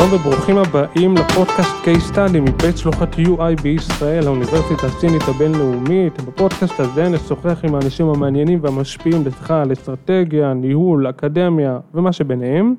שלום 0.00 0.12
וברוכים 0.12 0.58
הבאים 0.58 1.14
לפודקאסט 1.14 1.70
Case 1.84 2.14
Study 2.14 2.40
מבית 2.40 2.78
שלוחת 2.78 3.14
UI 3.14 3.62
בישראל, 3.62 4.26
האוניברסיטה 4.26 4.86
הסינית 4.86 5.22
הבינלאומית. 5.28 6.22
בפודקאסט 6.22 6.80
הזה 6.80 7.08
נשוחח 7.08 7.64
עם 7.64 7.74
האנשים 7.74 8.06
המעניינים 8.06 8.58
והמשפיעים 8.62 9.24
בשיחה 9.24 9.62
על 9.62 9.72
אסטרטגיה, 9.72 10.54
ניהול, 10.54 11.10
אקדמיה 11.10 11.78
ומה 11.94 12.12
שביניהם. 12.12 12.74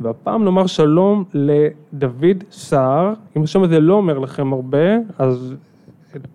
והפעם 0.00 0.44
נאמר 0.44 0.66
שלום 0.66 1.24
לדוד 1.34 2.44
סער, 2.50 3.12
אם 3.36 3.42
השם 3.42 3.62
הזה 3.62 3.80
לא 3.80 3.94
אומר 3.94 4.18
לכם 4.18 4.52
הרבה, 4.52 4.96
אז 5.18 5.54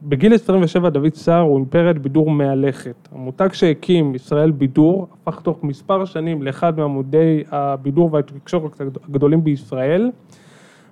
בגיל 0.04 0.34
27 0.34 0.90
דוד 0.90 1.14
סער 1.14 1.42
הוא 1.42 1.58
אימפריית 1.58 1.98
בידור 1.98 2.32
מהלכת. 2.32 3.08
המותג 3.12 3.50
שהקים 3.54 4.16
ישראל 4.16 4.52
בידור 4.52 5.08
הפך 5.14 5.42
תוך 5.42 5.64
מספר 5.64 6.06
שנים 6.06 6.44
לאחד 6.44 6.78
מעמודי 6.78 7.44
הבידור 7.52 8.14
והתקשורת 8.14 8.82
הגדולים 9.10 9.44
בישראל. 9.44 10.12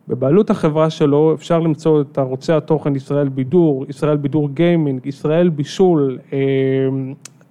בבעלות 0.07 0.49
החברה 0.49 0.89
שלו 0.89 1.33
אפשר 1.33 1.59
למצוא 1.59 2.01
את 2.01 2.17
ערוצי 2.17 2.53
התוכן 2.53 2.95
ישראל 2.95 3.29
בידור, 3.29 3.85
ישראל 3.89 4.17
בידור 4.17 4.49
גיימינג, 4.49 5.05
ישראל 5.05 5.49
בישול, 5.49 6.19
אה, 6.33 6.39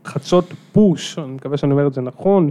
חדשות 0.04 0.54
פוש, 0.72 1.18
אני 1.18 1.32
מקווה 1.32 1.56
שאני 1.56 1.72
אומר 1.72 1.86
את 1.86 1.94
זה 1.94 2.00
נכון, 2.00 2.50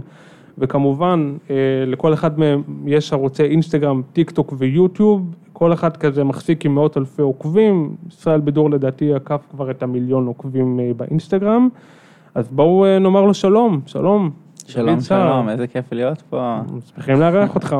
וכמובן 0.58 1.36
אה, 1.50 1.56
לכל 1.86 2.14
אחד 2.14 2.38
מהם 2.38 2.62
יש 2.86 3.12
ערוצי 3.12 3.42
אינסטגרם, 3.42 4.02
טיק 4.12 4.30
טוק 4.30 4.54
ויוטיוב, 4.58 5.34
כל 5.58 5.72
אחד 5.72 5.96
כזה 5.96 6.24
מחזיק 6.24 6.64
עם 6.64 6.74
מאות 6.74 6.96
אלפי 6.96 7.22
עוקבים, 7.22 7.96
ישראל 8.08 8.40
בידור 8.40 8.70
לדעתי 8.70 9.14
עקף 9.14 9.40
כבר 9.50 9.70
את 9.70 9.82
המיליון 9.82 10.26
עוקבים 10.26 10.80
אה, 10.80 10.90
באינסטגרם, 10.96 11.68
אז 12.34 12.48
בואו 12.48 12.84
אה, 12.84 12.98
נאמר 12.98 13.24
לו 13.24 13.34
שלום, 13.34 13.80
שלום. 13.86 14.30
שלום, 14.66 15.00
שלום, 15.00 15.48
איזה 15.48 15.66
כיף 15.66 15.92
להיות 15.92 16.22
פה. 16.22 16.58
שמחים 16.94 17.20
לארח 17.20 17.54
אותך. 17.54 17.76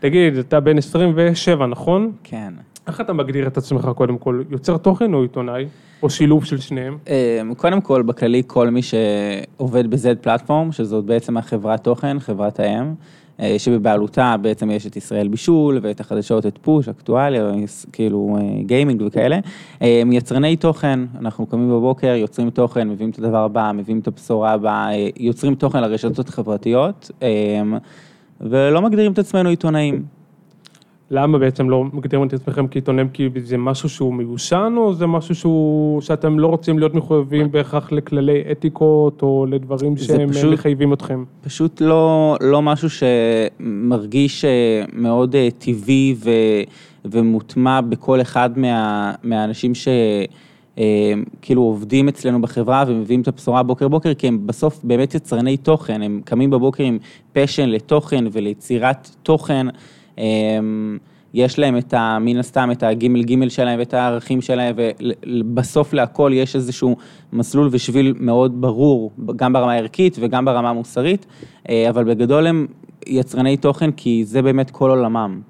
תגיד, 0.00 0.36
אתה 0.36 0.60
בן 0.60 0.78
27, 0.78 1.66
נכון? 1.66 2.12
כן. 2.24 2.54
איך 2.86 3.00
אתה 3.00 3.12
מגדיר 3.12 3.46
את 3.46 3.56
עצמך 3.56 3.88
קודם 3.94 4.18
כל, 4.18 4.42
יוצר 4.50 4.76
תוכן 4.76 5.14
או 5.14 5.22
עיתונאי? 5.22 5.66
או 6.02 6.10
שילוב 6.10 6.44
של 6.44 6.58
שניהם? 6.58 6.98
אמ, 7.06 7.54
קודם 7.54 7.80
כל, 7.80 8.02
בכללי, 8.02 8.42
כל 8.46 8.70
מי 8.70 8.80
שעובד 8.82 9.90
ב-Z 9.90 10.16
פלטפורם, 10.20 10.72
שזאת 10.72 11.04
בעצם 11.04 11.36
החברת 11.36 11.84
תוכן, 11.84 12.20
חברת 12.20 12.60
האם, 12.60 12.94
שבבעלותה 13.58 14.36
בעצם 14.42 14.70
יש 14.70 14.86
את 14.86 14.96
ישראל 14.96 15.28
בישול 15.28 15.78
ואת 15.82 16.00
החדשות, 16.00 16.46
את 16.46 16.58
פוש, 16.62 16.88
אקטואליה, 16.88 17.50
כאילו 17.92 18.38
גיימינג 18.66 19.02
וכאלה. 19.06 19.38
הם 19.80 20.12
יצרני 20.12 20.56
תוכן, 20.56 21.00
אנחנו 21.20 21.46
קמים 21.46 21.70
בבוקר, 21.70 22.06
יוצרים 22.06 22.50
תוכן, 22.50 22.88
מביאים 22.88 23.10
את 23.10 23.18
הדבר 23.18 23.44
הבא, 23.44 23.72
מביאים 23.74 23.98
את 23.98 24.06
הבשורה 24.08 24.52
הבאה, 24.52 24.94
אה, 24.94 25.08
יוצרים 25.16 25.54
תוכן 25.54 25.80
לרשתות 25.80 26.28
החברתיות, 26.28 27.10
ולא 28.40 28.82
מגדירים 28.82 29.12
את 29.12 29.18
עצמנו 29.18 29.48
עיתונאים. 29.48 30.17
למה 31.10 31.38
בעצם 31.38 31.70
לא 31.70 31.84
מגדירים 31.92 32.26
את 32.26 32.32
עצמכם 32.32 32.68
כעיתונאים? 32.68 33.08
כי 33.08 33.28
זה 33.44 33.56
משהו 33.56 33.88
שהוא 33.88 34.14
מיושן, 34.14 34.74
או 34.76 34.94
זה 34.94 35.06
משהו 35.06 35.34
שהוא, 35.34 36.00
שאתם 36.00 36.38
לא 36.38 36.46
רוצים 36.46 36.78
להיות 36.78 36.94
מחויבים 36.94 37.50
בהכרח 37.50 37.92
לכללי 37.92 38.42
אתיקות, 38.52 39.22
או 39.22 39.46
לדברים 39.48 39.96
שהם 39.96 40.32
פשוט, 40.32 40.52
מחייבים 40.52 40.92
אתכם? 40.92 41.24
פשוט 41.40 41.80
לא, 41.80 42.36
לא 42.40 42.62
משהו 42.62 42.88
שמרגיש 42.90 44.44
אה, 44.44 44.84
מאוד 44.92 45.34
אה, 45.34 45.48
טבעי 45.58 46.14
ו, 46.18 46.30
ומוטמע 47.04 47.80
בכל 47.80 48.20
אחד 48.20 48.58
מה, 48.58 49.12
מהאנשים 49.22 49.74
ש... 49.74 49.88
אה, 50.78 51.12
כאילו 51.42 51.62
עובדים 51.62 52.08
אצלנו 52.08 52.42
בחברה 52.42 52.84
ומביאים 52.88 53.20
את 53.20 53.28
הבשורה 53.28 53.62
בוקר 53.62 53.88
בוקר, 53.88 54.14
כי 54.14 54.28
הם 54.28 54.46
בסוף 54.46 54.80
באמת 54.84 55.14
יצרני 55.14 55.56
תוכן, 55.56 56.02
הם 56.02 56.20
קמים 56.24 56.50
בבוקר 56.50 56.84
עם 56.84 56.98
פשן 57.32 57.68
לתוכן 57.68 58.24
וליצירת 58.32 59.10
תוכן. 59.22 59.66
אמ, 60.18 60.98
יש 61.34 61.58
להם 61.58 61.78
את 61.78 61.94
ה... 61.94 62.18
מן 62.20 62.36
הסתם 62.36 62.70
את 62.72 62.82
הגימל 62.82 63.22
גימל 63.22 63.48
שלהם 63.48 63.78
ואת 63.78 63.94
הערכים 63.94 64.40
שלהם, 64.40 64.74
ובסוף 64.78 65.92
להכל 65.92 66.30
יש 66.34 66.56
איזשהו 66.56 66.96
מסלול 67.32 67.68
ושביל 67.72 68.14
מאוד 68.20 68.60
ברור, 68.60 69.12
גם 69.36 69.52
ברמה 69.52 69.72
הערכית 69.72 70.16
וגם 70.20 70.44
ברמה 70.44 70.70
המוסרית, 70.70 71.26
אה, 71.68 71.90
אבל 71.90 72.04
בגדול 72.04 72.46
הם 72.46 72.66
יצרני 73.06 73.56
תוכן 73.56 73.90
כי 73.90 74.24
זה 74.24 74.42
באמת 74.42 74.70
כל 74.70 74.90
עולמם. 74.90 75.40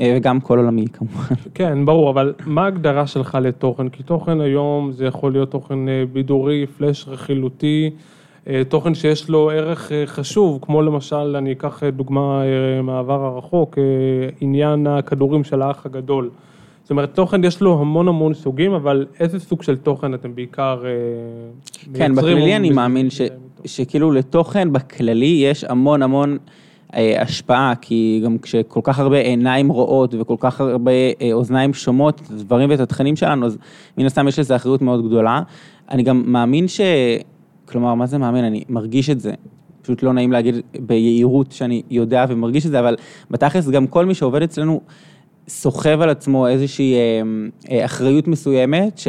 אה, 0.00 0.14
וגם 0.16 0.40
כל 0.40 0.58
עולמי 0.58 0.86
כמובן. 0.92 1.34
כן, 1.54 1.86
ברור, 1.86 2.10
אבל 2.10 2.34
מה 2.46 2.64
ההגדרה 2.64 3.06
שלך 3.06 3.38
לתוכן? 3.42 3.88
כי 3.88 4.02
תוכן 4.02 4.40
היום 4.40 4.92
זה 4.92 5.04
יכול 5.04 5.32
להיות 5.32 5.50
תוכן 5.50 5.88
אה, 5.88 6.04
בידורי, 6.12 6.66
פלאש 6.66 7.08
רכילותי. 7.08 7.90
אה, 8.48 8.62
תוכן 8.68 8.94
שיש 8.94 9.28
לו 9.28 9.50
ערך 9.50 9.92
אה, 9.92 10.06
חשוב, 10.06 10.58
כמו 10.62 10.82
למשל, 10.82 11.36
אני 11.36 11.52
אקח 11.52 11.82
אה, 11.82 11.90
דוגמה 11.90 12.42
מהעבר 12.82 13.24
הרחוק, 13.24 13.78
עניין 14.40 14.86
הכדורים 14.86 15.44
של 15.44 15.62
האח 15.62 15.86
הגדול. 15.86 16.30
זאת 16.82 16.90
אומרת, 16.90 17.14
תוכן 17.14 17.44
יש 17.44 17.60
לו 17.60 17.80
המון 17.80 18.08
המון 18.08 18.34
סוגים, 18.34 18.72
אבל 18.72 19.06
איזה 19.20 19.40
סוג 19.40 19.62
של 19.62 19.76
תוכן 19.76 20.14
אתם 20.14 20.34
בעיקר 20.34 20.82
מייצרים? 21.86 21.94
כן, 21.94 22.14
בכללי 22.14 22.56
אני 22.56 22.70
מאמין 22.70 23.10
ש, 23.10 23.20
שכאילו 23.64 24.12
לתוכן 24.12 24.72
בכללי 24.72 25.26
יש 25.44 25.64
המון 25.64 26.02
המון 26.02 26.38
השפעה, 26.92 27.72
כי 27.80 28.20
גם 28.24 28.38
כשכל 28.38 28.80
כך 28.82 28.98
הרבה 28.98 29.18
עיניים 29.18 29.68
רואות 29.68 30.14
וכל 30.18 30.36
כך 30.38 30.60
הרבה 30.60 30.90
אוזניים 31.32 31.74
שומעות 31.74 32.20
את 32.20 32.30
הדברים 32.30 32.70
ואת 32.70 32.80
התכנים 32.80 33.16
שלנו, 33.16 33.46
אז 33.46 33.58
מן 33.98 34.06
הסתם 34.06 34.28
יש 34.28 34.38
לזה 34.38 34.56
אחריות 34.56 34.82
מאוד 34.82 35.06
גדולה. 35.06 35.42
אני 35.90 36.02
גם 36.02 36.22
מאמין 36.26 36.68
ש... 36.68 36.80
כלומר, 37.64 37.94
מה 37.94 38.06
זה 38.06 38.18
מאמין? 38.18 38.44
אני 38.44 38.64
מרגיש 38.68 39.10
את 39.10 39.20
זה. 39.20 39.32
פשוט 39.82 40.02
לא 40.02 40.12
נעים 40.12 40.32
להגיד 40.32 40.54
ביהירות 40.80 41.52
שאני 41.52 41.82
יודע 41.90 42.24
ומרגיש 42.28 42.66
את 42.66 42.70
זה, 42.70 42.80
אבל 42.80 42.96
בתכלס 43.30 43.68
גם 43.68 43.86
כל 43.86 44.04
מי 44.04 44.14
שעובד 44.14 44.42
אצלנו 44.42 44.80
סוחב 45.48 46.00
על 46.00 46.10
עצמו 46.10 46.48
איזושהי 46.48 46.94
אה, 46.94 47.22
אה, 47.70 47.84
אחריות 47.84 48.28
מסוימת, 48.28 48.98
ש... 48.98 49.08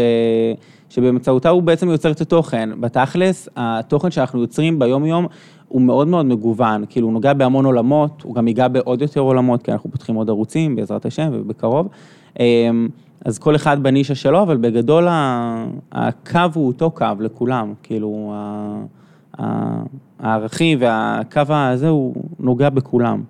שבאמצעותה 0.89 1.49
הוא 1.49 1.63
בעצם 1.63 1.89
יוצר 1.89 2.11
את 2.11 2.21
התוכן. 2.21 2.69
בתכלס, 2.81 3.49
התוכן 3.55 4.11
שאנחנו 4.11 4.41
יוצרים 4.41 4.79
ביום-יום 4.79 5.27
הוא 5.67 5.81
מאוד 5.81 6.07
מאוד 6.07 6.25
מגוון, 6.25 6.83
כאילו 6.89 7.07
הוא 7.07 7.13
נוגע 7.13 7.33
בהמון 7.33 7.65
עולמות, 7.65 8.21
הוא 8.21 8.35
גם 8.35 8.47
ייגע 8.47 8.67
בעוד 8.67 9.01
יותר 9.01 9.19
עולמות, 9.19 9.63
כי 9.63 9.71
אנחנו 9.71 9.91
פותחים 9.91 10.15
עוד 10.15 10.29
ערוצים, 10.29 10.75
בעזרת 10.75 11.05
השם 11.05 11.29
ובקרוב. 11.33 11.87
אז 13.25 13.39
כל 13.39 13.55
אחד 13.55 13.83
בנישה 13.83 14.15
שלו, 14.15 14.41
אבל 14.41 14.57
בגדול 14.57 15.07
הקו 15.91 16.39
הוא 16.53 16.67
אותו 16.67 16.91
קו 16.91 17.05
לכולם, 17.19 17.73
כאילו 17.83 18.33
הערכים 20.19 20.77
והקו 20.81 21.41
הזה 21.49 21.89
הוא 21.89 22.15
נוגע 22.39 22.69
בכולם. 22.69 23.23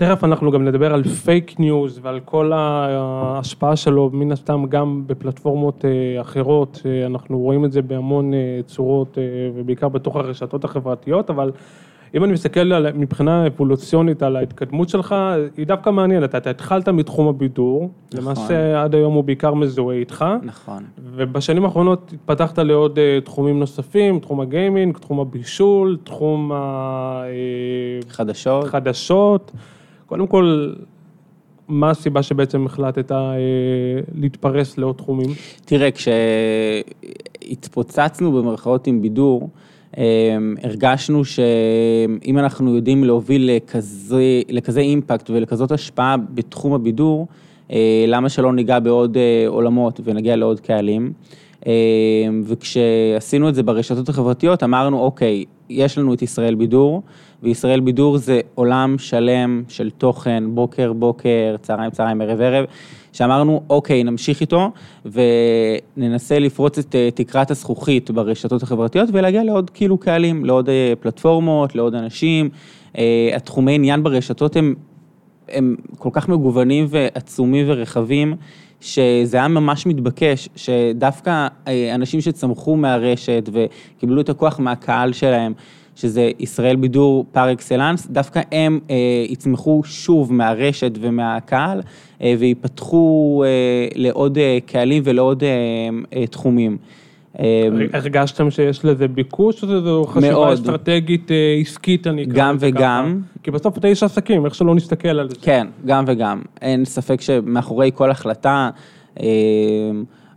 תכף 0.00 0.24
אנחנו 0.24 0.50
גם 0.50 0.64
נדבר 0.64 0.94
על 0.94 1.04
fake 1.04 1.60
news 1.60 2.00
ועל 2.02 2.20
כל 2.20 2.52
ההשפעה 2.54 3.76
שלו, 3.76 4.10
מן 4.12 4.32
הסתם 4.32 4.64
גם 4.68 5.02
בפלטפורמות 5.06 5.84
אה, 5.84 6.20
אחרות, 6.20 6.82
אה, 6.86 7.06
אנחנו 7.06 7.38
רואים 7.38 7.64
את 7.64 7.72
זה 7.72 7.82
בהמון 7.82 8.34
אה, 8.34 8.60
צורות 8.66 9.18
ובעיקר 9.54 9.88
בתוך 9.88 10.16
הרשתות 10.16 10.64
החברתיות, 10.64 11.30
אבל 11.30 11.52
אם 12.14 12.24
אני 12.24 12.32
מסתכל 12.32 12.72
על, 12.72 12.92
מבחינה 12.92 13.46
אבולוציונית 13.46 14.22
על 14.22 14.36
ההתקדמות 14.36 14.88
שלך, 14.88 15.14
היא 15.56 15.66
דווקא 15.66 15.90
מעניינת. 15.90 16.34
אתה 16.34 16.50
התחלת 16.50 16.88
מתחום 16.88 17.28
הבידור, 17.28 17.90
נכון. 18.14 18.20
למעשה 18.20 18.82
עד 18.82 18.94
היום 18.94 19.14
הוא 19.14 19.24
בעיקר 19.24 19.54
מזוהה 19.54 19.96
איתך. 19.96 20.24
נכון. 20.42 20.84
ובשנים 20.98 21.64
האחרונות 21.64 22.12
התפתחת 22.14 22.58
לעוד 22.58 22.98
uh, 22.98 23.24
תחומים 23.24 23.60
נוספים, 23.60 24.18
תחום 24.18 24.40
הגיימינג, 24.40 24.98
תחום 24.98 25.20
הבישול, 25.20 25.98
תחום 26.04 26.52
ה... 26.52 27.22
Uh, 27.24 28.10
חדשות. 28.10 28.64
חדשות. 28.64 29.52
קודם 30.06 30.26
כל, 30.26 30.72
מה 31.68 31.90
הסיבה 31.90 32.22
שבעצם 32.22 32.66
החלטת 32.66 33.10
uh, 33.10 33.14
להתפרס 34.14 34.78
לעוד 34.78 34.96
תחומים? 34.96 35.30
תראה, 35.64 35.88
כשהתפוצצנו 37.50 38.32
במרכאות 38.32 38.86
עם 38.86 39.02
בידור, 39.02 39.48
הרגשנו 40.62 41.24
שאם 41.24 42.38
אנחנו 42.38 42.74
יודעים 42.74 43.04
להוביל 43.04 43.50
לכזה, 43.52 44.42
לכזה 44.48 44.80
אימפקט 44.80 45.30
ולכזאת 45.30 45.72
השפעה 45.72 46.16
בתחום 46.16 46.72
הבידור, 46.72 47.26
אה, 47.72 48.04
למה 48.08 48.28
שלא 48.28 48.52
ניגע 48.52 48.78
בעוד 48.78 49.16
אה, 49.16 49.44
עולמות 49.48 50.00
ונגיע 50.04 50.36
לעוד 50.36 50.60
קהלים. 50.60 51.12
אמ, 51.66 52.42
וכשעשינו 52.44 53.48
את 53.48 53.54
זה 53.54 53.62
ברשתות 53.62 54.08
החברתיות, 54.08 54.62
אמרנו, 54.62 55.00
אוקיי, 55.00 55.44
יש 55.70 55.98
לנו 55.98 56.14
את 56.14 56.22
ישראל 56.22 56.54
בידור, 56.54 57.02
וישראל 57.42 57.80
בידור 57.80 58.18
זה 58.18 58.40
עולם 58.54 58.94
שלם 58.98 59.62
של 59.68 59.90
תוכן, 59.90 60.44
בוקר 60.48 60.92
בוקר, 60.92 61.56
צהריים 61.62 61.90
צהריים, 61.90 62.20
ערב 62.20 62.40
ערב. 62.40 62.64
שאמרנו, 63.12 63.62
אוקיי, 63.70 64.04
נמשיך 64.04 64.40
איתו 64.40 64.70
וננסה 65.96 66.38
לפרוץ 66.38 66.78
את 66.78 66.94
אה, 66.94 67.08
תקרת 67.14 67.50
הזכוכית 67.50 68.10
ברשתות 68.10 68.62
החברתיות 68.62 69.08
ולהגיע 69.12 69.44
לעוד 69.44 69.70
כאילו 69.70 69.98
קהלים, 69.98 70.44
לעוד 70.44 70.68
אה, 70.68 70.92
פלטפורמות, 71.00 71.74
לעוד 71.74 71.94
אנשים. 71.94 72.48
אה, 72.98 73.30
התחומי 73.36 73.74
עניין 73.74 74.02
ברשתות 74.02 74.56
הם, 74.56 74.74
הם 75.48 75.76
כל 75.98 76.08
כך 76.12 76.28
מגוונים 76.28 76.86
ועצומים 76.88 77.66
ורחבים, 77.68 78.36
שזה 78.80 79.36
היה 79.36 79.48
ממש 79.48 79.86
מתבקש, 79.86 80.48
שדווקא 80.56 81.46
אנשים 81.94 82.20
שצמחו 82.20 82.76
מהרשת 82.76 83.48
וקיבלו 83.52 84.20
את 84.20 84.28
הכוח 84.28 84.58
מהקהל 84.58 85.12
שלהם, 85.12 85.52
שזה 86.00 86.30
ישראל 86.38 86.76
בידור 86.76 87.24
פר 87.32 87.52
אקסלנס, 87.52 88.06
דווקא 88.06 88.40
הם 88.52 88.80
אה, 88.90 88.96
יצמחו 89.28 89.82
שוב 89.84 90.32
מהרשת 90.32 90.92
ומהקהל 91.00 91.80
אה, 92.22 92.34
ויפתחו 92.38 93.44
אה, 93.46 93.48
לעוד 93.94 94.38
אה, 94.38 94.58
קהלים 94.66 95.02
ולעוד 95.06 95.44
אה, 95.44 95.48
אה, 96.16 96.26
תחומים. 96.26 96.76
אה, 97.40 97.68
הרגשתם 97.92 98.50
שיש 98.50 98.84
לזה 98.84 99.08
ביקוש, 99.08 99.62
או 99.62 99.68
שזו 99.68 100.04
חשיבה 100.08 100.54
אסטרטגית 100.54 101.30
אה, 101.30 101.56
עסקית, 101.60 102.06
אני 102.06 102.22
אקרא 102.24 102.34
גם 102.34 102.56
וגם. 102.60 103.20
כי 103.42 103.50
בסוף 103.50 103.78
אתה 103.78 103.88
איש 103.88 104.02
עסקים, 104.02 104.44
איך 104.44 104.54
שלא 104.54 104.74
נסתכל 104.74 105.08
על 105.08 105.28
זה. 105.28 105.36
כן, 105.42 105.66
גם 105.86 106.04
וגם. 106.06 106.42
אין 106.62 106.84
ספק 106.84 107.20
שמאחורי 107.20 107.90
כל 107.94 108.10
החלטה 108.10 108.70
אה, 109.20 109.26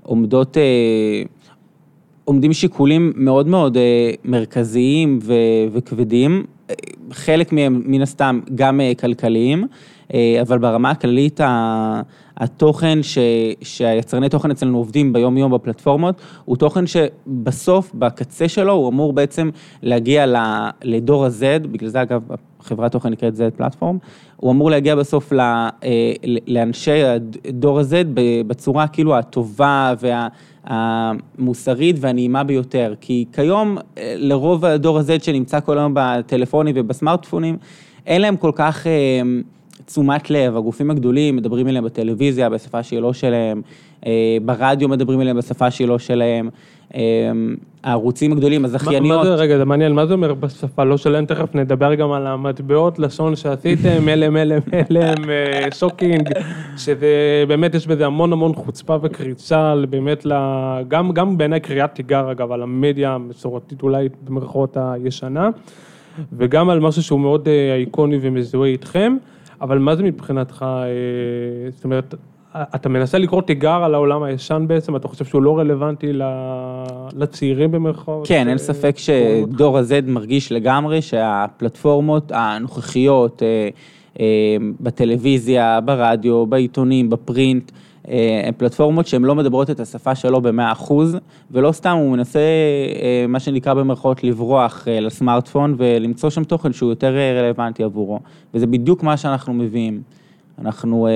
עומדות... 0.04 0.58
עומדים 2.26 2.54
שיקולים 2.54 3.14
מאוד 3.16 3.48
מאוד 3.48 3.78
מרכזיים 4.26 5.20
וכבדים, 5.72 6.44
חלק 7.12 7.52
מהם 7.52 7.82
מן 7.86 8.02
הסתם 8.02 8.40
גם 8.56 8.82
כלכליים, 9.00 9.68
אבל 10.42 10.58
ברמה 10.58 10.92
הכללית 10.92 11.40
התוכן 12.38 13.04
ש, 13.04 13.18
שהיצרני 13.62 14.30
תוכן 14.30 14.52
אצלנו 14.52 14.78
עובדים 14.78 15.14
ביום 15.14 15.38
יום 15.38 15.52
בפלטפורמות, 15.52 16.22
הוא 16.46 16.58
תוכן 16.58 16.84
שבסוף, 16.88 17.92
בקצה 17.94 18.48
שלו, 18.48 18.74
הוא 18.74 18.90
אמור 18.90 19.14
בעצם 19.14 19.50
להגיע 19.84 20.26
לדור 20.84 21.26
ה-Z, 21.26 21.68
בגלל 21.68 21.90
זה 21.90 22.02
אגב, 22.02 22.22
חברת 22.64 22.92
תוכן 22.92 23.10
נקראת 23.10 23.34
Z 23.34 23.58
פלטפורם, 23.58 23.98
הוא 24.38 24.52
אמור 24.52 24.72
להגיע 24.72 24.96
בסוף 24.96 25.34
אה, 25.34 25.70
לאנשי 26.48 27.02
דור 27.50 27.80
ה-Z 27.80 27.94
בצורה 28.48 28.88
כאילו 28.88 29.16
הטובה 29.16 29.94
והמוסרית 30.68 31.96
והנעימה 32.00 32.44
ביותר, 32.44 32.94
כי 33.02 33.26
כיום 33.34 33.78
אה, 33.98 34.14
לרוב 34.18 34.66
הדור 34.66 35.00
ה-Z 35.00 35.24
שנמצא 35.24 35.60
כל 35.60 35.78
היום 35.78 35.94
בטלפונים 35.96 36.76
ובסמארטפונים, 36.78 37.58
אין 38.06 38.22
להם 38.22 38.38
כל 38.38 38.52
כך... 38.56 38.88
אה, 38.88 39.22
תשומת 39.86 40.30
לב, 40.30 40.58
הגופים 40.58 40.92
הגדולים 40.92 41.36
מדברים 41.36 41.68
אליהם 41.68 41.84
בטלוויזיה 41.84 42.50
בשפה 42.50 42.84
שהיא 42.84 43.00
לא 43.00 43.14
שלהם, 43.14 43.62
ברדיו 44.46 44.90
מדברים 44.90 45.22
אליהם 45.22 45.38
בשפה 45.38 45.72
שהיא 45.72 45.88
לא 45.88 46.00
שלהם, 46.00 46.50
הערוצים 47.84 48.32
הגדולים, 48.32 48.66
הזכייניות. 48.66 49.18
מה 49.18 49.26
זה, 49.26 49.36
רגע, 49.36 49.58
זה 49.58 49.66
מעניין, 49.66 49.94
מה 49.94 50.06
זה 50.06 50.14
אומר 50.14 50.34
בשפה 50.34 50.84
לא 50.84 50.98
שלהם? 50.98 51.26
תכף 51.26 51.56
נדבר 51.56 51.94
גם 51.94 52.12
על 52.12 52.28
המטבעות 52.28 53.00
לשון 53.00 53.36
שעשיתם, 53.36 54.10
אלם, 54.10 54.38
אלם, 54.38 54.62
אלם, 54.92 55.16
שוקינג, 55.74 56.30
שזה 56.78 57.08
באמת, 57.48 57.76
יש 57.76 57.88
בזה 57.88 58.06
המון 58.06 58.34
המון 58.34 58.54
חוצפה 58.54 58.98
וקריצה, 59.02 59.74
באמת, 59.90 60.26
גם, 60.88 61.12
גם 61.12 61.38
בעיניי 61.38 61.60
קריאת 61.60 61.96
תיגר, 61.96 62.32
אגב, 62.32 62.52
על 62.52 62.62
המדיה 62.62 63.12
המסורתית, 63.12 63.84
אולי 63.84 64.10
במרכאות 64.24 64.78
הישנה, 64.78 65.50
וגם 66.34 66.70
על 66.70 66.80
משהו 66.80 67.04
שהוא 67.04 67.20
מאוד 67.20 67.48
אה, 67.48 67.76
איקוני 67.76 68.18
ומזוהה 68.22 68.70
איתכם. 68.70 69.18
אבל 69.62 69.80
מה 69.80 69.96
זה 69.96 70.04
מבחינתך, 70.04 70.66
אה, 70.68 71.70
זאת 71.72 71.84
אומרת, 71.84 72.16
אתה 72.56 72.90
מנסה 72.90 73.18
לקרוא 73.18 73.42
תיגר 73.42 73.84
על 73.84 73.94
העולם 73.94 74.24
הישן 74.24 74.66
בעצם, 74.68 74.96
אתה 74.96 75.08
חושב 75.08 75.26
שהוא 75.26 75.44
לא 75.44 75.60
רלוונטי 75.60 76.08
לצעירים 77.14 77.72
במרכאות? 77.72 78.28
כן, 78.28 78.48
אין 78.48 78.58
ספק 78.58 78.96
שדור 78.98 79.78
ה-Z 79.78 79.92
מרגיש 80.08 80.52
לגמרי 80.52 81.02
שהפלטפורמות 81.02 82.32
הנוכחיות 82.36 83.44
אה, 83.44 83.70
אה, 84.20 84.26
בטלוויזיה, 84.80 85.80
ברדיו, 85.82 86.46
בעיתונים, 86.46 87.10
בפרינט, 87.10 87.72
אה, 88.08 88.42
הן 88.46 88.54
פלטפורמות 88.58 89.08
שהן 89.08 89.24
לא 89.24 89.36
מדברות 89.36 89.70
את 89.70 89.80
השפה 89.80 90.16
שלו 90.16 90.42
במאה 90.42 90.72
אחוז, 90.72 91.18
ולא 91.52 91.72
סתם 91.72 91.96
הוא 91.98 92.12
מנסה, 92.12 92.40
מה 93.28 93.40
שנקרא 93.40 93.74
במרכאות, 93.74 94.24
לברוח 94.24 94.88
לסמארטפון 94.92 95.76
ולמצוא 95.78 96.30
שם 96.30 96.44
תוכן 96.44 96.74
שהוא 96.74 96.90
יותר 96.90 97.16
רלוונטי 97.40 97.84
עבורו, 97.84 98.20
וזה 98.54 98.68
בדיוק 98.68 99.04
מה 99.04 99.18
שאנחנו 99.18 99.54
מביאים. 99.54 100.23
אנחנו 100.60 101.08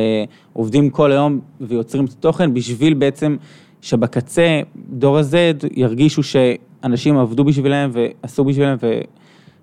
עובדים 0.53 0.89
כל 0.89 1.11
היום 1.11 1.39
ויוצרים 1.61 2.05
את 2.05 2.09
התוכן 2.09 2.53
בשביל 2.53 2.93
בעצם 2.93 3.35
שבקצה 3.81 4.61
דור 4.89 5.17
ה-Z 5.17 5.67
ירגישו 5.75 6.21
שאנשים 6.23 7.17
עבדו 7.17 7.43
בשבילם 7.43 7.89
ועשו 7.93 8.43
בשבילם 8.43 8.75
ו... 8.81 8.99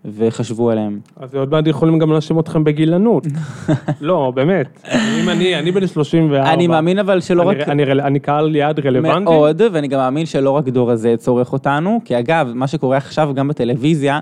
וחשבו 0.04 0.70
עליהם. 0.70 0.98
אז 1.16 1.34
עוד 1.34 1.50
מעט 1.50 1.66
יכולים 1.66 1.98
גם 1.98 2.12
להאשים 2.12 2.38
אתכם 2.38 2.64
בגילנות. 2.64 3.26
לא, 4.00 4.32
באמת. 4.34 4.86
אם 4.92 5.28
אני, 5.28 5.58
אני 5.58 5.72
בן 5.72 5.86
34. 5.86 6.52
אני 6.52 6.66
מאמין 6.66 6.98
אבל 6.98 7.20
שלא 7.20 7.42
אני, 7.42 7.60
רק... 7.60 7.68
אני, 7.68 7.82
אני, 7.82 8.02
אני 8.02 8.20
קהל 8.20 8.56
יעד 8.56 8.86
רלוונטי. 8.86 9.24
מאוד, 9.24 9.62
ואני 9.72 9.88
גם 9.88 9.98
מאמין 9.98 10.26
שלא 10.26 10.50
רק 10.50 10.68
דור 10.68 10.90
הזה 10.90 11.14
צורך 11.16 11.52
אותנו, 11.52 12.00
כי 12.04 12.18
אגב, 12.18 12.52
מה 12.54 12.66
שקורה 12.66 12.96
עכשיו 12.96 13.30
גם 13.34 13.48
בטלוויזיה, 13.48 14.14
אה, 14.14 14.20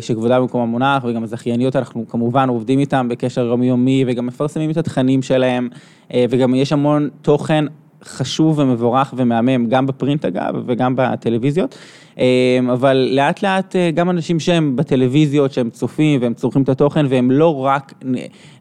שכבודה 0.00 0.40
במקום 0.40 0.60
המונח, 0.60 1.04
וגם 1.04 1.22
הזכייניות, 1.22 1.76
אנחנו 1.76 2.08
כמובן 2.08 2.48
עובדים 2.48 2.78
איתם 2.78 3.08
בקשר 3.08 3.46
יומיומי, 3.46 4.04
וגם 4.06 4.26
מפרסמים 4.26 4.70
את 4.70 4.76
התכנים 4.76 5.22
שלהם, 5.22 5.68
אה, 6.14 6.24
וגם 6.30 6.54
יש 6.54 6.72
המון 6.72 7.08
תוכן 7.22 7.64
חשוב 8.04 8.58
ומבורך 8.58 9.14
ומהמם, 9.16 9.66
גם 9.66 9.86
בפרינט 9.86 10.24
אגב, 10.24 10.54
וגם 10.66 10.94
בטלוויזיות. 10.96 11.78
אמ, 12.18 12.70
אבל 12.72 13.08
לאט 13.12 13.42
לאט 13.42 13.76
אה, 13.76 13.90
גם 13.90 14.10
אנשים 14.10 14.40
שהם 14.40 14.76
בטלוויזיות, 14.76 15.52
שהם 15.52 15.70
צופים 15.70 16.22
והם 16.22 16.34
צורכים 16.34 16.62
את 16.62 16.68
התוכן, 16.68 17.06
והם 17.08 17.30
לא 17.30 17.64
רק 17.64 17.94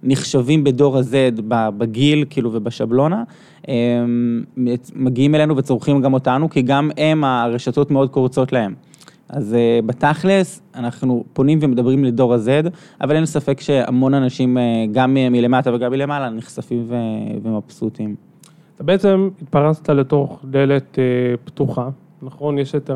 נחשבים 0.04 0.63
בדור 0.63 0.98
ה-Z 0.98 1.42
בגיל, 1.78 2.25
כאילו, 2.30 2.50
ובשבלונה, 2.54 3.24
מגיעים 4.95 5.36
אלינו 5.36 5.57
וצורכים 5.57 6.02
גם 6.02 6.13
אותנו, 6.13 6.50
כי 6.50 6.62
גם 6.62 6.92
הם, 6.98 7.24
הרשתות 7.24 7.92
מאוד 7.92 8.10
קורצות 8.10 8.54
להם. 8.54 8.88
אז 9.30 9.56
uh, 9.56 9.86
בתכלס, 9.86 10.62
אנחנו 10.76 11.24
פונים 11.34 11.60
ומדברים 11.62 12.04
לדור 12.04 12.34
ה-Z, 12.34 12.70
אבל 13.02 13.16
אין 13.16 13.26
ספק 13.26 13.62
שהמון 13.62 14.14
אנשים, 14.14 14.58
uh, 14.58 14.62
גם 14.92 15.14
מלמטה 15.14 15.74
וגם 15.74 15.92
מלמעלה, 15.92 16.30
נחשפים 16.30 16.86
ו- 16.88 16.96
ומבסוטים. 17.44 18.16
אתה 18.76 18.84
בעצם 18.84 19.30
התפרסת 19.42 19.90
לתוך 19.90 20.40
דלת 20.46 20.96
uh, 20.96 21.00
פתוחה, 21.46 21.90
נכון? 22.22 22.58
יש 22.58 22.76
את 22.76 22.90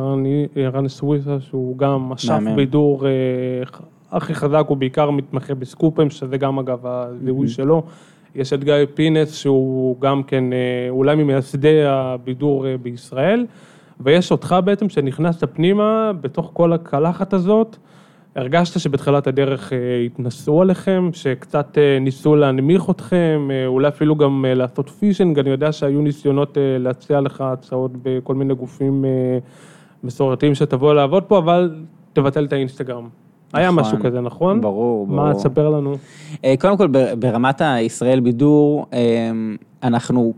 ערן 0.55 0.87
סוויסה, 0.87 1.39
שהוא 1.39 1.77
גם 1.77 2.01
משף 2.01 2.39
בידור 2.55 3.03
uh, 3.03 3.77
הכי 4.11 4.35
חזק, 4.35 4.65
הוא 4.67 4.77
בעיקר 4.77 5.11
מתמחה 5.11 5.55
בסקופים, 5.55 6.09
שזה 6.09 6.37
גם 6.37 6.59
אגב 6.59 6.79
הזיהוי 6.83 7.47
mm-hmm. 7.47 7.49
שלו. 7.49 7.83
יש 8.35 8.53
את 8.53 8.63
גיא 8.63 8.73
פינס, 8.93 9.33
שהוא 9.35 9.95
גם 9.99 10.23
כן 10.23 10.43
uh, 10.49 10.89
אולי 10.89 11.15
ממייסדי 11.15 11.83
הבידור 11.85 12.65
uh, 12.65 12.67
בישראל, 12.81 13.45
ויש 13.99 14.31
אותך 14.31 14.55
בעצם 14.65 14.89
שנכנסת 14.89 15.43
פנימה 15.53 16.11
בתוך 16.21 16.49
כל 16.53 16.73
הקלחת 16.73 17.33
הזאת. 17.33 17.77
הרגשת 18.35 18.79
שבתחילת 18.79 19.27
הדרך 19.27 19.73
אה, 19.73 19.77
התנסו 20.05 20.61
עליכם, 20.61 21.09
שקצת 21.13 21.77
אה, 21.77 21.99
ניסו 22.01 22.35
להנמיך 22.35 22.89
אתכם, 22.89 23.49
אה, 23.51 23.65
אולי 23.65 23.87
אפילו 23.87 24.15
גם 24.15 24.45
לעשות 24.47 24.89
פישינג, 24.89 25.39
אני 25.39 25.49
יודע 25.49 25.71
שהיו 25.71 26.01
ניסיונות 26.01 26.57
להציע 26.79 27.21
לך 27.21 27.41
הצעות 27.41 27.91
בכל 28.03 28.35
מיני 28.35 28.55
גופים 28.55 29.05
מסורתיים 30.03 30.55
שתבוא 30.55 30.93
לעבוד 30.93 31.23
פה, 31.23 31.37
אבל 31.37 31.75
תבטל 32.13 32.45
את 32.45 32.53
האינסטגרם. 32.53 33.07
נכון, 33.47 33.61
היה 33.61 33.71
משהו 33.71 33.97
כזה, 33.99 34.21
נכון? 34.21 34.61
ברור, 34.61 35.07
ברור. 35.07 35.17
מה, 35.27 35.33
תספר 35.33 35.69
לנו. 35.69 35.95
קודם 36.59 36.77
כל, 36.77 36.87
ברמת 37.19 37.61
הישראל 37.61 38.19
בידור, 38.19 38.85
אנחנו 39.83 40.33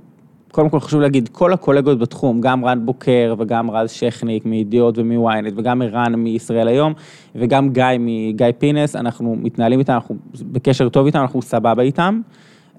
קודם 0.56 0.70
כל 0.70 0.80
חשוב 0.80 1.02
להגיד, 1.02 1.30
כל 1.32 1.54
הקולגות 1.54 2.00
בתחום, 2.00 2.42
גם 2.42 2.66
רן 2.66 2.86
בוקר 2.86 3.36
וגם 3.40 3.72
רז 3.72 3.92
שכניק 3.92 4.46
מידיעות 4.46 4.98
ומוויינט 4.98 5.54
וגם 5.58 5.82
ערן 5.82 6.16
מישראל 6.16 6.68
היום 6.68 6.94
וגם 7.36 7.70
גיא 7.70 7.84
מגיא 8.00 8.46
פינס, 8.58 8.96
אנחנו 8.96 9.36
מתנהלים 9.36 9.80
איתם, 9.80 9.94
אנחנו 9.94 10.16
בקשר 10.42 10.90
טוב 10.90 11.06
איתם, 11.06 11.20
אנחנו 11.20 11.42
סבבה 11.42 11.84
איתם. 11.84 12.22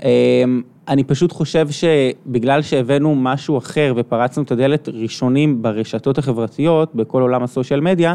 אמ, 0.02 0.62
אני 0.88 1.04
פשוט 1.04 1.32
חושב 1.32 1.68
שבגלל 1.70 2.62
שהבאנו 2.62 3.14
משהו 3.14 3.58
אחר 3.58 3.94
ופרצנו 3.96 4.42
את 4.42 4.52
הדלת 4.52 4.88
ראשונים 4.88 5.62
ברשתות 5.62 6.18
החברתיות, 6.18 6.94
בכל 6.94 7.22
עולם 7.22 7.42
הסושיאל 7.42 7.80
מדיה, 7.80 8.14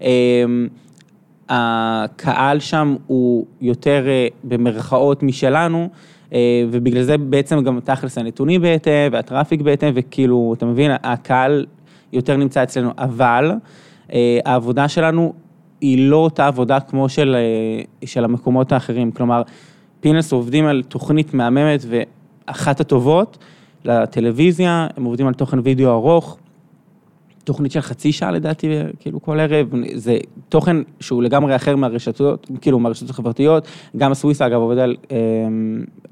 אמ, 0.00 0.68
הקהל 1.48 2.60
שם 2.60 2.96
הוא 3.06 3.46
יותר 3.60 4.04
אה, 4.08 4.28
במרכאות 4.44 5.22
משלנו. 5.22 5.88
אה, 6.32 6.64
ובגלל 6.70 7.02
זה 7.02 7.18
בעצם 7.18 7.64
גם 7.64 7.80
תכלס 7.80 8.18
הנתונים 8.18 8.62
בהתאם 8.62 9.12
והטראפיק 9.12 9.60
בהתאם, 9.60 9.90
וכאילו, 9.94 10.54
אתה 10.56 10.66
מבין, 10.66 10.90
הקהל 11.02 11.66
יותר 12.12 12.36
נמצא 12.36 12.62
אצלנו, 12.62 12.90
אבל 12.98 13.52
אה, 14.12 14.38
העבודה 14.44 14.88
שלנו 14.88 15.32
היא 15.80 16.10
לא 16.10 16.16
אותה 16.16 16.46
עבודה 16.46 16.80
כמו 16.80 17.08
של, 17.08 17.36
אה, 17.36 18.06
של 18.06 18.24
המקומות 18.24 18.72
האחרים, 18.72 19.12
כלומר, 19.12 19.42
פינס 20.00 20.32
עובדים 20.32 20.66
על 20.66 20.82
תוכנית 20.82 21.34
מהממת 21.34 21.84
ואחת 21.88 22.80
הטובות 22.80 23.38
לטלוויזיה, 23.84 24.86
הם 24.96 25.04
עובדים 25.04 25.26
על 25.26 25.34
תוכן 25.34 25.58
וידאו 25.62 25.90
ארוך, 25.90 26.38
תוכנית 27.48 27.72
של 27.72 27.80
חצי 27.80 28.12
שעה 28.12 28.30
לדעתי, 28.30 28.68
כאילו 29.00 29.22
כל 29.22 29.40
ערב, 29.40 29.66
זה 29.94 30.18
תוכן 30.48 30.76
שהוא 31.00 31.22
לגמרי 31.22 31.56
אחר 31.56 31.76
מהרשתות, 31.76 32.50
כאילו 32.60 32.78
מהרשתות 32.78 33.10
החברתיות, 33.10 33.68
גם 33.96 34.12
הסוויסה 34.12 34.46
אגב 34.46 34.60
עובד 34.60 34.78
על 34.78 34.96
אה, 35.10 35.16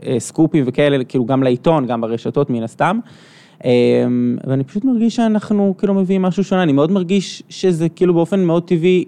אה, 0.07 0.21
סקופים 0.21 0.65
וכאלה, 0.67 1.05
כאילו 1.05 1.27
גם 1.27 1.43
לעיתון, 1.43 1.87
גם 1.87 2.01
ברשתות 2.01 2.51
מן 2.51 2.63
הסתם. 2.63 2.99
אה, 3.65 3.71
ואני 4.47 4.65
פשוט 4.65 4.85
מרגיש 4.85 5.17
שאנחנו 5.17 5.75
כאילו 5.79 5.95
מביאים 5.95 6.23
משהו 6.23 6.45
שונה, 6.45 6.63
אני 6.63 6.73
מאוד 6.73 6.91
מרגיש 6.91 7.43
שזה 7.49 7.89
כאילו 7.89 8.15
באופן 8.15 8.45
מאוד 8.45 8.63
טבעי 8.63 9.05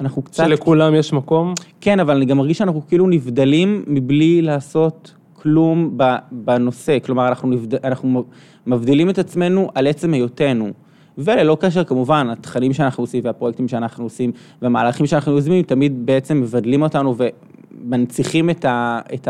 אנחנו 0.00 0.22
קצת... 0.22 0.44
שלכולם 0.44 0.94
יש 0.94 1.12
מקום? 1.12 1.54
כן, 1.80 2.00
אבל 2.00 2.16
אני 2.16 2.24
גם 2.24 2.36
מרגיש 2.36 2.58
שאנחנו 2.58 2.82
כאילו 2.88 3.06
נבדלים 3.06 3.84
מבלי 3.86 4.42
לעשות 4.42 5.14
כלום 5.32 5.98
בנושא. 6.32 6.98
כלומר, 6.98 7.28
אנחנו, 7.28 7.48
נבד... 7.48 7.86
אנחנו 7.86 8.24
מבדילים 8.66 9.10
את 9.10 9.18
עצמנו 9.18 9.70
על 9.74 9.86
עצם 9.86 10.14
היותנו. 10.14 10.81
וללא 11.18 11.56
קשר, 11.60 11.84
כמובן, 11.84 12.30
התכנים 12.30 12.72
שאנחנו 12.72 13.02
עושים 13.02 13.20
והפרויקטים 13.24 13.68
שאנחנו 13.68 14.04
עושים 14.04 14.32
והמהלכים 14.62 15.06
שאנחנו 15.06 15.32
יוזמים, 15.32 15.62
תמיד 15.62 16.06
בעצם 16.06 16.40
מבדלים 16.40 16.82
אותנו 16.82 17.14
ומנציחים 17.18 18.50
את, 18.50 18.64
ה... 18.64 19.00
את 19.14 19.28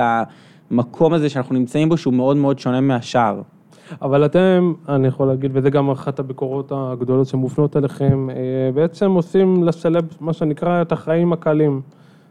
המקום 0.71 1.13
הזה 1.13 1.29
שאנחנו 1.29 1.55
נמצאים 1.55 1.89
בו, 1.89 1.97
שהוא 1.97 2.15
מאוד 2.15 2.37
מאוד 2.37 2.59
שונה 2.59 2.81
מהשאר. 2.81 3.41
אבל 4.03 4.25
אתם, 4.25 4.73
אני 4.89 5.09
יכול 5.09 5.29
להגיד, 5.29 5.51
וזה 5.55 5.71
גם 5.71 5.91
אחת 5.91 6.19
הביקורות 6.19 6.73
הגדולות 6.75 7.27
שמופנות 7.27 7.77
אליכם, 7.77 8.31
אה, 8.31 8.37
בעצם 8.75 9.11
עושים 9.11 9.65
לסלב, 9.65 10.05
מה 10.21 10.33
שנקרא, 10.33 10.83
את 10.83 10.93
החיים 10.93 11.33
הקלים. 11.33 11.81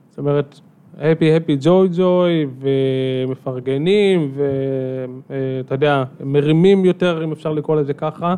זאת 0.09 0.19
אומרת, 0.19 0.59
הפי 0.97 1.35
הפי 1.35 1.57
ג'וי 1.61 1.89
ג'וי, 1.97 2.47
ומפרגנים, 3.27 4.31
ואתה 4.35 5.75
יודע, 5.75 6.03
מרימים 6.23 6.85
יותר, 6.85 7.23
אם 7.23 7.31
אפשר 7.31 7.53
לקרוא 7.53 7.75
לזה 7.75 7.93
ככה, 7.93 8.35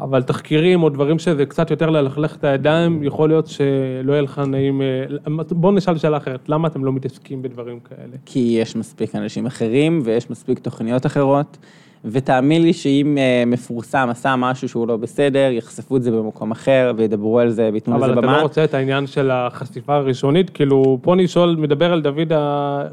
אבל 0.00 0.22
תחקירים 0.22 0.82
או 0.82 0.88
דברים 0.88 1.18
שזה 1.18 1.46
קצת 1.46 1.70
יותר 1.70 1.90
ללכלך 1.90 2.36
את 2.36 2.44
הידיים, 2.44 3.02
יכול 3.02 3.28
להיות 3.28 3.46
שלא 3.46 4.12
יהיה 4.12 4.22
לך 4.22 4.38
נעים... 4.38 4.82
אה, 4.82 5.44
בואו 5.50 5.72
נשאל 5.72 5.98
שאלה 5.98 6.16
אחרת, 6.16 6.48
למה 6.48 6.68
אתם 6.68 6.84
לא 6.84 6.92
מתעסקים 6.92 7.42
בדברים 7.42 7.80
כאלה? 7.80 8.16
כי 8.26 8.56
יש 8.60 8.76
מספיק 8.76 9.14
אנשים 9.14 9.46
אחרים 9.46 10.00
ויש 10.04 10.30
מספיק 10.30 10.58
תוכניות 10.58 11.06
אחרות. 11.06 11.58
ותאמין 12.04 12.62
לי 12.62 12.72
שאם 12.72 13.18
אה, 13.18 13.44
מפורסם 13.46 14.08
עשה 14.10 14.36
משהו 14.36 14.68
שהוא 14.68 14.88
לא 14.88 14.96
בסדר, 14.96 15.48
יחשפו 15.52 15.96
את 15.96 16.02
זה 16.02 16.10
במקום 16.10 16.50
אחר 16.50 16.92
וידברו 16.96 17.38
על 17.38 17.50
זה 17.50 17.70
וייתנו 17.72 17.96
לזה 17.96 18.06
במה. 18.06 18.12
אבל 18.12 18.24
אתה 18.24 18.36
לא 18.36 18.42
רוצה 18.42 18.64
את 18.64 18.74
העניין 18.74 19.06
של 19.06 19.30
החשיפה 19.30 19.94
הראשונית? 19.94 20.50
כאילו, 20.50 20.98
פה 21.02 21.14
אני 21.14 21.28
שואל, 21.28 21.56
מדבר 21.56 21.92
על 21.92 22.00
דוד, 22.00 22.32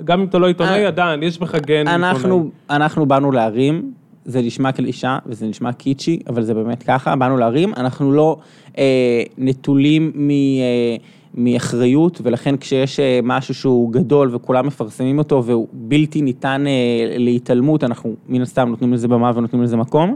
גם 0.04 0.20
אם 0.20 0.26
אתה 0.28 0.38
לא 0.38 0.48
עיתונאי, 0.48 0.84
אה, 0.84 0.88
עדיין, 0.88 1.24
יש 1.24 1.40
בך 1.40 1.56
גן 1.56 1.88
עיתונאי. 1.88 2.50
אנחנו 2.70 3.06
באנו 3.06 3.32
להרים. 3.32 3.92
זה 4.26 4.42
נשמע 4.42 4.72
קלישה 4.72 5.18
וזה 5.26 5.48
נשמע 5.48 5.74
קיצ'י, 5.74 6.20
אבל 6.28 6.44
זה 6.44 6.54
באמת 6.54 6.84
ככה, 6.84 7.16
באנו 7.16 7.38
להרים, 7.38 7.74
אנחנו 7.78 8.12
לא 8.12 8.38
אה, 8.78 9.24
נטולים 9.38 10.12
מ... 10.16 10.30
אה, 10.30 10.98
מאחריות, 11.38 12.22
ולכן 12.24 12.58
כשיש 12.58 13.00
אה, 13.00 13.20
משהו 13.24 13.54
שהוא 13.54 13.94
גדול 13.94 14.36
וכולם 14.36 14.68
מפרסמים 14.68 15.18
אותו 15.18 15.44
והוא 15.46 15.68
בלתי 15.74 16.22
ניתן 16.22 16.64
אה, 16.68 17.16
להתעלמות, 17.18 17.84
אנחנו 17.84 18.16
מן 18.30 18.42
הסתם 18.42 18.70
נותנים 18.70 18.94
לזה 18.94 19.08
במה 19.08 19.32
ונותנים 19.36 19.64
לזה 19.64 19.78
מקום. 19.78 20.16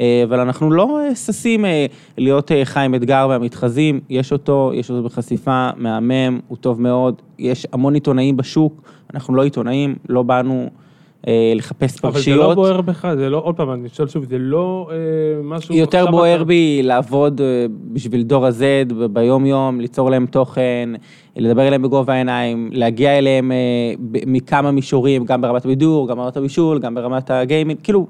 אה, 0.00 0.22
אבל 0.24 0.40
אנחנו 0.40 0.70
לא 0.70 1.00
ששים 1.14 1.64
להיות 2.18 2.50
חיים 2.64 2.94
אתגר 2.94 3.26
והמתחזים, 3.30 4.00
יש 4.10 4.32
אותו, 4.32 4.72
יש 4.74 4.90
אותו 4.90 5.02
בחשיפה, 5.02 5.70
מהמם, 5.76 6.40
הוא 6.48 6.56
טוב 6.56 6.80
מאוד, 6.80 7.22
יש 7.38 7.66
המון 7.72 7.94
עיתונאים 7.94 8.36
בשוק, 8.36 8.82
אנחנו 9.14 9.34
לא 9.34 9.42
עיתונאים, 9.42 9.94
לא 10.08 10.22
באנו 10.22 10.70
לחפש 11.54 12.00
פרשיות. 12.00 12.38
אבל 12.38 12.44
זה 12.44 12.48
לא 12.48 12.54
בוער 12.54 12.80
בך, 12.80 13.08
זה 13.16 13.30
לא, 13.30 13.40
עוד 13.44 13.56
פעם, 13.56 13.72
אני 13.72 13.88
שואל 13.88 14.08
שוב, 14.08 14.24
זה 14.24 14.38
לא 14.38 14.88
אה, 14.90 14.96
משהו... 15.42 15.74
יותר 15.74 16.10
בוער 16.10 16.36
אתה... 16.36 16.44
בי 16.44 16.80
לעבוד 16.82 17.40
אה, 17.40 17.66
בשביל 17.92 18.22
דור 18.22 18.46
ה-Z 18.46 18.94
ביום 19.12 19.46
יום, 19.46 19.80
ליצור 19.80 20.10
להם 20.10 20.26
תוכן, 20.26 20.88
לדבר 21.36 21.66
אליהם 21.66 21.82
בגובה 21.82 22.12
העיניים, 22.12 22.68
להגיע 22.72 23.18
אליהם 23.18 23.52
אה, 23.52 23.56
מכמה 24.26 24.70
מישורים, 24.70 25.24
גם 25.24 25.40
ברמת 25.40 25.64
הבידור, 25.64 26.08
גם 26.08 26.16
ברמת 26.16 26.36
הבישול, 26.36 26.78
גם 26.78 26.94
ברמת 26.94 27.30
הגיימינג, 27.30 27.80
כאילו 27.82 28.06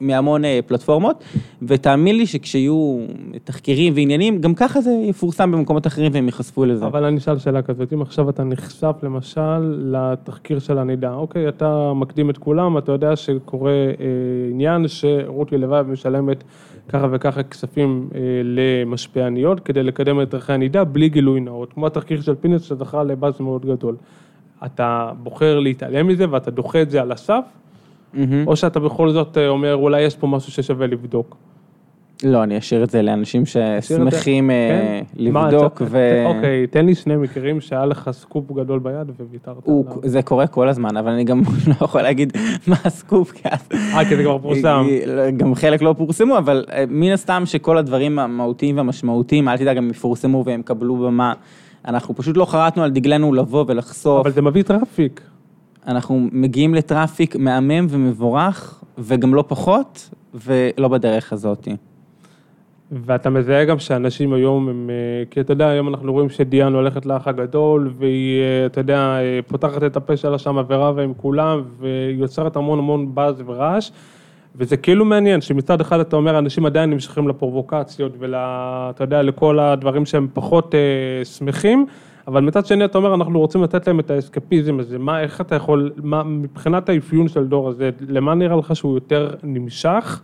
מהמון 0.00 0.44
אה, 0.44 0.60
פלטפורמות, 0.66 1.24
ותאמין 1.62 2.16
לי 2.16 2.26
שכשיהיו 2.26 2.98
תחקירים 3.44 3.92
ועניינים, 3.96 4.40
גם 4.40 4.54
ככה 4.54 4.80
זה 4.80 4.90
יפורסם 4.90 5.52
במקומות 5.52 5.86
אחרים 5.86 6.12
והם 6.14 6.26
ייחשפו 6.26 6.64
לזה. 6.64 6.86
אבל 6.86 7.04
אני 7.04 7.18
אשאל 7.18 7.38
שאלה 7.38 7.62
כזאת, 7.62 7.92
אם 7.92 8.02
עכשיו 8.02 8.30
אתה 8.30 8.44
נחשף 8.44 8.96
למשל 9.02 9.58
לתחקיר 9.78 10.58
של 10.58 10.78
הנידה, 10.78 11.14
אוקיי, 11.14 11.48
אתה 11.48 11.92
מקדים 11.94 12.30
את 12.30 12.38
כולם, 12.38 12.78
אתה 12.78 12.92
יודע 12.92 13.16
שקורה 13.16 13.72
אה, 13.72 14.06
עניין 14.50 14.88
שרותי 14.88 15.58
לבב 15.58 15.86
משלמת 15.88 16.44
ככה 16.88 17.06
וככה 17.10 17.42
כספים 17.42 18.08
אה, 18.14 18.20
למשפיעניות 18.44 19.60
כדי 19.60 19.82
לקדם 19.82 20.20
את 20.22 20.34
ערכי 20.34 20.52
הנידה 20.52 20.84
בלי 20.84 21.08
גילוי 21.08 21.40
נאות, 21.40 21.72
כמו 21.72 21.86
התחקיר 21.86 22.20
של 22.20 22.34
פינס 22.34 22.62
שזכה 22.62 23.02
לבאז 23.02 23.40
מאוד 23.40 23.66
גדול. 23.66 23.96
אתה 24.64 25.10
בוחר 25.22 25.58
להתעלם 25.58 26.06
מזה 26.06 26.30
ואתה 26.30 26.50
דוחה 26.50 26.82
את 26.82 26.90
זה 26.90 27.00
על 27.00 27.12
הסף, 27.12 27.44
mm-hmm. 28.14 28.18
או 28.46 28.56
שאתה 28.56 28.80
בכל 28.80 29.10
זאת 29.10 29.38
אה, 29.38 29.48
אומר 29.48 29.74
אולי 29.74 30.02
יש 30.02 30.16
פה 30.16 30.26
משהו 30.26 30.52
ששווה 30.52 30.86
לבדוק. 30.86 31.36
לא, 32.24 32.42
אני 32.42 32.58
אשאיר 32.58 32.84
את 32.84 32.90
זה 32.90 33.02
לאנשים 33.02 33.42
ששמחים 33.46 34.50
אה, 34.50 34.68
כן? 34.68 35.04
לבדוק 35.16 35.82
ו... 35.84 36.24
אוקיי, 36.26 36.66
תן 36.66 36.86
לי 36.86 36.94
שני 36.94 37.16
מקרים 37.16 37.60
שהיה 37.60 37.86
לך 37.86 38.10
סקופ 38.12 38.52
גדול 38.52 38.78
ביד 38.78 39.10
וויתרת 39.30 39.68
עליו. 39.68 39.82
זה 40.04 40.22
קורה 40.22 40.46
כל 40.46 40.68
הזמן, 40.68 40.96
אבל 40.96 41.12
אני 41.12 41.24
גם 41.24 41.42
לא 41.68 41.74
יכול 41.84 42.02
להגיד 42.02 42.32
מה 42.66 42.76
הסקופ, 42.84 43.30
כי 43.30 43.42
אז... 43.50 43.68
אה, 43.72 44.04
כי 44.04 44.16
זה 44.16 44.22
כבר 44.22 44.38
פורסם. 44.38 44.86
גם 45.36 45.54
חלק 45.54 45.82
לא 45.82 45.94
פורסמו, 45.98 46.38
אבל 46.38 46.64
אה, 46.72 46.84
מן 46.88 47.12
הסתם 47.12 47.42
שכל 47.46 47.78
הדברים 47.78 48.18
המהותיים 48.18 48.76
והמשמעותיים, 48.76 49.48
אל 49.48 49.56
תדאג, 49.56 49.76
הם 49.76 49.90
יפורסמו 49.90 50.42
והם 50.46 50.62
קבלו 50.62 50.96
במה. 50.96 51.32
אנחנו 51.88 52.14
פשוט 52.14 52.36
לא 52.36 52.44
חרטנו 52.44 52.82
על 52.82 52.90
דגלנו 52.90 53.34
לבוא 53.34 53.64
ולחשוף. 53.68 54.20
אבל 54.20 54.30
זה 54.30 54.42
מביא 54.42 54.62
traffic. 54.62 55.20
אנחנו 55.86 56.28
מגיעים 56.32 56.74
ל 56.74 56.82
traffic 56.82 57.36
מהמם 57.36 57.86
ומבורך, 57.90 58.82
וגם 58.98 59.34
לא 59.34 59.44
פחות, 59.48 60.10
ולא 60.34 60.88
בדרך 60.88 61.32
הזאתי. 61.32 61.76
ואתה 62.92 63.30
מזהה 63.30 63.64
גם 63.64 63.78
שאנשים 63.78 64.32
היום 64.32 64.68
הם, 64.68 64.90
אה, 64.90 65.24
כי 65.30 65.40
אתה 65.40 65.52
יודע, 65.52 65.68
היום 65.68 65.88
אנחנו 65.88 66.12
רואים 66.12 66.30
שדיאן 66.30 66.74
הולכת 66.74 67.06
לאח 67.06 67.28
הגדול, 67.28 67.90
והיא, 67.98 68.42
אה, 68.42 68.66
אתה 68.66 68.80
יודע, 68.80 68.98
אה, 68.98 69.40
פותחת 69.48 69.82
את 69.82 69.96
הפה 69.96 70.16
שלה 70.16 70.38
שם 70.38 70.56
ורבה 70.68 71.02
עם 71.02 71.14
כולם, 71.16 71.62
ויוצרת 71.78 72.56
המון 72.56 72.78
המון 72.78 73.14
באז 73.14 73.42
ורעש, 73.46 73.90
וזה 74.56 74.76
כאילו 74.76 75.04
מעניין, 75.04 75.40
שמצד 75.40 75.80
אחד 75.80 76.00
אתה 76.00 76.16
אומר, 76.16 76.38
אנשים 76.38 76.66
עדיין 76.66 76.90
נמשכים 76.90 77.28
לפרובוקציות 77.28 78.12
ול... 78.18 78.34
אתה 78.36 79.04
יודע, 79.04 79.22
לכל 79.22 79.58
הדברים 79.58 80.06
שהם 80.06 80.28
פחות 80.32 80.74
אה, 80.74 81.24
שמחים, 81.24 81.86
אבל 82.26 82.42
מצד 82.42 82.66
שני 82.66 82.84
אתה 82.84 82.98
אומר, 82.98 83.14
אנחנו 83.14 83.38
רוצים 83.38 83.62
לתת 83.62 83.86
להם 83.86 84.00
את 84.00 84.10
האסקפיזם 84.10 84.80
הזה, 84.80 84.98
מה, 84.98 85.20
איך 85.20 85.40
אתה 85.40 85.54
יכול, 85.54 85.92
מה, 86.02 86.22
מבחינת 86.22 86.88
האפיון 86.88 87.28
של 87.28 87.46
דור 87.46 87.68
הזה, 87.68 87.90
למה 88.08 88.34
נראה 88.34 88.56
לך 88.56 88.76
שהוא 88.76 88.94
יותר 88.94 89.30
נמשך, 89.42 90.20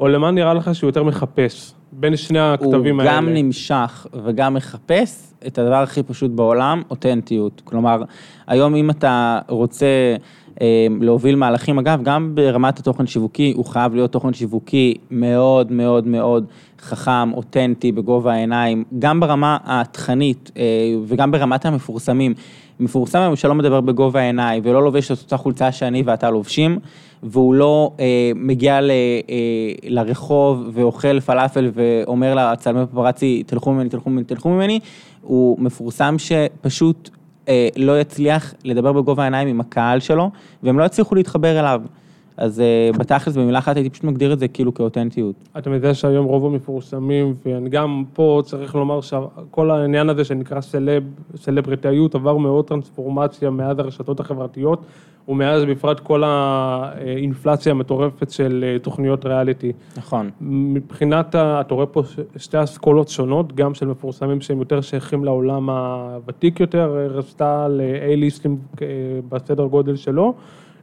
או 0.00 0.08
למה 0.08 0.30
נראה 0.30 0.54
לך 0.54 0.74
שהוא 0.74 0.88
יותר 0.88 1.02
מחפש? 1.02 1.74
בין 1.92 2.16
שני 2.16 2.38
הכתבים 2.38 3.00
האלה. 3.00 3.10
הוא 3.10 3.18
גם 3.18 3.28
נמשך 3.28 4.06
וגם 4.24 4.54
מחפש 4.54 5.34
את 5.46 5.58
הדבר 5.58 5.82
הכי 5.82 6.02
פשוט 6.02 6.30
בעולם, 6.30 6.82
אותנטיות. 6.90 7.62
כלומר, 7.64 8.02
היום 8.46 8.74
אם 8.74 8.90
אתה 8.90 9.38
רוצה 9.48 10.16
אה, 10.60 10.86
להוביל 11.00 11.36
מהלכים, 11.36 11.78
אגב, 11.78 12.00
גם 12.02 12.34
ברמת 12.34 12.78
התוכן 12.78 13.06
שיווקי, 13.06 13.52
הוא 13.56 13.64
חייב 13.64 13.94
להיות 13.94 14.12
תוכן 14.12 14.32
שיווקי 14.32 14.94
מאוד 15.10 15.72
מאוד 15.72 16.06
מאוד 16.06 16.44
חכם, 16.80 17.32
אותנטי, 17.32 17.92
בגובה 17.92 18.32
העיניים, 18.32 18.84
גם 18.98 19.20
ברמה 19.20 19.58
התכנית 19.64 20.50
אה, 20.56 20.62
וגם 21.06 21.30
ברמת 21.30 21.66
המפורסמים. 21.66 22.34
מפורסם 22.80 23.18
היום 23.18 23.36
שלא 23.36 23.54
מדבר 23.54 23.80
בגובה 23.80 24.20
העיניים 24.20 24.62
ולא 24.66 24.82
לובש 24.82 25.10
את 25.10 25.18
אותה 25.22 25.36
חולצה 25.36 25.72
שאני 25.72 26.02
ואתה 26.06 26.30
לובשים, 26.30 26.78
והוא 27.24 27.54
לא 27.54 27.92
אה, 28.00 28.32
מגיע 28.34 28.80
ל, 28.80 28.90
אה, 28.90 29.34
לרחוב 29.82 30.70
ואוכל 30.72 31.20
פלאפל 31.20 31.70
ואומר 31.74 32.34
לצלמי 32.34 32.86
פפרצי, 32.86 33.42
תלכו 33.46 33.72
ממני, 33.72 33.88
תלכו 33.88 34.10
ממני, 34.10 34.24
תלכו 34.24 34.48
ממני, 34.48 34.80
הוא 35.22 35.56
מפורסם 35.60 36.16
שפשוט 36.18 37.10
אה, 37.48 37.68
לא 37.76 38.00
יצליח 38.00 38.54
לדבר 38.64 38.92
בגובה 38.92 39.22
העיניים 39.22 39.48
עם 39.48 39.60
הקהל 39.60 40.00
שלו, 40.00 40.30
והם 40.62 40.78
לא 40.78 40.84
יצליחו 40.84 41.14
להתחבר 41.14 41.60
אליו. 41.60 41.82
אז 42.36 42.62
uh, 42.92 42.98
בתכלס, 42.98 43.36
במילה 43.36 43.58
אחת 43.58 43.76
הייתי 43.76 43.90
פשוט 43.90 44.04
מגדיר 44.04 44.32
את 44.32 44.38
זה 44.38 44.48
כאילו 44.48 44.74
כאותנטיות. 44.74 45.34
אתה 45.58 45.70
יודע 45.70 45.94
שהיום 45.94 46.26
רוב 46.26 46.46
המפורסמים, 46.46 47.34
וגם 47.46 48.04
פה 48.12 48.42
צריך 48.44 48.74
לומר 48.74 49.00
שכל 49.00 49.70
העניין 49.70 50.08
הזה 50.08 50.24
שנקרא 50.24 50.60
סלב, 50.60 51.04
סלבריטאיות 51.36 52.14
עבר 52.14 52.36
מאוד 52.36 52.64
טרנספורמציה 52.64 53.50
מאז 53.50 53.78
הרשתות 53.78 54.20
החברתיות, 54.20 54.84
ומאז 55.28 55.64
בפרט 55.64 56.00
כל 56.00 56.22
האינפלציה 56.24 57.72
המטורפת 57.72 58.30
של 58.30 58.64
אה, 58.68 58.78
תוכניות 58.78 59.26
ריאליטי. 59.26 59.72
נכון. 59.96 60.30
מבחינת, 60.40 61.34
אתה 61.34 61.74
רואה 61.74 61.86
פה 61.86 62.02
שתי 62.36 62.62
אסכולות 62.62 63.08
שונות, 63.08 63.54
גם 63.54 63.74
של 63.74 63.86
מפורסמים 63.86 64.40
שהם 64.40 64.58
יותר 64.58 64.80
שייכים 64.80 65.24
לעולם 65.24 65.70
הוותיק 65.70 66.60
יותר, 66.60 67.08
רצתה 67.10 67.68
ל-A-ליסטים 67.68 68.80
בסדר 69.28 69.66
גודל 69.66 69.96
שלו. 69.96 70.34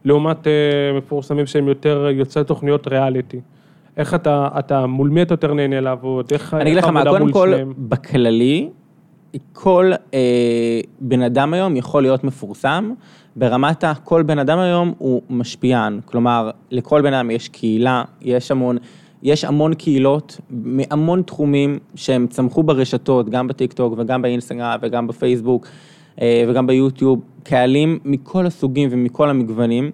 לעומת 0.06 0.48
אה, 0.48 0.52
מפורסמים 0.98 1.46
שהם 1.46 1.68
יותר 1.68 2.08
יוצאי 2.12 2.44
תוכניות 2.44 2.88
ריאליטי. 2.88 3.40
איך 3.98 4.14
אתה, 4.14 4.48
אתה, 4.60 4.86
מול 4.86 5.10
מי 5.10 5.22
אתה 5.22 5.34
יותר 5.34 5.54
נהנה 5.54 5.80
לעבוד? 5.80 6.26
איך 6.32 6.54
אני 6.54 6.64
אגיד 6.64 6.78
לך 6.78 6.86
מה, 6.86 7.04
קודם 7.06 7.32
כל, 7.32 7.50
שניהם? 7.52 7.74
בכללי, 7.78 8.70
כל 9.54 9.92
אה, 10.14 10.80
בן 11.00 11.22
אדם 11.22 11.54
היום 11.54 11.76
יכול 11.76 12.02
להיות 12.02 12.24
מפורסם, 12.24 12.92
ברמת 13.36 13.84
כל 14.04 14.24
בן 14.24 14.40
אדם 14.40 14.60
היום 14.60 14.94
הוא 14.98 15.22
משפיען, 15.30 16.00
כלומר, 16.06 16.50
לכל 16.72 17.02
בן 17.02 17.14
אדם 17.14 17.32
יש 17.32 17.50
קהילה, 17.50 18.04
יש 18.22 18.52
המון 18.52 18.78
יש 19.24 19.46
המון 19.46 19.74
קהילות 19.74 20.40
מהמון 20.50 21.22
תחומים 21.22 21.80
שהם 21.96 22.28
צמחו 22.28 22.64
ברשתות, 22.64 23.30
גם 23.30 23.48
בטיקטוק 23.48 23.94
וגם 23.98 24.22
באינסטגרם 24.22 24.78
וגם 24.82 25.08
בפייסבוק 25.08 25.68
וגם 26.48 26.68
ביוטיוב, 26.68 27.22
קהלים 27.44 28.00
מכל 28.06 28.46
הסוגים 28.46 28.90
ומכל 28.92 29.30
המגוונים, 29.30 29.92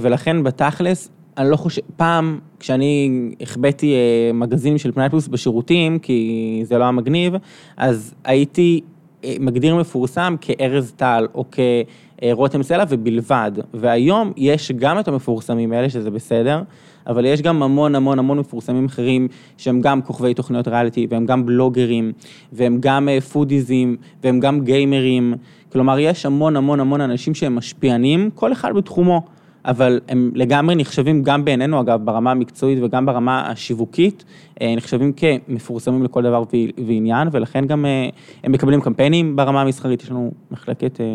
ולכן 0.00 0.42
בתכלס 0.42 1.10
אני 1.38 1.50
לא 1.50 1.56
חושב, 1.56 1.82
פעם 1.96 2.38
כשאני 2.60 3.10
החבאתי 3.40 3.94
אה, 3.94 4.32
מגזינים 4.32 4.78
של 4.78 4.92
פנאי 4.92 5.08
פלוס 5.08 5.28
בשירותים, 5.28 5.98
כי 5.98 6.60
זה 6.64 6.78
לא 6.78 6.84
היה 6.84 6.92
מגניב, 6.92 7.34
אז 7.76 8.14
הייתי 8.24 8.80
אה, 9.24 9.36
מגדיר 9.40 9.76
מפורסם 9.76 10.36
כארז 10.40 10.92
טל 10.96 11.26
או 11.34 11.44
כרותם 11.50 12.62
סלע 12.62 12.84
ובלבד. 12.88 13.52
והיום 13.74 14.32
יש 14.36 14.72
גם 14.72 14.98
את 14.98 15.08
המפורסמים 15.08 15.72
האלה, 15.72 15.90
שזה 15.90 16.10
בסדר, 16.10 16.62
אבל 17.06 17.24
יש 17.24 17.42
גם 17.42 17.62
המון 17.62 17.94
המון 17.94 18.18
המון 18.18 18.38
מפורסמים 18.38 18.84
אחרים 18.84 19.28
שהם 19.58 19.80
גם 19.80 20.02
כוכבי 20.02 20.34
תוכניות 20.34 20.68
ריאליטי, 20.68 21.06
והם 21.10 21.26
גם 21.26 21.46
בלוגרים, 21.46 22.12
והם 22.52 22.78
גם 22.80 23.08
אה, 23.08 23.20
פודיזים, 23.20 23.96
והם 24.24 24.40
גם 24.40 24.60
גיימרים. 24.64 25.34
כלומר, 25.72 25.98
יש 25.98 26.26
המון 26.26 26.56
המון 26.56 26.80
המון 26.80 27.00
אנשים 27.00 27.34
שהם 27.34 27.54
משפיענים, 27.54 28.30
כל 28.34 28.52
אחד 28.52 28.72
בתחומו. 28.74 29.33
אבל 29.64 30.00
הם 30.08 30.30
לגמרי 30.34 30.74
נחשבים 30.74 31.22
גם 31.22 31.44
בעינינו, 31.44 31.80
אגב, 31.80 32.04
ברמה 32.04 32.30
המקצועית 32.30 32.78
וגם 32.82 33.06
ברמה 33.06 33.50
השיווקית, 33.50 34.24
אה, 34.60 34.74
נחשבים 34.76 35.12
כמפורסמים 35.12 36.02
לכל 36.02 36.22
דבר 36.22 36.42
ועניין, 36.86 37.28
ולכן 37.32 37.66
גם 37.66 37.86
אה, 37.86 38.08
הם 38.44 38.52
מקבלים 38.52 38.80
קמפיינים 38.80 39.36
ברמה 39.36 39.62
המסחרית, 39.62 40.02
יש 40.02 40.10
לנו 40.10 40.32
מחלקת 40.50 41.00
אה, 41.00 41.06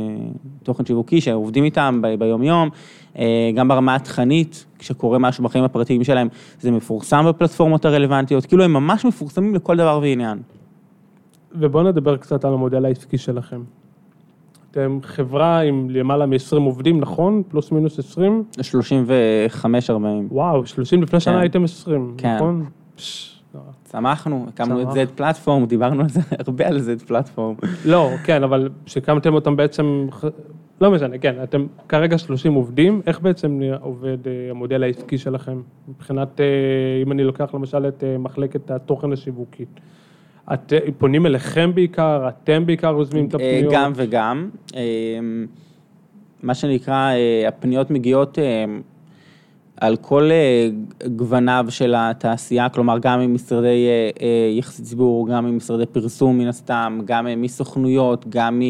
תוכן 0.64 0.86
שיווקי 0.86 1.22
שעובדים 1.22 1.64
איתם 1.64 2.02
ביום-יום, 2.20 2.70
גם 3.56 3.68
ברמה 3.68 3.96
התכנית, 3.96 4.66
כשקורה 4.80 5.20
משהו 5.20 5.44
בחיים 5.44 5.64
הפרטיים 5.64 6.04
שלהם, 6.04 6.28
זה 6.60 6.72
מפורסם 6.72 7.26
בפלטפורמות 7.28 7.86
הרלוונטיות, 7.86 8.46
כאילו 8.46 8.64
הם 8.64 8.74
ממש 8.74 9.06
מפורסמים 9.06 9.56
לכל 9.56 9.78
דבר 9.78 10.00
ועניין. 10.02 10.38
ובואו 11.52 11.84
נדבר 11.84 12.18
קצת 12.18 12.46
על 12.46 12.54
המודל 12.54 12.86
העסקי 12.86 13.18
שלכם. 13.18 13.62
אתם 14.72 15.00
חברה 15.04 15.60
עם 15.60 15.90
למעלה 15.90 16.26
מ-20 16.26 16.56
עובדים, 16.56 17.00
נכון? 17.00 17.44
פלוס 17.48 17.72
מינוס 17.72 18.00
20? 18.00 18.44
35-40. 18.58 18.62
וואו, 20.32 20.66
30 20.66 21.04
לפני 21.04 21.20
שנה 21.20 21.34
כן. 21.34 21.40
הייתם 21.40 21.64
20, 21.64 22.14
כן. 22.18 22.36
נכון? 22.36 22.66
שמחנו, 23.92 24.46
הקמנו 24.48 24.82
את 24.82 24.88
Z 24.88 25.12
פלטפורם, 25.16 25.66
דיברנו 25.66 26.02
על 26.02 26.10
זה 26.10 26.22
הרבה 26.48 26.68
על 26.68 26.78
Z 26.78 27.06
פלטפורם. 27.06 27.56
לא, 27.86 28.10
כן, 28.24 28.44
אבל 28.44 28.70
כשהקמתם 28.86 29.34
אותם 29.34 29.56
בעצם, 29.56 30.08
לא 30.82 30.92
משנה, 30.92 31.18
כן, 31.18 31.36
אתם 31.44 31.66
כרגע 31.90 32.18
30 32.18 32.54
עובדים, 32.54 33.02
איך 33.08 33.22
בעצם 33.22 33.62
עובד 33.82 34.28
אה, 34.28 34.48
המודל 34.50 34.84
העסקי 34.84 35.18
שלכם? 35.18 35.62
מבחינת, 35.88 36.42
אה, 36.42 36.46
אם 37.04 37.12
אני 37.12 37.24
לוקח 37.24 37.54
למשל 37.54 37.88
את 37.88 38.04
אה, 38.04 38.18
מחלקת 38.18 38.72
התוכן 38.72 39.14
השיווקית. 39.14 39.80
את, 40.54 40.74
פונים 40.98 41.26
אליכם 41.26 41.72
בעיקר, 41.74 42.28
אתם 42.28 42.66
בעיקר 42.66 42.88
יוזמים 42.88 43.26
את 43.26 43.36
אה, 43.36 43.40
הפניות? 43.40 43.74
גם 43.74 43.92
וגם. 43.96 44.50
אה, 44.76 44.82
מה 46.44 46.54
שנקרא, 46.54 47.12
אה, 47.12 47.48
הפניות 47.48 47.92
מגיעות 47.92 48.38
על 49.82 49.98
כל 49.98 50.30
גווניו 51.16 51.66
של 51.70 51.94
התעשייה, 51.98 52.70
כלומר 52.70 53.00
גם 53.00 53.20
ממשרדי 53.20 53.88
יחסי 54.58 54.82
ציבור, 54.82 55.28
גם 55.30 55.46
ממשרדי 55.46 55.86
פרסום 55.86 56.38
מן 56.38 56.48
הסתם, 56.48 57.00
גם 57.06 57.28
מסוכנויות, 57.38 58.26
גם 58.30 58.62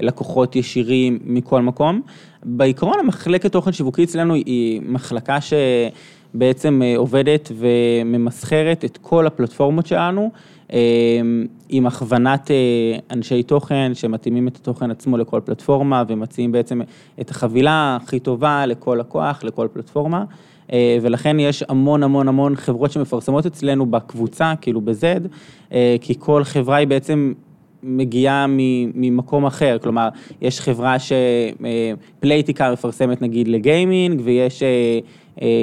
מלקוחות 0.00 0.56
ישירים, 0.56 1.18
מכל 1.24 1.62
מקום. 1.62 2.00
בעיקרון 2.44 2.94
המחלקת 3.00 3.52
תוכן 3.52 3.72
שיווקי 3.72 4.04
אצלנו 4.04 4.34
היא 4.34 4.80
מחלקה 4.84 5.38
שבעצם 5.40 6.82
עובדת 6.96 7.52
וממסחרת 7.56 8.84
את 8.84 8.98
כל 9.02 9.26
הפלטפורמות 9.26 9.86
שלנו. 9.86 10.30
אמ, 10.72 11.46
עם 11.68 11.86
הכוונת 11.86 12.50
אה, 12.50 12.56
אנשי 13.10 13.42
תוכן 13.42 13.94
שמתאימים 13.94 14.48
את 14.48 14.56
התוכן 14.56 14.90
עצמו 14.90 15.16
לכל 15.16 15.40
פלטפורמה 15.44 16.02
ומציעים 16.08 16.52
בעצם 16.52 16.80
את 17.20 17.30
החבילה 17.30 17.98
הכי 18.02 18.20
טובה 18.20 18.66
לכל 18.66 18.96
לקוח, 19.00 19.44
לכל 19.44 19.68
פלטפורמה. 19.72 20.24
אה, 20.72 20.98
ולכן 21.02 21.40
יש 21.40 21.64
המון 21.68 22.02
המון 22.02 22.28
המון 22.28 22.56
חברות 22.56 22.90
שמפרסמות 22.90 23.46
אצלנו 23.46 23.86
בקבוצה, 23.86 24.52
כאילו 24.60 24.80
ב-Z, 24.80 25.02
אה, 25.72 25.96
כי 26.00 26.14
כל 26.18 26.44
חברה 26.44 26.76
היא 26.76 26.86
בעצם 26.86 27.32
מגיעה 27.82 28.46
ממקום 28.94 29.46
אחר, 29.46 29.76
כלומר, 29.82 30.08
יש 30.40 30.60
חברה 30.60 30.96
שפלייטיקה 30.98 32.72
מפרסמת 32.72 33.22
נגיד 33.22 33.48
לגיימינג, 33.48 34.20
ויש 34.24 34.62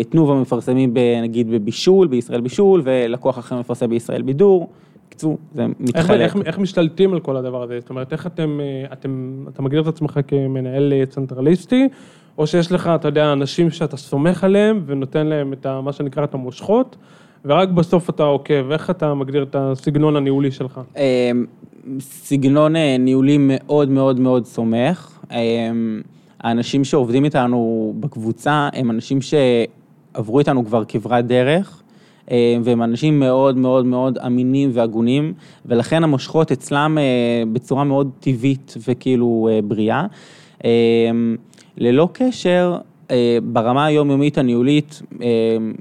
תנובה 0.09 0.33
מפרסמים 0.33 0.93
נגיד 1.21 1.51
בבישול, 1.51 2.07
בישראל 2.07 2.41
בישול, 2.41 2.81
ולקוח 2.83 3.39
אחר 3.39 3.59
מפרסם 3.59 3.89
בישראל 3.89 4.21
בידור. 4.21 4.69
בקיצור, 5.07 5.37
זה 5.53 5.65
מתחלק. 5.79 6.09
איך, 6.09 6.35
איך, 6.35 6.45
איך 6.45 6.59
משתלטים 6.59 7.13
על 7.13 7.19
כל 7.19 7.37
הדבר 7.37 7.63
הזה? 7.63 7.79
זאת 7.79 7.89
אומרת, 7.89 8.13
איך 8.13 8.27
אתם, 8.27 8.59
אה, 8.61 8.93
אתם, 8.93 9.45
אתה 9.53 9.61
מגדיר 9.61 9.81
את 9.81 9.87
עצמך 9.87 10.19
כמנהל 10.27 10.93
אה, 10.93 11.05
צנטרליסטי, 11.05 11.87
או 12.37 12.47
שיש 12.47 12.71
לך, 12.71 12.89
אתה 12.95 13.07
יודע, 13.07 13.33
אנשים 13.33 13.69
שאתה 13.69 13.97
סומך 13.97 14.43
עליהם 14.43 14.83
ונותן 14.85 15.27
להם 15.27 15.53
את 15.53 15.65
ה, 15.65 15.81
מה 15.81 15.93
שנקרא 15.93 16.23
את 16.23 16.33
המושכות, 16.33 16.95
ורק 17.45 17.69
בסוף 17.69 18.09
אתה 18.09 18.23
עוקב, 18.23 18.71
איך 18.71 18.89
אתה 18.89 19.13
מגדיר 19.13 19.43
את 19.43 19.55
הסגנון 19.59 20.15
הניהולי 20.15 20.51
שלך? 20.51 20.81
אמ, 20.97 21.45
סגנון 21.99 22.75
אה, 22.75 22.95
ניהולי 22.99 23.37
מאוד 23.39 23.89
מאוד 23.89 24.19
מאוד 24.19 24.45
סומך. 24.45 25.19
אמ, 25.31 26.01
האנשים 26.39 26.83
שעובדים 26.83 27.25
איתנו 27.25 27.93
בקבוצה 27.99 28.69
הם 28.73 28.91
אנשים 28.91 29.19
שעברו 29.21 30.39
איתנו 30.39 30.65
כבר 30.65 30.83
כברת 30.87 31.27
דרך. 31.27 31.83
אה, 32.31 32.57
והם 32.63 32.83
אנשים 32.83 33.19
מאוד 33.19 33.57
מאוד 33.57 33.85
מאוד 33.85 34.17
אמינים 34.17 34.69
והגונים, 34.73 35.33
ולכן 35.65 36.03
המושכות 36.03 36.51
אצלם 36.51 36.97
אה, 36.97 37.03
בצורה 37.53 37.83
מאוד 37.83 38.11
טבעית 38.19 38.73
וכאילו 38.87 39.49
אה, 39.51 39.59
בריאה. 39.61 40.05
ללא 41.77 42.09
קשר, 42.13 42.77
ברמה 43.43 43.85
היומיומית 43.85 44.37
הניהולית, 44.37 45.01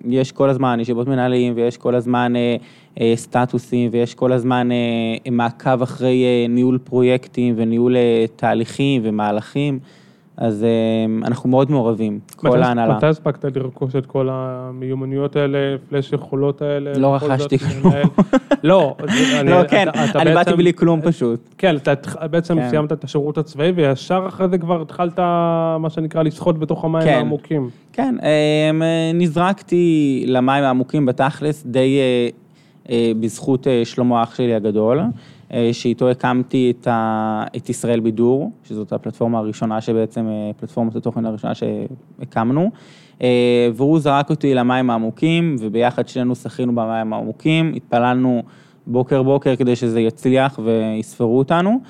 יש 0.08 0.32
כל 0.32 0.50
הזמן 0.50 0.80
ישיבות 0.80 1.08
מנהלים 1.08 1.52
ויש 1.56 1.76
כל 1.76 1.94
הזמן 1.94 2.32
סטטוסים 3.14 3.90
ויש 3.92 4.14
כל 4.14 4.32
הזמן 4.32 4.68
מעקב 5.30 5.82
אחרי 5.82 6.46
ניהול 6.48 6.78
פרויקטים 6.78 7.54
וניהול 7.56 7.96
תהליכים 8.36 9.02
ומהלכים. 9.04 9.78
אז 10.36 10.64
אמ, 10.64 11.24
אנחנו 11.24 11.50
מאוד 11.50 11.70
מעורבים, 11.70 12.18
כל 12.36 12.62
ההנהלה. 12.62 12.96
מתי 12.96 13.06
הספקת 13.06 13.56
לרכוש 13.56 13.96
את 13.96 14.06
כל 14.06 14.28
המיומנויות 14.30 15.36
האלה, 15.36 15.58
פלאש 15.88 16.12
יכולות 16.12 16.62
האלה? 16.62 16.92
לא 16.98 17.14
רכשתי 17.14 17.58
כלום. 17.58 17.92
לא, 18.62 18.96
לא, 19.44 19.68
כן, 19.68 19.88
אני 20.14 20.34
באתי 20.34 20.52
בלי 20.52 20.74
כלום 20.74 21.00
פשוט. 21.02 21.40
כן, 21.58 21.76
אתה 21.76 22.26
בעצם 22.30 22.54
כן. 22.60 22.70
סיימת 22.70 22.92
את 22.92 23.04
השירות 23.04 23.38
הצבאי, 23.38 23.70
וישר 23.70 24.24
אחרי 24.28 24.48
זה 24.48 24.58
כבר 24.58 24.82
התחלת, 24.82 25.18
מה 25.78 25.90
שנקרא, 25.90 26.22
לשחות 26.22 26.58
בתוך 26.58 26.84
המים 26.84 27.04
כן. 27.04 27.14
העמוקים. 27.14 27.70
כן, 27.92 28.14
אמ, 28.22 28.82
נזרקתי 29.14 30.24
למים 30.26 30.64
העמוקים 30.64 31.06
בתכלס, 31.06 31.66
די 31.66 31.98
אה, 31.98 32.28
אה, 32.90 33.12
בזכות 33.20 33.66
אה, 33.66 33.82
שלמה 33.84 34.22
אח 34.22 34.34
שלי 34.34 34.54
הגדול. 34.54 35.00
אה, 35.52 35.68
שאיתו 35.72 36.10
הקמתי 36.10 36.70
את, 36.70 36.86
ה, 36.86 37.44
את 37.56 37.68
ישראל 37.68 38.00
בידור, 38.00 38.52
שזאת 38.64 38.92
הפלטפורמה 38.92 39.38
הראשונה 39.38 39.80
שבעצם, 39.80 40.26
אה, 40.28 40.50
פלטפורמת 40.56 40.96
התוכן 40.96 41.26
הראשונה 41.26 41.52
שהקמנו, 41.54 42.70
אה, 43.22 43.68
והוא 43.74 43.98
זרק 43.98 44.30
אותי 44.30 44.54
למים 44.54 44.90
העמוקים, 44.90 45.56
וביחד 45.58 46.08
שנינו 46.08 46.34
שחינו 46.34 46.74
במים 46.74 47.12
העמוקים, 47.12 47.72
התפללנו 47.76 48.42
בוקר 48.86 49.22
בוקר 49.22 49.56
כדי 49.56 49.76
שזה 49.76 50.00
יצליח 50.00 50.60
ויספרו 50.64 51.38
אותנו, 51.38 51.80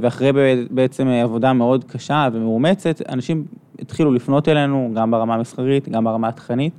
ואחרי 0.00 0.30
בעצם 0.70 1.08
עבודה 1.08 1.52
מאוד 1.52 1.84
קשה 1.84 2.28
ומאומצת, 2.32 3.02
אנשים 3.08 3.44
התחילו 3.78 4.12
לפנות 4.12 4.48
אלינו, 4.48 4.90
גם 4.94 5.10
ברמה 5.10 5.34
המסחרית, 5.34 5.88
גם 5.88 6.04
ברמה 6.04 6.28
התכנית. 6.28 6.72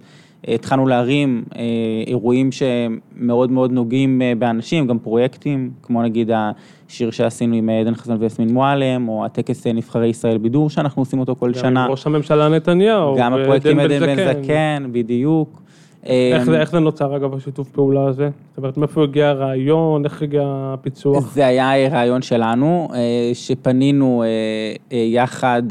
התחלנו 0.48 0.88
להרים 0.88 1.44
אה, 1.56 1.62
אירועים 2.08 2.50
שמאוד 2.52 3.52
מאוד 3.52 3.72
נוגעים 3.72 4.22
אה, 4.22 4.34
באנשים, 4.38 4.88
גם 4.88 5.00
פרויקטים, 5.00 5.72
כמו 5.84 6.04
נגיד 6.04 6.32
השיר 6.34 7.12
שעשינו 7.12 7.56
עם 7.56 7.70
עדן 7.70 7.96
חסון 7.96 8.18
ויסמין 8.20 8.54
מועלם, 8.54 9.08
או 9.08 9.26
הטקס 9.26 9.68
אה, 9.68 9.74
נבחרי 9.74 10.08
ישראל 10.08 10.38
בידור 10.38 10.70
שאנחנו 10.70 11.02
עושים 11.02 11.20
אותו 11.20 11.36
כל 11.40 11.52
גם 11.52 11.60
שנה. 11.60 11.86
גם 11.86 11.92
ראש 11.92 12.08
הממשלה 12.08 12.50
נתניהו. 12.50 13.16
גם 13.18 13.34
הפרויקט 13.34 13.66
עם 13.66 13.80
עדן 13.80 14.00
בן 14.00 14.16
זקן, 14.16 14.86
בדיוק. 14.92 15.62
איך 16.06 16.44
זה, 16.44 16.60
איך 16.60 16.72
זה 16.72 16.80
נוצר 16.80 17.16
אגב 17.16 17.36
השיתוף 17.36 17.70
פעולה 17.70 18.06
הזה? 18.06 18.30
זאת 18.50 18.58
אומרת, 18.58 18.78
מאיפה 18.78 19.04
הגיע 19.04 19.28
הרעיון, 19.28 20.06
איך 20.06 20.22
הגיע 20.22 20.42
הפיצוח? 20.46 21.34
זה 21.34 21.46
היה 21.48 21.90
רעיון 21.90 22.22
שלנו, 22.22 22.88
שפנינו 23.34 24.24
יחד 24.92 25.64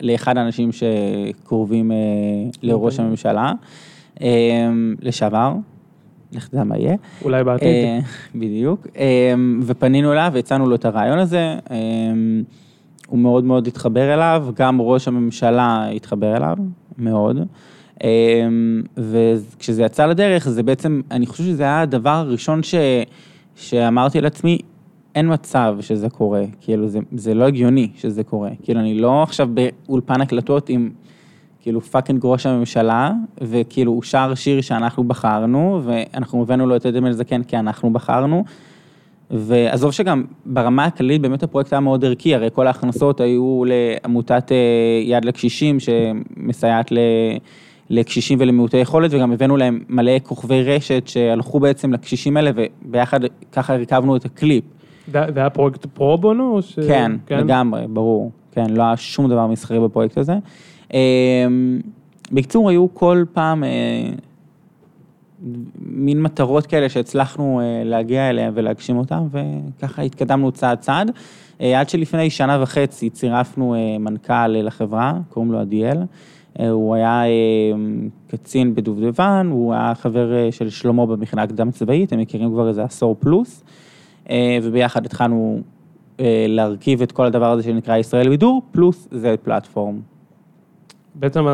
לאחד 0.00 0.36
האנשים 0.36 0.70
שקרובים 0.72 1.90
לראש 2.62 2.92
אוקיי. 2.92 3.06
הממשלה, 3.06 3.52
לשעבר. 5.02 5.52
לך 6.32 6.48
תדע 6.48 6.64
מה 6.64 6.78
יהיה. 6.78 6.96
אולי 7.24 7.44
בעתיד. 7.44 7.68
בדיוק. 8.34 8.86
ופנינו 9.66 10.12
אליו 10.12 10.30
והצענו 10.34 10.66
לו 10.66 10.74
את 10.74 10.84
הרעיון 10.84 11.18
הזה. 11.18 11.54
הוא 13.08 13.18
מאוד 13.18 13.44
מאוד 13.44 13.66
התחבר 13.66 14.14
אליו, 14.14 14.46
גם 14.54 14.80
ראש 14.80 15.08
הממשלה 15.08 15.88
התחבר 15.88 16.36
אליו, 16.36 16.56
מאוד. 16.98 17.38
וכשזה 18.96 19.82
יצא 19.82 20.06
לדרך, 20.06 20.48
זה 20.48 20.62
בעצם, 20.62 21.00
אני 21.10 21.26
חושב 21.26 21.44
שזה 21.44 21.62
היה 21.62 21.80
הדבר 21.80 22.10
הראשון 22.10 22.62
ש, 22.62 22.74
שאמרתי 23.56 24.20
לעצמי, 24.20 24.58
אין 25.14 25.32
מצב 25.32 25.76
שזה 25.80 26.10
קורה, 26.10 26.42
כאילו 26.60 26.88
זה, 26.88 26.98
זה 27.12 27.34
לא 27.34 27.44
הגיוני 27.44 27.88
שזה 27.96 28.24
קורה, 28.24 28.50
כאילו 28.62 28.80
אני 28.80 28.94
לא 28.94 29.22
עכשיו 29.22 29.48
באולפן 29.54 30.20
הקלטות 30.20 30.68
עם 30.68 30.90
כאילו 31.60 31.80
fucking 31.80 32.20
ראש 32.24 32.46
הממשלה, 32.46 33.12
וכאילו 33.40 33.92
הוא 33.92 34.02
שר 34.02 34.34
שיר 34.34 34.60
שאנחנו 34.60 35.04
בחרנו, 35.04 35.80
ואנחנו 35.84 36.42
הבאנו 36.42 36.66
לו 36.66 36.76
את 36.76 36.86
אדמל 36.86 37.12
זקן 37.12 37.42
כי 37.42 37.56
אנחנו 37.56 37.92
בחרנו, 37.92 38.44
ועזוב 39.30 39.92
שגם 39.92 40.24
ברמה 40.46 40.84
הכללית 40.84 41.20
באמת 41.20 41.42
הפרויקט 41.42 41.72
היה 41.72 41.80
מאוד 41.80 42.04
ערכי, 42.04 42.34
הרי 42.34 42.48
כל 42.52 42.66
ההכנסות 42.66 43.20
היו 43.20 43.62
לעמותת 43.66 44.52
אה, 44.52 44.56
יד 45.04 45.24
לקשישים 45.24 45.78
שמסייעת 45.80 46.92
לקשישים 47.90 48.38
ולמיעוטי 48.40 48.76
יכולת, 48.76 49.10
וגם 49.14 49.32
הבאנו 49.32 49.56
להם 49.56 49.80
מלא 49.88 50.18
כוכבי 50.22 50.62
רשת 50.62 51.08
שהלכו 51.08 51.60
בעצם 51.60 51.92
לקשישים 51.92 52.36
האלה, 52.36 52.50
וביחד 52.54 53.20
ככה 53.52 53.74
הרכבנו 53.74 54.16
את 54.16 54.24
הקליפ. 54.24 54.64
זה 55.12 55.18
היה 55.36 55.50
פרויקט 55.50 55.86
פרו 55.86 56.18
בונו? 56.18 56.62
ש... 56.62 56.78
כן, 56.78 57.12
כן, 57.26 57.38
לגמרי, 57.38 57.82
ברור. 57.88 58.30
כן, 58.52 58.70
לא 58.70 58.82
היה 58.82 58.96
שום 58.96 59.28
דבר 59.28 59.46
מסחרי 59.46 59.80
בפרויקט 59.80 60.18
הזה. 60.18 60.34
אמ, 60.94 61.80
בקיצור, 62.32 62.70
היו 62.70 62.94
כל 62.94 63.24
פעם 63.32 63.64
אה, 63.64 63.68
מין 65.78 66.22
מטרות 66.22 66.66
כאלה 66.66 66.88
שהצלחנו 66.88 67.60
אה, 67.60 67.82
להגיע 67.84 68.30
אליהן 68.30 68.52
ולהגשים 68.54 68.96
אותן, 68.96 69.22
וככה 69.30 70.02
התקדמנו 70.02 70.52
צעד 70.52 70.78
צעד. 70.78 71.10
אה, 71.60 71.80
עד 71.80 71.88
שלפני 71.88 72.30
שנה 72.30 72.62
וחצי 72.62 73.10
צירפנו 73.10 73.74
מנכ"ל 74.00 74.46
לחברה, 74.48 75.12
קוראים 75.28 75.52
לו 75.52 75.58
עדיאל. 75.58 75.98
הוא 76.58 76.94
היה 76.94 77.22
קצין 78.26 78.74
בדובדבן, 78.74 79.48
הוא 79.50 79.74
היה 79.74 79.94
חבר 79.94 80.50
של 80.50 80.70
שלמה 80.70 81.06
במכינה 81.06 81.42
הקדם 81.42 81.70
צבאית, 81.70 82.12
הם 82.12 82.20
מכירים 82.20 82.50
כבר 82.50 82.68
איזה 82.68 82.82
עשור 82.84 83.16
פלוס, 83.18 83.64
וביחד 84.62 85.06
התחלנו 85.06 85.60
להרכיב 86.48 87.02
את 87.02 87.12
כל 87.12 87.24
הדבר 87.24 87.50
הזה 87.50 87.62
שנקרא 87.62 87.96
ישראל 87.96 88.28
בידור, 88.28 88.62
פלוס 88.72 89.08
זה 89.10 89.34
פלטפורם. 89.42 90.00
בעצם 91.14 91.46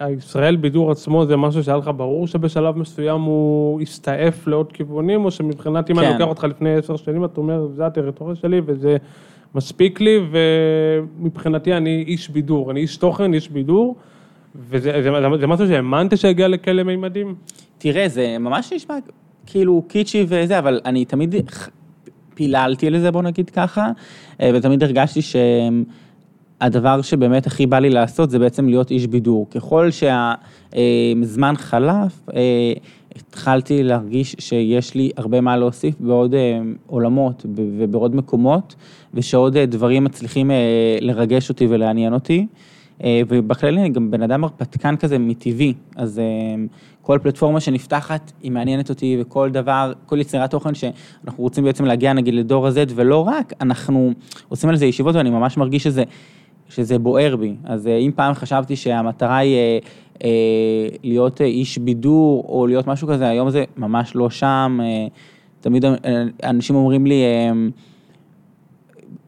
הישראל 0.00 0.56
בידור 0.56 0.90
עצמו 0.90 1.26
זה 1.26 1.36
משהו 1.36 1.62
שהיה 1.62 1.76
לך 1.76 1.90
ברור 1.96 2.26
שבשלב 2.26 2.78
מסוים 2.78 3.20
הוא 3.20 3.80
הסתעף 3.80 4.46
לעוד 4.46 4.72
כיוונים, 4.72 5.24
או 5.24 5.30
שמבחינת 5.30 5.90
אם 5.90 5.96
כן. 5.96 6.02
אני 6.02 6.12
לוקח 6.12 6.28
אותך 6.28 6.44
לפני 6.44 6.74
עשר 6.74 6.96
שנים, 6.96 7.24
אתה 7.24 7.40
אומר, 7.40 7.66
זה 7.66 7.86
הטריטוריה 7.86 8.34
שלי 8.34 8.60
וזה 8.66 8.96
מספיק 9.54 10.00
לי, 10.00 10.18
ומבחינתי 10.30 11.72
אני 11.72 12.04
איש 12.06 12.28
בידור, 12.28 12.70
אני 12.70 12.80
איש 12.80 12.96
תוכן, 12.96 13.34
איש 13.34 13.48
בידור, 13.48 13.96
וזה 14.58 15.02
זה, 15.02 15.02
זה, 15.02 15.36
זה 15.40 15.46
משהו 15.46 15.66
שהאמנת 15.66 16.18
שהגיע 16.18 16.48
לכאלה 16.48 16.84
מימדים? 16.84 17.34
תראה, 17.78 18.08
זה 18.08 18.38
ממש 18.38 18.72
נשמע 18.72 18.94
כאילו 19.46 19.82
קיצ'י 19.88 20.24
וזה, 20.28 20.58
אבל 20.58 20.80
אני 20.84 21.04
תמיד 21.04 21.34
פיללתי 22.34 22.90
לזה, 22.90 23.10
בוא 23.10 23.22
נגיד 23.22 23.50
ככה, 23.50 23.90
ותמיד 24.42 24.82
הרגשתי 24.82 25.22
שהם... 25.22 25.84
הדבר 26.60 27.02
שבאמת 27.02 27.46
הכי 27.46 27.66
בא 27.66 27.78
לי 27.78 27.90
לעשות 27.90 28.30
זה 28.30 28.38
בעצם 28.38 28.68
להיות 28.68 28.90
איש 28.90 29.06
בידור. 29.06 29.46
ככל 29.50 29.88
שהזמן 29.90 31.54
חלף, 31.56 32.28
אה, 32.34 32.72
התחלתי 33.16 33.82
להרגיש 33.82 34.36
שיש 34.38 34.94
לי 34.94 35.10
הרבה 35.16 35.40
מה 35.40 35.56
להוסיף 35.56 35.94
בעוד 36.00 36.34
אה, 36.34 36.60
עולמות 36.86 37.46
ובעוד 37.54 38.16
מקומות, 38.16 38.74
ושעוד 39.14 39.56
אה, 39.56 39.66
דברים 39.66 40.04
מצליחים 40.04 40.50
לרגש 41.00 41.48
אותי 41.48 41.66
ולעניין 41.70 42.14
אותי. 42.14 42.46
ובכללי 43.04 43.80
אני 43.80 43.88
גם 43.88 44.10
בן 44.10 44.22
אדם 44.22 44.44
הרפתקן 44.44 44.96
כזה 44.96 45.18
מטבעי, 45.18 45.74
אז 45.96 46.20
כל 47.02 47.18
פלטפורמה 47.22 47.60
שנפתחת 47.60 48.32
היא 48.42 48.52
מעניינת 48.52 48.90
אותי 48.90 49.16
וכל 49.20 49.50
דבר, 49.50 49.92
כל 50.06 50.20
יצירת 50.20 50.50
תוכן 50.50 50.74
שאנחנו 50.74 51.42
רוצים 51.42 51.64
בעצם 51.64 51.84
להגיע 51.84 52.12
נגיד 52.12 52.34
לדור 52.34 52.66
ה-Z 52.66 52.92
ולא 52.94 53.28
רק, 53.28 53.52
אנחנו 53.60 54.12
עושים 54.48 54.70
על 54.70 54.76
זה 54.76 54.86
ישיבות 54.86 55.14
ואני 55.14 55.30
ממש 55.30 55.56
מרגיש 55.56 55.82
שזה 55.82 56.04
שזה 56.68 56.98
בוער 56.98 57.36
בי. 57.36 57.54
אז 57.64 57.86
אה, 57.86 57.96
אם 57.96 58.10
פעם 58.14 58.34
חשבתי 58.34 58.76
שהמטרה 58.76 59.36
היא 59.36 59.56
אה, 59.56 59.78
אה, 60.24 60.88
להיות 61.02 61.40
איש 61.40 61.78
בידור 61.78 62.44
או 62.48 62.66
להיות 62.66 62.86
משהו 62.86 63.08
כזה, 63.08 63.28
היום 63.28 63.50
זה 63.50 63.64
ממש 63.76 64.12
לא 64.14 64.30
שם. 64.30 64.78
תמיד 65.60 65.84
אנשים 66.44 66.76
אומרים 66.76 67.06
לי, 67.06 67.22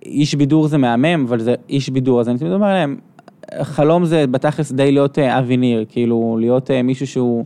איש 0.04 0.34
בידור 0.34 0.68
זה 0.68 0.78
מהמם, 0.78 1.24
אבל 1.28 1.40
זה 1.40 1.54
איש 1.68 1.88
בידור, 1.88 2.20
אז 2.20 2.28
אני 2.28 2.38
תמיד 2.38 2.52
אומר 2.52 2.68
להם, 2.68 2.96
חלום 3.62 4.04
זה 4.04 4.26
בתכלס 4.26 4.72
די 4.72 4.92
להיות 4.92 5.18
אבי 5.18 5.56
ניר, 5.56 5.84
כאילו 5.88 6.36
להיות 6.40 6.70
מישהו 6.84 7.06
שהוא... 7.06 7.44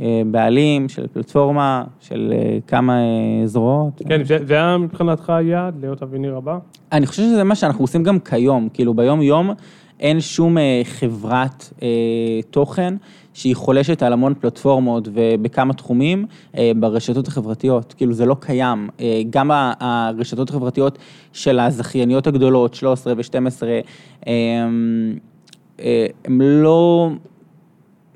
אה, 0.00 0.22
בעלים 0.30 0.88
של 0.88 1.06
פלטפורמה, 1.12 1.84
של 2.00 2.32
אה, 2.36 2.58
כמה 2.66 2.92
אה, 2.92 3.46
זרועות. 3.46 4.02
כן, 4.08 4.24
זה, 4.24 4.38
זה 4.46 4.54
היה 4.54 4.78
מבחינתך 4.78 5.30
היעד, 5.30 5.74
להיות 5.80 6.02
אביניר 6.02 6.36
הבא? 6.36 6.58
אני 6.92 7.06
חושב 7.06 7.22
שזה 7.22 7.44
מה 7.44 7.54
שאנחנו 7.54 7.84
עושים 7.84 8.02
גם 8.02 8.20
כיום, 8.20 8.68
כאילו 8.72 8.94
ביום 8.94 9.22
יום 9.22 9.50
אין 10.00 10.20
שום 10.20 10.56
חברת 10.84 11.72
אה, 11.82 11.88
תוכן 12.50 12.94
שהיא 13.34 13.56
חולשת 13.56 14.02
על 14.02 14.12
המון 14.12 14.34
פלטפורמות 14.34 15.08
ובכמה 15.12 15.74
תחומים 15.74 16.26
אה, 16.56 16.72
ברשתות 16.76 17.28
החברתיות, 17.28 17.94
כאילו 17.96 18.12
זה 18.12 18.26
לא 18.26 18.36
קיים. 18.40 18.88
אה, 19.00 19.22
גם 19.30 19.50
הרשתות 19.80 20.50
החברתיות 20.50 20.98
של 21.32 21.58
הזכייניות 21.58 22.26
הגדולות, 22.26 22.74
13 22.74 23.12
ו-12, 23.16 23.62
אה, 25.80 26.06
הם 26.24 26.40
לא... 26.40 27.10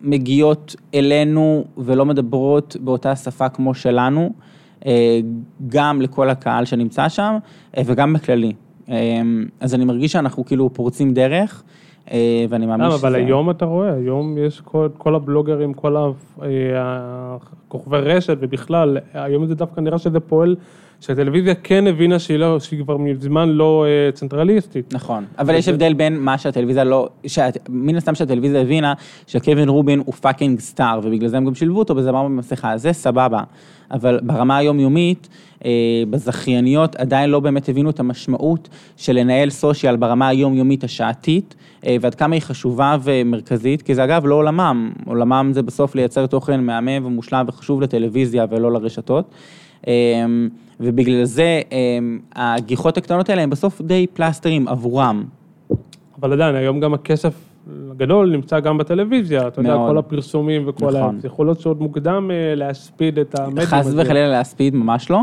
מגיעות 0.03 0.77
אלינו 0.95 1.65
ולא 1.79 2.07
מדברות 2.07 2.77
באותה 2.81 3.17
שפה 3.17 3.49
כמו 3.49 3.75
שלנו, 3.75 4.33
אה, 4.87 5.21
גם 5.69 6.03
לכל 6.03 6.31
הקהל 6.31 6.65
שנמצא 6.65 7.09
שם 7.09 7.37
אה, 7.77 7.83
וגם 7.87 8.13
בכללי. 8.13 8.53
אז 9.61 9.75
אני 9.75 9.85
מרגיש 9.85 10.13
שאנחנו 10.13 10.45
כאילו 10.45 10.71
פורצים 10.75 11.15
דרך. 11.15 11.63
ואני 12.49 12.67
מאמין 12.67 12.91
שזה... 12.91 13.07
אבל 13.07 13.15
היום 13.15 13.51
אתה 13.51 13.65
רואה, 13.65 13.93
היום 13.95 14.39
יש 14.39 14.61
כל, 14.61 14.89
כל 14.99 15.15
הבלוגרים, 15.15 15.75
כל 15.75 15.97
הכוכבי 17.73 17.97
רשת 17.97 18.37
ובכלל, 18.41 18.99
היום 19.15 19.47
זה 19.47 19.55
דווקא 19.55 19.81
נראה 19.81 19.99
שזה 19.99 20.21
פועל 20.21 20.57
שהטלוויזיה 21.01 21.55
כן 21.55 21.87
הבינה 21.87 22.19
שהיא, 22.19 22.37
לא, 22.37 22.61
שהיא 22.61 22.83
כבר 22.85 22.97
מזמן 22.97 23.49
לא 23.49 23.85
אה, 23.87 24.17
צנטרליסטית. 24.17 24.95
נכון, 24.95 25.25
אבל 25.39 25.55
יש 25.55 25.69
הבדל 25.69 25.93
בין 25.93 26.19
מה 26.19 26.39
שהטלוויזיה 26.39 26.85
לא, 26.85 27.09
שאת, 27.27 27.59
מן 27.69 27.97
הסתם 27.97 28.15
שהטלוויזיה 28.15 28.61
הבינה 28.61 28.95
שקווין 29.27 29.69
רובין 29.69 30.03
הוא 30.07 30.15
fucking 30.15 30.61
star, 30.61 31.01
ובגלל 31.03 31.29
זה 31.29 31.37
הם 31.37 31.45
גם 31.45 31.55
שילבו 31.55 31.79
אותו 31.79 31.95
בזמר 31.95 32.25
במסכה, 32.25 32.77
זה 32.77 32.93
סבבה. 32.93 33.43
אבל 33.93 34.21
ברמה 34.23 34.57
היומיומית, 34.57 35.29
אה, 35.65 35.71
בזכייניות 36.11 36.97
עדיין 36.97 37.31
לא 37.31 37.41
באמת 37.41 37.69
הבינו 37.69 37.91
את 37.91 38.01
המשמעות 38.01 38.69
של 38.97 39.13
לנהל 39.13 39.51
social 39.51 39.97
ברמה 39.97 40.29
היומיומית 40.29 40.85
השעתית, 40.85 41.55
אה, 41.87 41.97
ועד 42.01 42.15
כמה 42.15 42.35
היא 42.35 42.43
חשובה 42.43 42.97
ומרכזית, 43.03 43.83
כי 43.83 43.95
זה 43.95 44.05
אגב 44.05 44.27
לא 44.27 44.35
עולמם, 44.35 44.93
עולמם 45.07 45.51
זה 45.55 45.63
בסוף 45.63 45.95
לייצר 45.95 46.27
תוכן 46.27 46.65
מהמם 46.65 47.07
ומושלם 47.07 47.45
וחשוב 47.49 47.62
לטלוויזיה 47.81 48.47
ולא 48.51 48.73
לרשתות. 48.73 49.35
אמ, 49.87 50.49
ובגלל 50.81 51.25
זה 51.25 51.61
אמ, 51.73 52.19
הגיחות 52.35 52.97
הקטנות 52.97 53.31
האלה 53.31 53.43
הם 53.43 53.51
בסוף 53.51 53.81
די 53.81 54.07
פלסטרים 54.15 54.69
עבורם. 54.69 55.25
אבל 56.21 56.33
עדיין, 56.33 56.55
היום 56.55 56.81
גם 56.81 56.95
הכסף 56.95 57.35
הגדול 57.91 58.31
נמצא 58.31 58.61
גם 58.61 58.79
בטלוויזיה, 58.79 59.49
אתה 59.49 59.61
יודע, 59.61 59.75
כל 59.75 59.99
הפרסומים 59.99 60.63
וכל 60.67 60.87
נכון. 60.87 61.17
ה... 61.17 61.21
זה 61.21 61.27
יכול 61.27 61.47
להיות 61.47 61.61
שעוד 61.61 61.81
מוקדם 61.81 62.31
אה, 62.31 62.55
להספיד 62.55 63.19
את 63.19 63.39
המדיום 63.39 63.59
הזה. 63.59 63.67
חס 63.67 63.93
וחלילה 63.97 64.29
להספיד, 64.29 64.75
ממש 64.75 65.11
לא. 65.11 65.21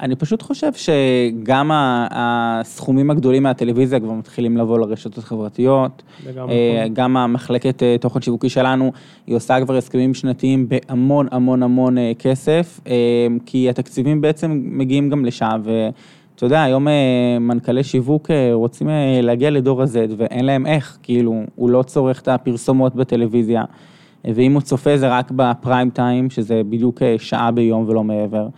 אני 0.00 0.16
פשוט 0.16 0.42
חושב 0.42 0.72
שגם 0.72 1.70
הסכומים 2.10 3.10
הגדולים 3.10 3.42
מהטלוויזיה 3.42 4.00
כבר 4.00 4.12
מתחילים 4.12 4.56
לבוא 4.56 4.78
לרשתות 4.78 5.18
החברתיות. 5.18 6.02
אה, 6.26 6.32
נכון. 6.32 6.50
גם 6.92 7.16
המחלקת 7.16 7.82
אה, 7.82 7.96
תוכן 8.00 8.20
שיווקי 8.22 8.48
שלנו, 8.48 8.92
היא 9.26 9.36
עושה 9.36 9.60
כבר 9.64 9.76
הסכמים 9.76 10.14
שנתיים 10.14 10.68
בהמון 10.68 11.26
המון 11.30 11.62
המון 11.62 11.98
אה, 11.98 12.12
כסף, 12.18 12.80
כי 13.46 13.70
התקציבים 13.70 14.20
בעצם 14.20 14.60
מגיעים 14.64 15.10
גם 15.10 15.24
לשם, 15.24 15.60
ואתה 15.64 16.46
יודע, 16.46 16.62
היום 16.62 16.86
מנכ"לי 17.40 17.84
שיווק 17.84 18.30
רוצים 18.52 18.88
להגיע 19.22 19.50
לדור 19.50 19.82
ה-Z 19.82 20.14
ואין 20.16 20.44
להם 20.44 20.66
איך, 20.66 20.98
כאילו, 21.02 21.42
הוא 21.54 21.70
לא 21.70 21.82
צורך 21.82 22.20
את 22.20 22.28
הפרסומות 22.28 22.94
בטלוויזיה, 22.94 23.64
ואם 24.24 24.52
הוא 24.52 24.62
צופה 24.62 24.96
זה 24.96 25.08
רק 25.08 25.30
בפריים 25.30 25.90
טיים, 25.90 26.30
שזה 26.30 26.62
בדיוק 26.68 27.02
שעה 27.18 27.50
ביום 27.50 27.84
ולא 27.88 28.04
מעבר. 28.04 28.48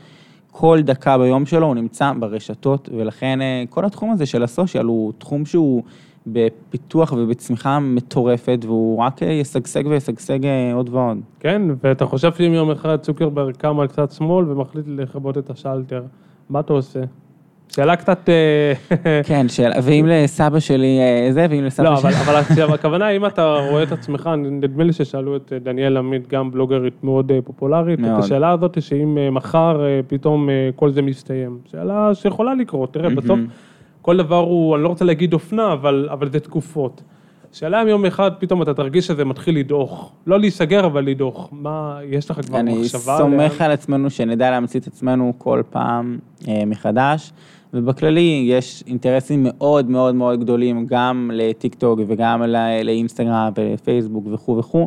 כל 0.51 0.79
דקה 0.83 1.19
ביום 1.19 1.47
שלו 1.47 1.67
הוא 1.67 1.75
נמצא 1.75 2.13
ברשתות, 2.19 2.89
ולכן 2.97 3.43
אה, 3.43 3.65
כל 3.71 3.85
התחום 3.85 4.11
הזה 4.11 4.27
של 4.27 4.43
הסושיאל 4.43 4.85
הוא 4.85 5.13
תחום 5.19 5.47
שהוא 5.47 5.83
בפיתוח 6.27 7.13
ובצמיחה 7.13 7.79
מטורפת, 7.79 8.59
והוא 8.63 8.99
רק 8.99 9.23
אה, 9.23 9.33
ישגשג 9.33 9.87
וישגשג 9.87 10.47
אה, 10.47 10.73
עוד 10.75 10.89
ועוד. 10.89 11.19
כן, 11.41 11.63
ואתה 11.85 12.07
חושב 12.07 12.33
שאם 12.35 12.53
יום 12.53 12.71
אחד 12.71 12.97
צוקרברג 12.97 13.57
קם 13.57 13.81
על 13.81 13.87
צד 13.87 14.11
שמאל 14.11 14.51
ומחליט 14.51 14.85
לכבות 14.89 15.39
את 15.39 15.51
השלטר, 15.51 16.03
מה 16.51 16.61
אתה 16.61 16.73
עושה? 16.73 17.01
שאלה 17.77 17.97
קצת... 17.97 18.29
אה, 18.29 18.73
כן, 19.29 19.49
שאלה, 19.49 19.75
ואם 19.83 20.07
לסבא 20.09 20.61
שלי 20.61 20.99
זה, 21.31 21.47
ואם 21.51 21.65
לסבא 21.65 21.97
שלי... 21.97 22.11
לא, 22.11 22.17
אבל 22.17 22.75
הכוונה, 22.75 23.09
אם 23.09 23.27
אתה 23.27 23.57
רואה 23.71 23.83
את 23.83 23.93
עצמך, 23.93 24.31
נדמה 24.37 24.85
לי 24.85 24.93
ששאלו 24.93 25.37
את 25.37 25.53
דניאל 25.63 25.97
עמית, 25.97 26.29
גם 26.29 26.51
בלוגרית 26.51 27.05
מאוד 27.05 27.33
פופולרית, 27.45 28.01
את 28.01 28.19
השאלה 28.19 28.51
הזאת, 28.51 28.83
שאם 28.83 29.35
מחר 29.35 29.81
פתאום 30.09 30.49
כל 30.77 30.91
זה 30.91 31.03
מסתיים. 31.03 31.59
שאלה 31.71 32.15
שיכולה 32.15 32.55
לקרות, 32.55 32.95
תראה, 32.95 33.11
בסוף 33.11 33.39
כל 34.03 34.17
דבר 34.17 34.39
הוא, 34.39 34.77
אני 34.77 34.83
לא 34.83 34.89
רוצה 34.89 35.05
להגיד 35.05 35.33
אופנה, 35.33 35.73
אבל 35.73 36.29
זה 36.33 36.41
תקופות. 36.41 37.03
שאלה 37.53 37.83
אם 37.83 37.89
יום 37.89 38.07
אחד 38.07 38.31
פתאום 38.39 38.63
אתה 38.63 38.75
תרגיש 38.75 39.07
שזה 39.07 39.25
מתחיל 39.25 39.59
לדעוך. 39.59 40.13
לא 40.27 40.39
להיסגר, 40.39 40.87
אבל 40.87 41.05
לדעוך. 41.05 41.49
מה, 41.53 41.99
יש 42.05 42.31
לך 42.31 42.41
כבר 42.47 42.63
מחשבה? 42.63 43.17
אני 43.17 43.21
סומך 43.21 43.61
על 43.61 43.71
עצמנו 43.71 44.11
שנדע 44.11 44.51
להמציא 44.51 44.81
את 44.81 44.87
עצמנו 44.87 45.33
כל 45.39 45.63
פעם 45.71 46.19
אה, 46.49 46.63
מחדש, 46.67 47.33
ובכללי 47.75 48.45
יש 48.47 48.85
אינטרסים 48.87 49.47
מאוד 49.49 49.91
מאוד 49.91 50.15
מאוד 50.15 50.41
גדולים, 50.41 50.87
גם 50.87 51.31
לטיק 51.35 51.75
טוק 51.75 52.01
וגם 52.07 52.43
לא, 52.43 52.59
לאינסטגרם 52.85 53.51
ולפייסבוק 53.57 54.25
וכו' 54.33 54.57
וכו'. 54.57 54.87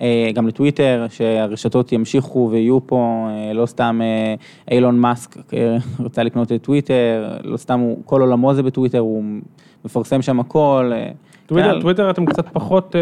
אה, 0.00 0.30
גם 0.34 0.48
לטוויטר, 0.48 1.06
שהרשתות 1.10 1.92
ימשיכו 1.92 2.48
ויהיו 2.52 2.86
פה, 2.86 3.28
אה, 3.30 3.52
לא 3.52 3.66
סתם 3.66 4.00
אה, 4.02 4.34
אילון 4.70 4.98
מאסק 4.98 5.36
רצה 6.04 6.22
לקנות 6.22 6.52
את 6.52 6.62
טוויטר, 6.62 7.36
לא 7.44 7.56
סתם 7.56 7.80
הוא, 7.80 7.98
כל 8.04 8.20
עולמו 8.20 8.54
זה 8.54 8.62
בטוויטר, 8.62 8.98
הוא 8.98 9.24
מפרסם 9.84 10.22
שם 10.22 10.40
הכל. 10.40 10.92
טוויטר, 11.50 11.74
כן. 11.74 11.80
טוויטר 11.80 12.10
אתם 12.10 12.26
קצת 12.26 12.48
פחות... 12.48 12.96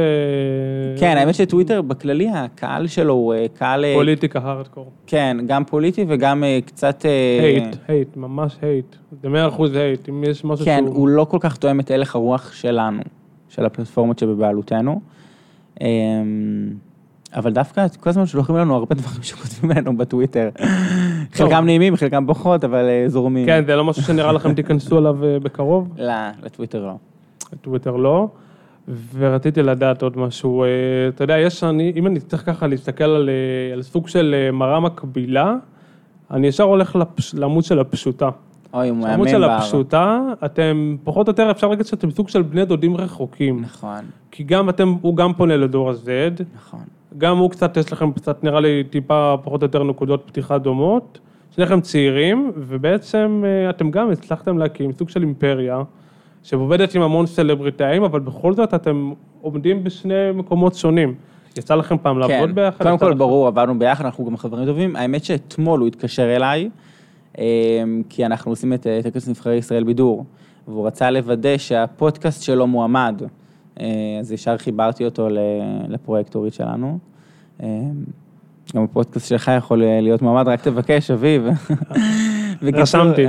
כן, 0.98 1.16
האמת 1.16 1.34
שטוויטר 1.34 1.82
בכללי, 1.82 2.28
הקהל 2.34 2.86
שלו 2.86 3.12
הוא 3.12 3.34
קהל... 3.54 3.84
פוליטיקה 3.94 4.40
הארדקור. 4.42 4.90
כן, 5.06 5.36
גם 5.46 5.64
פוליטי 5.64 6.04
וגם 6.08 6.44
קצת... 6.66 7.04
הייט, 7.40 7.76
הייט, 7.88 8.16
ממש 8.16 8.56
הייט. 8.62 8.96
זה 9.22 9.28
מאה 9.28 9.48
אחוז 9.48 9.74
hate, 9.74 10.08
אם 10.08 10.24
יש 10.24 10.44
משהו 10.44 10.64
כן, 10.64 10.80
שהוא... 10.84 10.94
כן, 10.94 10.96
הוא 10.96 11.08
לא 11.08 11.24
כל 11.24 11.38
כך 11.40 11.56
תואם 11.56 11.80
את 11.80 11.90
הלך 11.90 12.14
הרוח 12.14 12.52
שלנו, 12.52 13.02
של 13.48 13.64
הפלטפורמות 13.64 14.18
שבבעלותנו. 14.18 15.00
אמ, 15.80 15.86
אבל 17.34 17.52
דווקא 17.52 17.86
כל 18.00 18.10
הזמן 18.10 18.26
שולחים 18.26 18.56
לנו 18.56 18.74
הרבה 18.74 18.94
דברים 18.94 19.22
שכותבים 19.22 19.70
לנו 19.70 19.96
בטוויטר. 19.96 20.48
חלקם 21.36 21.64
נעימים, 21.64 21.96
חלקם 21.96 22.24
פחות, 22.26 22.64
אבל 22.64 22.84
אה, 22.88 23.04
זורמים. 23.08 23.46
כן, 23.46 23.64
זה 23.66 23.76
לא 23.76 23.84
משהו 23.84 24.02
שנראה 24.02 24.32
לכם 24.32 24.54
תיכנסו 24.54 24.98
אליו 24.98 25.24
אה, 25.24 25.38
בקרוב? 25.40 25.94
לא, 25.98 26.12
לטוויטר 26.42 26.86
לא. 26.86 26.94
לטוויטר 27.52 27.96
לא. 27.96 28.28
ורציתי 29.14 29.62
לדעת 29.62 30.02
עוד 30.02 30.18
משהו, 30.18 30.64
אה, 30.64 30.68
אתה 31.08 31.24
יודע, 31.24 31.38
יש, 31.38 31.64
אני, 31.64 31.92
אם 31.96 32.06
אני 32.06 32.20
צריך 32.20 32.46
ככה 32.46 32.66
להסתכל 32.66 33.04
על, 33.04 33.30
על 33.72 33.82
סוג 33.82 34.08
של 34.08 34.48
מראה 34.52 34.80
מקבילה, 34.80 35.54
אני 36.30 36.46
ישר 36.46 36.64
הולך 36.64 36.96
לפש, 36.96 37.34
לעמוד 37.34 37.64
של 37.64 37.78
הפשוטה. 37.78 38.30
אוי, 38.72 38.88
הוא 38.88 38.96
מאמן 38.96 39.10
בעמוד 39.10 39.28
של 39.28 39.44
הפשוטה, 39.44 40.20
אתם 40.44 40.96
פחות 41.04 41.28
או 41.28 41.30
יותר, 41.30 41.50
אפשר 41.50 41.68
להגיד 41.68 41.86
שאתם 41.86 42.10
סוג 42.10 42.28
של 42.28 42.42
בני 42.42 42.64
דודים 42.64 42.96
רחוקים. 42.96 43.60
נכון. 43.60 44.04
כי 44.30 44.44
גם 44.44 44.68
אתם, 44.68 44.94
הוא 45.00 45.16
גם 45.16 45.34
פונה 45.34 45.56
לדור 45.56 45.90
ה-Z. 45.90 46.42
נכון. 46.56 46.80
גם 47.18 47.38
הוא 47.38 47.50
קצת, 47.50 47.76
יש 47.76 47.92
לכם 47.92 48.12
קצת, 48.12 48.44
נראה 48.44 48.60
לי, 48.60 48.84
טיפה 48.90 49.34
פחות 49.44 49.62
או 49.62 49.66
יותר 49.66 49.82
נקודות 49.82 50.22
פתיחה 50.26 50.58
דומות. 50.58 51.18
שניכם 51.50 51.80
צעירים, 51.80 52.52
ובעצם 52.56 53.42
אה, 53.46 53.70
אתם 53.70 53.90
גם 53.90 54.10
הצלחתם 54.10 54.58
להקים 54.58 54.92
סוג 54.92 55.08
של 55.08 55.22
אימפריה, 55.22 55.82
שעובדת 56.48 56.94
עם 56.94 57.02
המון 57.02 57.26
סלבריטאים, 57.26 58.02
אבל 58.04 58.20
בכל 58.20 58.54
זאת 58.54 58.74
אתם 58.74 59.12
עומדים 59.40 59.84
בשני 59.84 60.32
מקומות 60.34 60.74
שונים. 60.74 61.14
יצא 61.58 61.74
לכם 61.74 61.96
פעם 62.02 62.22
כן. 62.22 62.28
לעבוד 62.28 62.54
ביחד? 62.54 62.84
קודם 62.84 62.98
כל, 62.98 63.14
ברור, 63.14 63.46
עבדנו 63.46 63.78
ביחד, 63.78 64.04
אנחנו 64.04 64.24
גם 64.26 64.36
חברים 64.36 64.66
טובים. 64.66 64.96
האמת 64.96 65.24
שאתמול 65.24 65.80
הוא 65.80 65.88
התקשר 65.88 66.36
אליי, 66.36 66.70
אה, 67.38 67.44
כי 68.08 68.26
אנחנו 68.26 68.52
עושים 68.52 68.72
את 68.72 68.86
טקס 69.02 69.28
נבחרי 69.28 69.56
ישראל 69.56 69.84
בידור, 69.84 70.24
והוא 70.68 70.86
רצה 70.86 71.10
לוודא 71.10 71.58
שהפודקאסט 71.58 72.42
שלו 72.42 72.66
מועמד. 72.66 73.22
אה, 73.80 73.86
אז 74.20 74.32
ישר 74.32 74.58
חיברתי 74.58 75.04
אותו 75.04 75.28
לפרויקטורית 75.88 76.54
שלנו. 76.54 76.98
אה, 77.62 77.68
גם 78.74 78.82
הפודקאסט 78.82 79.28
שלך 79.28 79.50
יכול 79.56 79.82
להיות 80.00 80.22
מועמד, 80.22 80.48
רק 80.48 80.60
תבקש, 80.62 81.10
אביב. 81.10 81.46
רשמתי. 82.62 83.26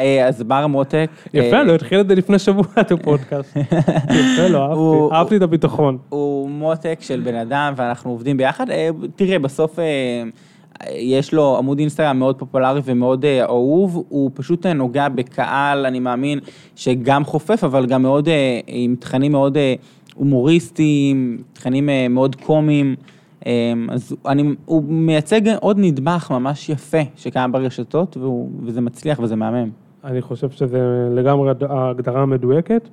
אה, 0.00 0.28
אז 0.28 0.42
בר 0.42 0.66
מותק. 0.66 1.10
יפה, 1.34 1.62
לא 1.62 1.74
התחיל 1.74 2.00
את 2.00 2.08
זה 2.08 2.14
לפני 2.14 2.38
שבוע, 2.38 2.64
את 2.80 2.92
הפודקאסט. 2.92 3.56
יפה, 4.20 4.48
לא, 4.48 4.64
אהבתי, 4.64 5.14
אהבתי 5.14 5.36
את 5.36 5.42
הביטחון. 5.42 5.98
הוא 6.08 6.50
מותק 6.50 6.98
של 7.00 7.20
בן 7.20 7.34
אדם, 7.34 7.72
ואנחנו 7.76 8.10
עובדים 8.10 8.36
ביחד. 8.36 8.66
תראה, 9.16 9.38
בסוף... 9.38 9.78
יש 10.90 11.34
לו 11.34 11.56
עמוד 11.58 11.78
אינסטגרם 11.78 12.18
מאוד 12.18 12.38
פופולרי 12.38 12.80
ומאוד 12.84 13.24
אה, 13.24 13.42
אהוב, 13.42 14.04
הוא 14.08 14.30
פשוט 14.34 14.66
אה, 14.66 14.72
נוגע 14.72 15.08
בקהל, 15.08 15.86
אני 15.86 16.00
מאמין, 16.00 16.38
שגם 16.76 17.24
חופף, 17.24 17.64
אבל 17.64 17.86
גם 17.86 18.02
מאוד, 18.02 18.28
אה, 18.28 18.60
עם 18.66 18.96
תכנים 18.98 19.32
מאוד 19.32 19.58
הומוריסטיים, 20.14 21.38
תכנים 21.52 21.88
מאוד 22.10 22.36
קומיים. 22.36 22.96
אז 23.90 24.16
אני, 24.26 24.54
הוא 24.64 24.82
מייצג 24.88 25.40
עוד 25.60 25.76
נדבך 25.80 26.30
ממש 26.30 26.68
יפה 26.68 26.98
שקיים 27.16 27.52
ברשתות, 27.52 28.16
והוא, 28.16 28.50
וזה 28.62 28.80
מצליח 28.80 29.18
וזה 29.18 29.36
מהמם. 29.36 29.70
אני 30.04 30.22
חושב 30.22 30.50
שזה 30.50 31.08
לגמרי 31.14 31.52
ההגדרה 31.68 32.22
המדויקת. 32.22 32.88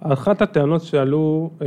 אחת 0.00 0.42
הטענות 0.42 0.82
שעלו 0.82 1.50
אה, 1.62 1.66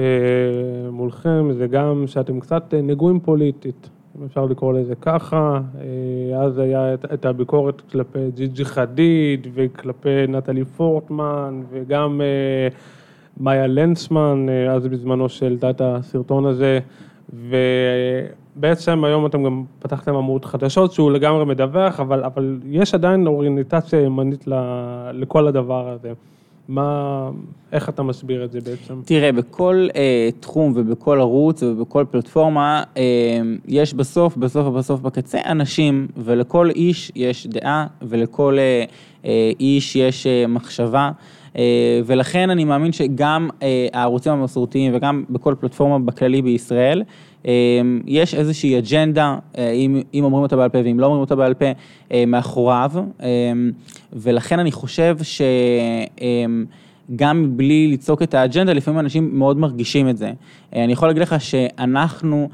מולכם 0.92 1.50
זה 1.58 1.68
גם 1.68 2.04
שאתם 2.08 2.40
קצת 2.40 2.74
נגועים 2.84 3.20
פוליטית. 3.20 3.90
אם 4.20 4.26
אפשר 4.26 4.46
לקרוא 4.46 4.74
לזה 4.74 4.96
ככה, 4.96 5.60
אה, 5.82 6.44
אז 6.44 6.58
היה 6.58 6.94
את 6.94 7.26
הביקורת 7.26 7.82
כלפי 7.82 8.32
ג'יג'י 8.36 8.66
חדיד 8.66 9.48
וכלפי 9.54 10.28
נטלי 10.28 10.66
פורטמן 10.66 11.62
וגם 11.72 12.22
אה, 12.22 12.68
מאיה 13.40 13.68
לנסמן, 13.68 14.46
אה, 14.50 14.74
אז 14.74 14.88
בזמנו 14.88 15.30
שהעלתה 15.30 15.70
את 15.70 15.82
הסרטון 15.86 16.46
הזה, 16.46 16.80
ובעצם 17.34 19.04
היום 19.04 19.26
אתם 19.26 19.44
גם 19.44 19.64
פתחתם 19.80 20.16
עמוד 20.16 20.46
חדשות 20.46 20.92
שהוא 20.92 21.12
לגמרי 21.12 21.46
מדווח, 21.46 22.00
אבל, 22.00 22.24
אבל 22.24 22.60
יש 22.66 22.94
עדיין 22.94 23.28
אוריינטציה 23.28 24.02
ימנית 24.02 24.46
לכל 25.14 25.48
הדבר 25.48 25.90
הזה. 25.90 26.14
מה, 26.68 27.30
איך 27.72 27.90
אתה 27.90 28.04
מסביר 28.04 28.44
את 28.44 28.52
זה 28.52 28.60
בעצם? 28.62 29.02
תראה, 29.06 29.32
בכל 29.32 29.88
אה, 29.96 30.30
תחום 30.40 30.74
ובכל 30.76 31.20
ערוץ 31.20 31.64
ובכל 31.64 32.06
פלטפורמה, 32.12 32.84
אה, 32.98 33.04
יש 33.68 33.94
בסוף, 33.94 34.38
בסוף 34.38 34.68
ובסוף 34.68 35.02
בקצה 35.02 35.40
אנשים, 35.46 36.08
ולכל 36.18 36.70
איש 36.70 37.12
יש 37.16 37.48
דעה, 37.48 37.88
ולכל 38.02 38.58
אה, 38.60 38.84
אה, 39.26 39.52
איש 39.60 39.96
יש 39.96 40.28
אה, 40.28 40.48
מחשבה. 40.48 41.12
אה, 41.58 42.02
ולכן 42.06 42.50
אני 42.50 42.64
מאמין 42.66 42.92
שגם 42.92 43.50
אה, 43.64 43.88
הערוצים 43.94 44.34
המסורתיים 44.34 44.96
וגם 44.96 45.24
בכל 45.30 45.56
פלטפורמה 45.60 46.00
בכללי 46.00 46.42
בישראל, 46.42 47.04
אמ, 47.46 48.02
יש 48.06 48.36
איזושהי 48.36 48.78
אג'נדה, 48.78 49.38
אה, 49.58 49.72
אם, 49.72 50.02
אם 50.14 50.24
אומרים 50.24 50.44
אותה 50.44 50.56
בעל 50.56 50.70
פה 50.70 50.78
ואם 50.84 51.00
לא 51.00 51.06
אומרים 51.06 51.22
אותה 51.22 51.36
בעל 51.36 51.54
פה, 51.54 51.66
אה, 52.12 52.24
מאחוריו, 52.28 52.92
ולכן 54.14 54.60
אני 54.60 54.72
חושב 54.72 55.18
שגם 55.24 56.68
אמ, 57.22 57.58
בלי 57.58 57.88
לצעוק 57.88 58.22
את 58.22 58.34
האג'נדה, 58.34 58.74
לפעמים 58.74 59.00
אנשים 59.00 59.30
מאוד 59.34 59.58
מרגישים 59.58 60.10
את 60.10 60.18
זה. 60.18 60.32
אה, 60.76 60.84
אני 60.84 60.94
יכול 60.94 61.08
להגיד 61.10 61.22
לך 61.22 61.36
שאנחנו, 61.42 62.50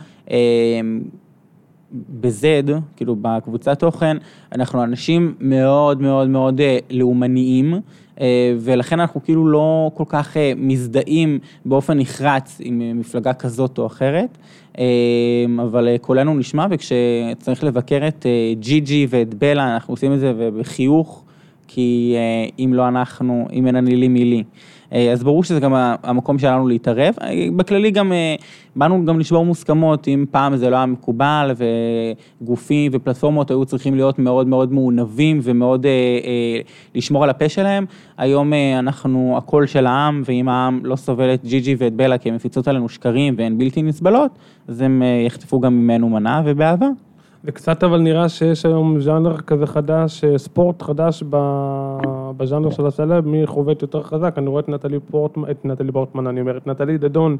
ב-Z, 1.91 2.71
כאילו 2.95 3.15
בקבוצת 3.21 3.79
תוכן, 3.79 4.17
אנחנו 4.51 4.83
אנשים 4.83 5.35
מאוד 5.39 6.01
מאוד 6.01 6.27
מאוד 6.27 6.61
לאומניים, 6.89 7.73
ולכן 8.59 8.99
אנחנו 8.99 9.23
כאילו 9.23 9.47
לא 9.47 9.91
כל 9.93 10.03
כך 10.07 10.37
מזדהים 10.55 11.39
באופן 11.65 11.99
נחרץ 11.99 12.57
עם 12.63 12.99
מפלגה 12.99 13.33
כזאת 13.33 13.77
או 13.77 13.85
אחרת. 13.85 14.37
אבל 15.61 15.87
אה, 15.87 15.97
קולנו 15.97 16.35
נשמע, 16.35 16.65
וכשצריך 16.69 17.63
לבקר 17.63 18.07
את 18.07 18.25
אה, 18.25 18.53
ג'י 18.59 18.79
ג'י 18.79 19.07
ואת 19.09 19.33
בלה, 19.33 19.73
אנחנו 19.73 19.93
עושים 19.93 20.13
את 20.13 20.19
זה 20.19 20.49
בחיוך, 20.59 21.23
כי 21.67 22.13
אה, 22.15 22.63
אם 22.65 22.73
לא 22.73 22.87
אנחנו, 22.87 23.47
אם 23.53 23.67
אין 23.67 23.75
אני 23.75 23.95
לי 23.95 24.07
מי 24.07 24.25
לי. 24.25 24.43
אז 24.91 25.23
ברור 25.23 25.43
שזה 25.43 25.59
גם 25.59 25.73
המקום 26.03 26.39
שלנו 26.39 26.67
להתערב. 26.67 27.15
בכללי 27.55 27.91
גם, 27.91 28.11
באנו 28.75 29.05
גם 29.05 29.19
לשבור 29.19 29.45
מוסכמות, 29.45 30.07
אם 30.07 30.25
פעם 30.31 30.55
זה 30.55 30.69
לא 30.69 30.75
היה 30.75 30.85
מקובל, 30.85 31.51
וגופים 32.41 32.91
ופלטפורמות 32.95 33.51
היו 33.51 33.65
צריכים 33.65 33.95
להיות 33.95 34.19
מאוד 34.19 34.47
מאוד 34.47 34.73
מעונבים 34.73 35.39
ומאוד 35.43 35.85
לשמור 36.95 37.23
על 37.23 37.29
הפה 37.29 37.49
שלהם. 37.49 37.85
היום 38.17 38.53
אנחנו 38.79 39.35
הקול 39.37 39.65
של 39.65 39.85
העם, 39.85 40.21
ואם 40.25 40.49
העם 40.49 40.79
לא 40.83 40.95
סובל 40.95 41.33
את 41.33 41.45
ג'י 41.45 41.59
ג'י 41.59 41.75
ואת 41.77 41.93
בלה 41.93 42.17
כי 42.17 42.29
הן 42.29 42.35
מפיצות 42.35 42.67
עלינו 42.67 42.89
שקרים 42.89 43.35
והן 43.37 43.57
בלתי 43.57 43.81
נסבלות, 43.81 44.31
אז 44.67 44.81
הם 44.81 45.03
אה, 45.03 45.23
יחטפו 45.25 45.59
גם 45.59 45.73
ממנו 45.73 46.09
מנה 46.09 46.41
ובאהבה. 46.45 46.87
וקצת 47.43 47.83
אבל 47.83 47.99
נראה 47.99 48.29
שיש 48.29 48.65
היום 48.65 48.99
ז'אנר 48.99 49.37
כזה 49.37 49.67
חדש, 49.67 50.23
אה, 50.23 50.37
ספורט 50.37 50.81
חדש 50.81 51.23
בז'אנר 52.37 52.69
של 52.69 52.85
הסלב, 52.85 53.27
מי 53.27 53.47
חובט 53.47 53.81
יותר 53.81 54.03
חזק, 54.03 54.35
אני 54.37 54.47
רואה 54.47 54.59
את 54.59 54.69
נטלי 54.69 54.99
פורטמן, 54.99 55.51
את 55.51 55.65
נטלי 55.65 55.91
פורטמן, 55.91 56.27
אני 56.27 56.41
אומר, 56.41 56.57
את 56.57 56.67
נטלי 56.67 56.97
דדון, 56.97 57.37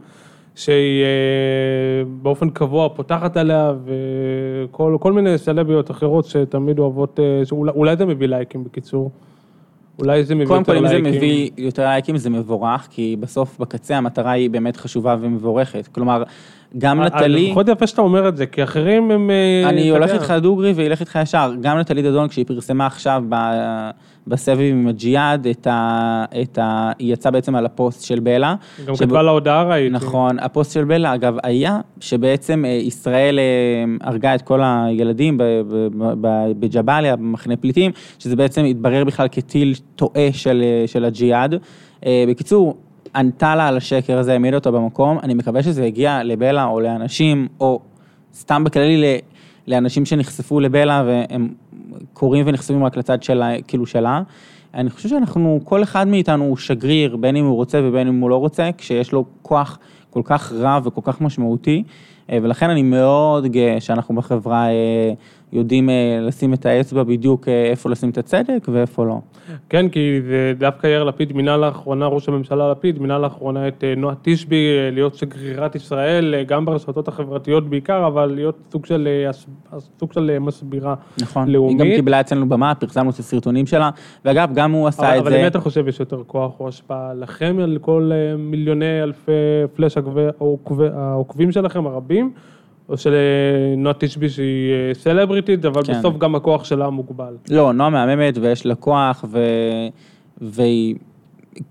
שהיא 0.56 1.04
אה, 1.04 2.04
באופן 2.22 2.50
קבוע 2.50 2.90
פותחת 2.90 3.38
עליה, 3.38 3.74
וכל 4.72 5.14
מיני 5.14 5.38
סלביות 5.38 5.92
אחרות 5.92 6.26
שתמיד 6.26 6.80
אוהבות, 6.80 7.20
שאולי 7.44 7.98
זה 7.98 8.06
מביא 8.06 8.28
לייקים 8.28 8.64
בקיצור. 8.64 9.12
אולי 10.00 10.24
זה 10.24 10.36
מביא 10.36 10.48
קודם 10.48 10.64
כל, 10.64 10.76
יותר 10.76 10.84
אם 10.84 10.88
זה 10.88 10.94
לייקים. 10.94 11.14
מביא 11.14 11.50
יותר 11.58 11.84
לייקים 11.84 12.18
זה 12.18 12.30
מבורך, 12.30 12.88
כי 12.90 13.16
בסוף, 13.20 13.60
בקצה, 13.60 13.98
המטרה 13.98 14.32
היא 14.32 14.50
באמת 14.50 14.78
חשובה 14.78 15.16
ומבורכת. 15.22 15.88
כלומר, 15.88 16.24
גם 16.78 17.02
אה, 17.02 17.06
נטלי... 17.06 17.48
לפחות 17.48 17.68
יפה 17.68 17.88
שאתה 17.88 18.02
אומר 18.02 18.28
את 18.28 18.38
זה, 18.38 18.46
כי 18.46 18.64
אחרים 18.64 19.12
הם... 19.12 19.30
אה, 19.30 19.70
אני 19.70 19.90
הולך 19.90 20.14
איתך 20.14 20.34
דוגרי 20.42 20.74
ואלך 20.76 21.00
איתך 21.00 21.20
ישר. 21.22 21.54
גם 21.62 21.78
נטלי 21.78 22.02
דדון, 22.02 22.28
כשהיא 22.28 22.46
פרסמה 22.46 22.86
עכשיו 22.86 23.24
בסבב 24.28 24.60
עם 24.62 24.88
הג'יהאד, 24.88 25.48
את 25.48 25.68
ה... 25.68 26.26
את 26.42 26.58
ה... 26.58 26.92
היא 27.00 27.14
יצאה 27.14 27.32
בעצם 27.32 27.56
על 27.56 27.66
הפוסט 27.66 28.04
של 28.04 28.20
בלה. 28.20 28.56
גם 28.86 28.96
שבו- 28.96 29.06
כתבה 29.06 29.22
לה 29.24 29.32
הודעה 29.32 29.64
ראיתי. 29.64 29.90
נכון, 29.90 30.40
הפוסט 30.40 30.72
של 30.74 30.84
בלה, 30.84 31.14
אגב, 31.16 31.36
היה 31.44 31.80
שבעצם 32.00 32.66
אה, 32.66 32.70
ישראל 32.70 33.40
אה, 33.40 33.44
הרגה 34.08 34.36
את 34.36 34.42
כל 34.42 34.62
הילדים 34.64 35.38
בג'באליה, 36.60 37.16
במחנה 37.16 37.56
פליטים, 37.56 37.92
שזה 38.20 38.36
בעצם 38.36 38.66
התברר 38.66 39.04
בכלל 39.04 39.28
כטיל 39.32 39.74
טועה 39.96 40.28
של, 40.32 40.64
אה, 40.64 40.88
של 40.88 41.06
הג'יהאד. 41.06 41.56
בקיצור, 42.28 42.78
ענתה 43.16 43.56
לה 43.56 43.68
על 43.68 43.78
השקר 43.78 44.18
הזה, 44.18 44.32
העמיד 44.34 44.54
אותו 44.54 44.72
במקום, 44.72 45.20
אני 45.24 45.34
מקווה 45.34 45.64
שזה 45.64 45.86
יגיע 45.86 46.24
לבלה 46.24 46.66
או 46.66 46.80
לאנשים, 46.80 47.48
או 47.60 47.80
סתם 48.36 48.64
בכללי 48.64 48.98
ל- 48.98 49.18
לאנשים 49.68 50.06
שנחשפו 50.06 50.60
לבלה 50.60 51.04
והם 51.08 51.50
קוראים 52.14 52.46
ונחשפים 52.48 52.84
רק 52.84 52.98
לצד 52.98 53.24
שלה, 53.24 53.62
כאילו 53.68 53.86
שלה. 53.86 54.22
אני 54.74 54.90
חושב 54.90 55.10
שאנחנו, 55.10 55.60
כל 55.64 55.84
אחד 55.84 56.08
מאיתנו 56.08 56.44
הוא 56.44 56.58
שגריר, 56.58 57.16
בין 57.16 57.36
אם 57.36 57.46
הוא 57.46 57.56
רוצה 57.56 57.80
ובין 57.84 58.08
אם 58.08 58.20
הוא 58.20 58.30
לא 58.30 58.36
רוצה, 58.36 58.70
כשיש 58.78 59.12
לו 59.12 59.26
כוח 59.42 59.80
כל 60.10 60.22
כך 60.24 60.52
רב 60.56 60.88
וכל 60.88 61.02
כך 61.04 61.22
משמעותי, 61.22 61.84
אה, 62.32 62.38
ולכן 62.42 62.70
אני 62.70 62.84
מאוד 62.84 63.46
גאה 63.46 63.80
שאנחנו 63.80 64.16
בחברה 64.16 64.68
אה, 64.68 65.14
יודעים 65.54 65.90
אה, 65.90 66.20
לשים 66.22 66.54
את 66.54 66.66
האצבע 66.66 67.04
בדיוק 67.04 67.48
אה, 67.48 67.66
איפה 67.66 67.90
לשים 67.90 68.10
את 68.10 68.18
הצדק 68.18 68.68
ואיפה 68.68 69.06
לא. 69.06 69.20
כן, 69.70 69.90
כי 69.90 70.22
זה 70.22 70.54
דווקא 70.58 70.88
יאיר 70.88 71.04
לפיד 71.04 71.34
מינה 71.34 71.58
לאחרונה, 71.58 72.08
ראש 72.08 72.30
הממשלה 72.30 72.72
לפיד, 72.72 73.00
מינה 73.00 73.20
לאחרונה 73.20 73.68
את 73.68 73.84
אה, 73.84 73.94
נועה 73.98 74.16
תשבי 74.22 74.66
להיות 74.92 75.16
שגרירת 75.16 75.76
ישראל, 75.76 76.36
גם 76.48 76.66
ברשתות 76.66 77.08
החברתיות 77.08 77.70
בעיקר, 77.70 78.08
אבל 78.08 78.26
להיות 78.26 78.58
סוג 78.72 78.86
של, 78.86 79.08
סוג 80.00 80.14
של 80.14 80.40
מסבירה 80.40 80.96
נכון. 81.22 81.50
לאומית. 81.50 81.82
היא 81.82 81.90
גם 81.90 81.96
קיבלה 81.96 82.20
אצלנו 82.20 82.50
במה, 82.50 82.76
פרסמנו 82.76 83.10
את 83.10 83.20
הסרטונים 83.20 83.66
שלה, 83.66 83.90
ואגב, 84.26 84.50
גם 84.54 84.72
הוא 84.72 84.88
עשה 84.88 85.10
אבל, 85.10 85.16
את 85.16 85.22
אבל 85.22 85.32
זה. 85.32 85.38
למי 85.38 85.48
אתה 85.48 85.60
חושב 85.60 85.88
יש 85.88 86.00
יותר 86.00 86.24
כוח 86.28 86.60
או 86.60 86.68
השפעה? 86.68 87.14
לכם, 87.14 87.58
על 87.64 87.78
כל 87.82 88.12
מיליוני 88.38 89.04
אלפי 89.04 89.32
פלאש 89.76 89.98
העוקבים 90.96 91.52
שלכם 91.52 91.88
הרבים, 91.88 92.32
או 92.90 92.98
של 92.98 93.14
אה, 93.14 93.76
נועה 93.78 93.94
תשבי 93.98 94.30
שהיא 94.30 94.72
אה, 94.72 94.94
סלבריטית, 94.94 95.66
אבל 95.66 95.84
כן. 95.84 96.00
בסוף 96.00 96.18
גם 96.18 96.36
הכוח 96.36 96.64
שלה 96.64 96.90
מוגבל. 96.90 97.36
לא, 97.50 97.74
נועה 97.74 97.90
מהממת 97.90 98.38
ויש 98.42 98.66
לה 98.66 98.76
כוח 98.76 99.26
ו... 99.28 99.40
והיא 100.42 100.96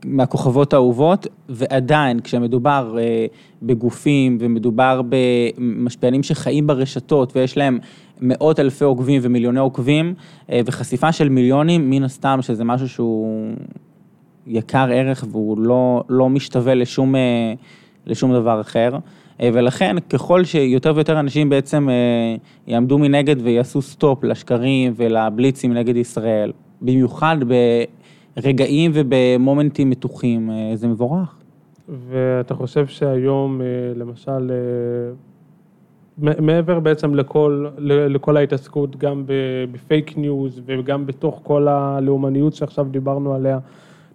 מהכוכבות 0.04 0.72
האהובות, 0.72 1.26
ועדיין 1.48 2.20
כשמדובר 2.20 2.96
אה, 2.98 3.26
בגופים 3.62 4.38
ומדובר 4.40 5.00
במשפיענים 5.08 6.22
שחיים 6.22 6.66
ברשתות 6.66 7.36
ויש 7.36 7.56
להם 7.56 7.78
מאות 8.20 8.60
אלפי 8.60 8.84
עוקבים 8.84 9.20
ומיליוני 9.24 9.60
עוקבים 9.60 10.14
וחשיפה 10.52 11.12
של 11.12 11.28
מיליונים, 11.28 11.90
מן 11.90 12.02
הסתם 12.02 12.38
שזה 12.42 12.64
משהו 12.64 12.88
שהוא 12.88 13.52
יקר 14.46 14.88
ערך 14.92 15.24
והוא 15.30 15.58
לא, 15.58 16.04
לא 16.08 16.28
משתווה 16.28 16.74
לשום, 16.74 17.14
לשום 18.06 18.32
דבר 18.32 18.60
אחר. 18.60 18.98
אה, 19.40 19.50
ולכן 19.52 19.96
ככל 20.10 20.44
שיותר 20.44 20.92
ויותר 20.96 21.20
אנשים 21.20 21.48
בעצם 21.48 21.88
אה, 21.88 22.36
יעמדו 22.66 22.98
מנגד 22.98 23.36
ויעשו 23.42 23.82
stop 23.82 24.24
לשקרים 24.24 24.92
ולבליצים 24.96 25.72
נגד 25.72 25.96
ישראל, 25.96 26.52
במיוחד 26.80 27.36
ברגעים 28.36 28.90
ובמומנטים 28.94 29.90
מתוחים, 29.90 30.50
אה, 30.50 30.76
זה 30.76 30.88
מבורך. 30.88 31.36
ואתה 32.08 32.54
חושב 32.54 32.86
שהיום, 32.86 33.60
למשל, 33.96 34.50
מעבר 36.18 36.80
בעצם 36.80 37.14
לכל, 37.14 37.66
לכל 37.78 38.36
ההתעסקות, 38.36 38.96
גם 38.96 39.24
ב 39.72 39.81
fake 39.81 40.16
news 40.16 40.60
וגם 40.66 41.06
בתוך 41.06 41.40
כל 41.42 41.68
הלאומניות 41.68 42.54
שעכשיו 42.54 42.86
דיברנו 42.90 43.34
עליה, 43.34 43.58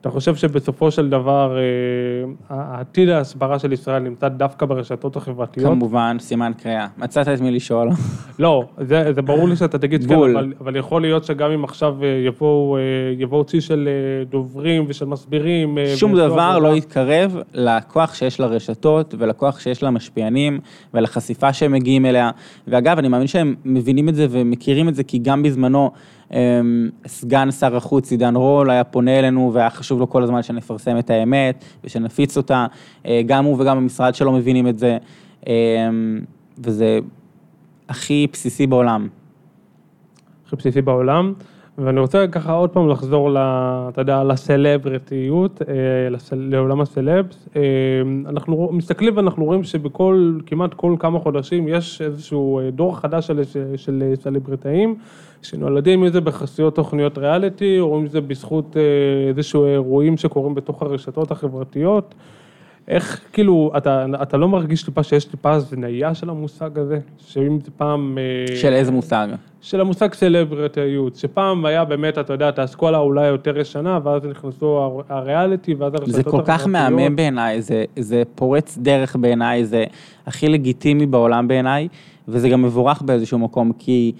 אתה 0.01 0.09
חושב 0.09 0.35
שבסופו 0.35 0.91
של 0.91 1.09
דבר 1.09 1.57
אה, 1.57 2.31
העתיד 2.49 3.09
ההסברה 3.09 3.59
של 3.59 3.73
ישראל 3.73 4.03
נמצא 4.03 4.27
דווקא 4.27 4.65
ברשתות 4.65 5.15
החברתיות? 5.15 5.71
כמובן, 5.71 6.17
סימן 6.19 6.51
קריאה. 6.63 6.87
מצאת 6.97 7.27
את 7.27 7.41
מי 7.41 7.51
לשאול. 7.51 7.89
לא, 8.39 8.63
זה, 8.77 9.13
זה 9.13 9.21
ברור 9.21 9.49
לי 9.49 9.55
שאתה 9.55 9.77
תגיד 9.77 10.07
כן. 10.07 10.15
אבל, 10.15 10.53
אבל 10.59 10.75
יכול 10.75 11.01
להיות 11.01 11.23
שגם 11.23 11.51
אם 11.51 11.63
עכשיו 11.63 12.03
אה, 12.03 12.07
יבואו, 12.07 12.77
אה, 12.77 12.81
יבואו 13.17 13.43
צי 13.43 13.61
של 13.61 13.89
דוברים 14.29 14.85
ושל 14.87 15.05
מסבירים. 15.05 15.77
שום 15.95 16.15
דבר 16.15 16.59
לא 16.59 16.75
יתקרב 16.75 17.37
לכוח 17.53 18.13
שיש 18.13 18.39
לרשתות 18.39 19.15
ולכוח 19.17 19.59
שיש 19.59 19.83
למשפיענים 19.83 20.59
ולחשיפה 20.93 21.53
שהם 21.53 21.71
מגיעים 21.71 22.05
אליה. 22.05 22.31
ואגב, 22.67 22.97
אני 22.97 23.07
מאמין 23.07 23.27
שהם 23.27 23.55
מבינים 23.65 24.09
את 24.09 24.15
זה 24.15 24.27
ומכירים 24.29 24.89
את 24.89 24.95
זה, 24.95 25.03
כי 25.03 25.17
גם 25.17 25.43
בזמנו 25.43 25.91
סגן 27.07 27.51
שר 27.51 27.75
החוץ 27.75 28.11
עידן 28.11 28.35
רול 28.35 28.69
היה 28.69 28.83
פונה 28.83 29.19
אלינו 29.19 29.51
והיה 29.53 29.69
חשוב 29.69 29.99
לו 29.99 30.09
כל 30.09 30.23
הזמן 30.23 30.43
שנפרסם 30.43 30.97
את 30.97 31.09
האמת 31.09 31.65
ושנפיץ 31.83 32.37
אותה. 32.37 32.65
אה, 33.05 33.21
גם 33.25 33.45
הוא 33.45 33.61
וגם 33.61 33.77
המשרד 33.77 34.15
שלו 34.15 34.31
מבינים 34.31 34.67
את 34.67 34.77
זה, 34.77 34.97
אמ, 35.47 35.53
וזה 36.57 36.99
הכי 37.89 38.27
בסיסי 38.33 38.67
בעולם. 38.67 39.07
הכי 40.45 40.55
בסיסי 40.55 40.81
בעולם. 40.81 41.33
ואני 41.77 41.99
רוצה 41.99 42.27
ככה 42.27 42.51
עוד 42.51 42.69
פעם 42.69 42.89
לחזור, 42.89 43.31
ל, 43.31 43.37
אתה 43.89 44.01
יודע, 44.01 44.23
לסלבריטיות, 44.23 45.61
אה, 45.61 46.35
לעולם 46.35 46.81
הסלבס. 46.81 47.49
אה, 47.55 47.61
אנחנו 48.25 48.69
מסתכלים 48.71 49.17
ואנחנו 49.17 49.45
רואים 49.45 49.63
שבכל, 49.63 50.37
כמעט 50.45 50.73
כל 50.73 50.95
כמה 50.99 51.19
חודשים 51.19 51.67
יש 51.67 52.01
איזשהו 52.01 52.61
דור 52.73 52.97
חדש 52.97 53.27
של, 53.27 53.41
של 53.75 54.13
סלבריטאים, 54.15 54.95
שנולדים 55.41 56.03
עם 56.03 56.11
זה 56.11 56.21
בחסויות 56.21 56.75
תוכניות 56.75 57.17
ריאליטי, 57.17 57.79
או 57.79 57.99
אם 57.99 58.07
זה 58.07 58.21
בזכות 58.21 58.77
אה, 58.77 58.81
איזשהו 59.29 59.65
אירועים 59.65 60.17
שקורים 60.17 60.55
בתוך 60.55 60.81
הרשתות 60.81 61.31
החברתיות. 61.31 62.15
איך, 62.87 63.21
כאילו, 63.33 63.71
אתה, 63.77 64.05
אתה 64.21 64.37
לא 64.37 64.49
מרגיש 64.49 64.83
טיפה 64.83 65.03
שיש 65.03 65.25
טיפה 65.25 65.51
הזניה 65.51 66.15
של 66.15 66.29
המושג 66.29 66.79
הזה? 66.79 66.99
שאם 67.17 67.59
זה 67.65 67.71
פעם... 67.77 68.17
אה, 68.17 68.55
של 68.55 68.73
איזה 68.73 68.91
מושג? 68.91 69.27
של 69.61 69.81
המושג 69.81 70.13
סלבריטיות, 70.13 71.15
שפעם 71.15 71.65
היה 71.65 71.85
באמת, 71.85 72.17
אתה 72.17 72.33
יודע, 72.33 72.49
את 72.49 72.59
האסכולה 72.59 72.97
אולי 72.97 73.27
יותר 73.27 73.57
ישנה, 73.57 73.99
ואז 74.03 74.25
נכנסו 74.25 74.77
הר- 74.77 75.17
הריאליטי, 75.17 75.73
ואז 75.73 75.93
הרשתות 75.93 76.13
זה 76.15 76.23
כל 76.23 76.41
כך. 76.45 76.67
מהמם 76.67 77.15
בעיניי, 77.15 77.61
זה, 77.61 77.85
זה 77.99 78.23
פורץ 78.35 78.77
דרך 78.77 79.15
בעיניי, 79.15 79.65
זה 79.65 79.83
הכי 80.25 80.49
לגיטימי 80.49 81.05
בעולם 81.05 81.47
בעיניי, 81.47 81.87
וזה 82.27 82.49
גם 82.49 82.61
מבורך 82.61 83.01
באיזשהו 83.01 83.39
מקום, 83.39 83.71
כי 83.79 84.11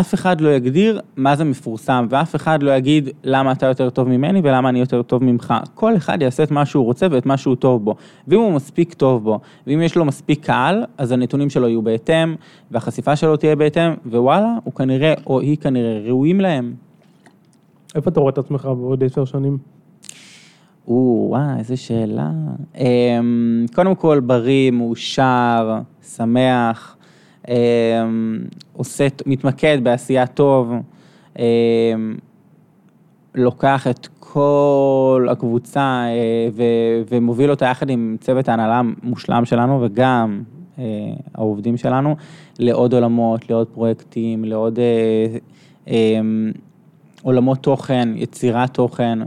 אף 0.00 0.14
אחד 0.14 0.40
לא 0.40 0.48
יגדיר 0.48 1.00
מה 1.16 1.36
זה 1.36 1.44
מפורסם, 1.44 2.06
ואף 2.10 2.36
אחד 2.36 2.62
לא 2.62 2.70
יגיד 2.70 3.08
למה 3.24 3.52
אתה 3.52 3.66
יותר 3.66 3.90
טוב 3.90 4.08
ממני 4.08 4.40
ולמה 4.44 4.68
אני 4.68 4.80
יותר 4.80 5.02
טוב 5.02 5.24
ממך. 5.24 5.54
כל 5.74 5.96
אחד 5.96 6.22
יעשה 6.22 6.42
את 6.42 6.50
מה 6.50 6.66
שהוא 6.66 6.84
רוצה 6.84 7.06
ואת 7.10 7.26
מה 7.26 7.36
שהוא 7.36 7.56
טוב 7.56 7.84
בו. 7.84 7.94
ואם 8.28 8.40
הוא 8.40 8.52
מספיק 8.52 8.94
טוב 8.94 9.24
בו, 9.24 9.40
ואם 9.66 9.82
יש 9.82 9.96
לו 9.96 10.04
מספיק 10.04 10.44
קהל, 10.46 10.84
אז 10.98 11.12
הנתונים 11.12 11.50
שלו 11.50 11.68
יהיו 11.68 11.82
בהתאם, 11.82 12.34
והחשיפה 12.70 13.16
שלו 13.16 13.36
תהיה 13.36 13.56
בהתאם, 13.56 13.92
ווואלה, 14.06 14.54
הוא 14.64 14.74
כנראה, 14.74 15.14
או 15.26 15.40
היא 15.40 15.56
כנראה, 15.56 16.00
ראויים 16.04 16.40
להם. 16.40 16.74
איפה 17.94 18.10
אתה 18.10 18.20
רואה 18.20 18.30
את 18.32 18.38
עצמך 18.38 18.64
בעוד 18.64 19.04
עשר 19.04 19.24
שנים? 19.24 19.58
או, 20.88 21.26
וואי, 21.30 21.58
איזה 21.58 21.76
שאלה. 21.76 22.30
אמ, 22.78 23.66
קודם 23.74 23.94
כל, 23.94 24.20
בריא, 24.20 24.70
מאושר, 24.70 25.78
שמח, 26.16 26.96
עושה, 28.72 29.06
מתמקד 29.26 29.78
בעשייה 29.82 30.26
טוב, 30.26 30.72
אמ, 31.38 32.14
לוקח 33.34 33.86
את 33.86 34.08
כל 34.20 35.26
הקבוצה 35.30 36.04
אה, 36.06 36.48
ו- 36.52 37.02
ומוביל 37.10 37.50
אותה 37.50 37.66
יחד 37.66 37.90
עם 37.90 38.16
צוות 38.20 38.48
ההנהלה 38.48 38.82
המושלם 39.02 39.44
שלנו 39.44 39.82
וגם 39.82 40.42
אה, 40.78 40.84
העובדים 41.34 41.76
שלנו 41.76 42.16
לעוד 42.58 42.94
עולמות, 42.94 43.50
לעוד 43.50 43.66
פרויקטים, 43.66 44.44
לעוד 44.44 44.78
אה, 44.78 45.38
אמ, 45.88 46.52
עולמות 47.22 47.58
תוכן, 47.58 48.08
יצירת 48.16 48.74
תוכן, 48.74 49.18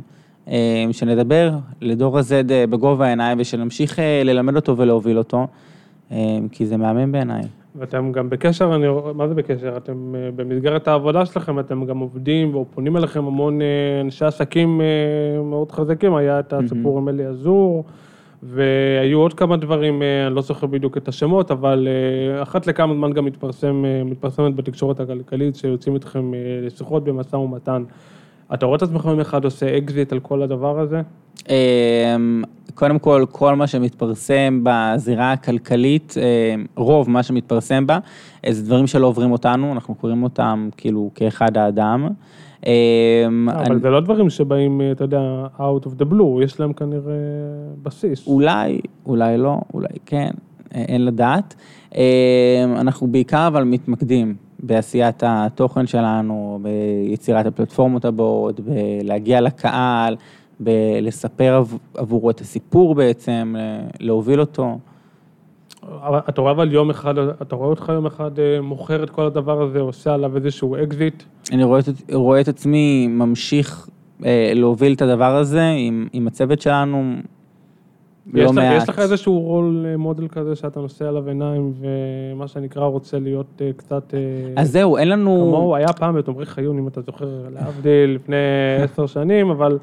שנדבר 0.92 1.58
לדור 1.82 2.18
ה-Z 2.18 2.24
בגובה 2.70 3.06
העיניים 3.06 3.38
ושנמשיך 3.42 4.00
ללמד 4.24 4.56
אותו 4.56 4.78
ולהוביל 4.78 5.18
אותו, 5.18 5.48
כי 6.52 6.66
זה 6.66 6.78
מהמם 6.78 7.12
בעיניי. 7.12 7.42
ואתם 7.78 8.12
גם 8.12 8.30
בקשר, 8.30 8.76
אני, 8.76 8.88
מה 9.16 9.28
זה 9.28 9.34
בקשר? 9.34 9.78
אתם 9.78 10.16
אה, 10.16 10.30
במסגרת 10.36 10.88
העבודה 10.88 11.26
שלכם, 11.26 11.60
אתם 11.60 11.86
גם 11.86 12.00
עובדים 12.00 12.56
או 12.56 12.66
פונים 12.74 12.98
אליכם 12.98 13.26
המון 13.26 13.62
אה, 13.62 14.02
אנשי 14.02 14.26
עסקים 14.26 14.82
אה, 14.82 15.42
מאוד 15.44 15.72
חזקים, 15.72 16.16
היה 16.16 16.40
את 16.40 16.54
הסיפור 16.54 16.98
עם 16.98 17.10
אלי 17.10 17.26
עזור, 17.26 17.86
והיו 18.44 19.20
עוד 19.20 19.34
כמה 19.34 19.58
דברים, 19.58 20.02
אני 20.28 20.36
לא 20.36 20.42
זוכר 20.42 20.68
בדיוק 20.68 20.98
את 20.98 21.08
השמות, 21.08 21.52
אבל 21.52 21.88
אחת 22.42 22.68
לכמה 22.68 22.94
זמן 22.94 23.14
גם 23.14 23.26
מתפרסם, 23.26 23.84
מתפרסמת 24.06 24.56
בתקשורת 24.56 25.00
הכלכלית 25.00 25.56
שיוצאים 25.56 25.96
איתכם 25.96 26.32
לשיחות 26.62 27.04
במשא 27.04 27.36
ומתן. 27.36 27.84
אתה 28.54 28.66
רואה 28.66 28.78
את 28.78 28.82
עצמך 28.82 29.06
יום 29.06 29.20
אחד 29.20 29.46
עושה 29.46 29.78
אקזיט 29.78 30.12
על 30.12 30.20
כל 30.20 30.42
הדבר 30.42 30.80
הזה? 30.80 31.02
אמ, 31.50 32.44
קודם 32.76 33.00
כל, 33.00 33.26
כל 33.32 33.56
מה 33.56 33.68
שמתפרסם 33.68 34.64
בזירה 34.64 35.32
הכלכלית, 35.32 36.16
אמ, 36.18 36.66
רוב 36.76 37.10
מה 37.10 37.24
שמתפרסם 37.24 37.88
בה, 37.88 38.00
זה 38.50 38.66
דברים 38.66 38.88
שלא 38.88 39.08
עוברים 39.08 39.32
אותנו, 39.32 39.74
אנחנו 39.74 39.96
קוראים 39.96 40.24
אותם 40.24 40.70
כאילו 40.78 41.12
כאחד 41.16 41.58
האדם. 41.58 42.08
אמ, 42.66 43.50
אבל 43.50 43.72
אני... 43.72 43.80
זה 43.80 43.90
לא 43.90 44.00
דברים 44.00 44.30
שבאים, 44.30 44.82
אתה 44.92 45.04
יודע, 45.04 45.22
out 45.58 45.86
of 45.86 46.02
the 46.02 46.14
blue, 46.14 46.44
יש 46.44 46.60
להם 46.60 46.74
כנראה 46.74 47.14
בסיס. 47.84 48.28
אולי, 48.28 48.82
אולי 49.06 49.38
לא, 49.38 49.62
אולי 49.74 49.88
כן, 50.06 50.30
אין 50.72 51.06
לדעת. 51.06 51.56
אנחנו 52.78 53.08
בעיקר 53.08 53.48
אבל 53.48 53.64
מתמקדים 53.64 54.36
בעשיית 54.60 55.24
התוכן 55.26 55.88
שלנו, 55.88 56.60
ביצירת 56.62 57.46
הפלטפורמות 57.46 58.06
הבאות, 58.06 58.60
בלהגיע 58.60 59.42
לקהל, 59.42 60.16
בלספר 60.60 61.64
עבורו 61.94 62.30
את 62.30 62.42
הסיפור 62.42 62.96
בעצם, 62.96 63.56
להוביל 64.00 64.40
אותו. 64.40 64.78
אתה 66.30 66.42
רואה 66.42 66.52
אבל 66.52 66.74
יום 66.74 66.90
אחד, 66.90 67.18
אתה 67.18 67.56
רואה 67.56 67.70
אותך 67.70 67.92
יום 67.94 68.06
אחד 68.06 68.40
אה, 68.40 68.62
מוכר 68.62 69.04
את 69.04 69.10
כל 69.10 69.26
הדבר 69.26 69.62
הזה, 69.62 69.80
עושה 69.80 70.14
עליו 70.14 70.36
איזשהו 70.36 70.76
אקזיט? 70.84 71.24
אני 71.52 71.64
רואה, 71.64 71.82
רואה 72.14 72.42
את 72.42 72.48
עצמי 72.48 73.08
ממשיך 73.08 73.90
אה, 74.26 74.52
להוביל 74.56 74.94
את 74.94 75.02
הדבר 75.02 75.36
הזה 75.36 75.70
עם, 75.78 76.08
עם 76.14 76.28
הצוות 76.28 76.62
שלנו, 76.62 77.16
לא 78.34 78.54
מעט. 78.54 78.82
יש 78.82 78.90
לך 78.90 79.00
איזשהו 79.00 79.40
רול 79.40 79.86
מודל 79.98 80.28
כזה 80.28 80.56
שאתה 80.56 80.80
נושא 80.80 81.08
עליו 81.08 81.28
עיניים 81.28 81.74
ומה 81.80 82.48
שנקרא 82.48 82.86
רוצה 82.86 83.20
להיות 83.20 83.62
אה, 83.62 83.72
קצת... 83.78 84.14
אה, 84.14 84.20
אז 84.62 84.72
זהו, 84.72 84.98
אין 84.98 85.10
לנו... 85.10 85.32
כמוהו 85.32 85.76
היה 85.76 85.94
פעם 85.94 86.20
את 86.20 86.28
עמרי 86.28 86.46
חיון, 86.46 86.78
אם 86.78 86.88
אתה 86.88 87.02
זוכר, 87.02 87.28
להבדיל 87.54 88.10
לפני 88.16 88.36
עשר 88.84 89.06
שנים, 89.06 89.50
אבל 89.50 89.78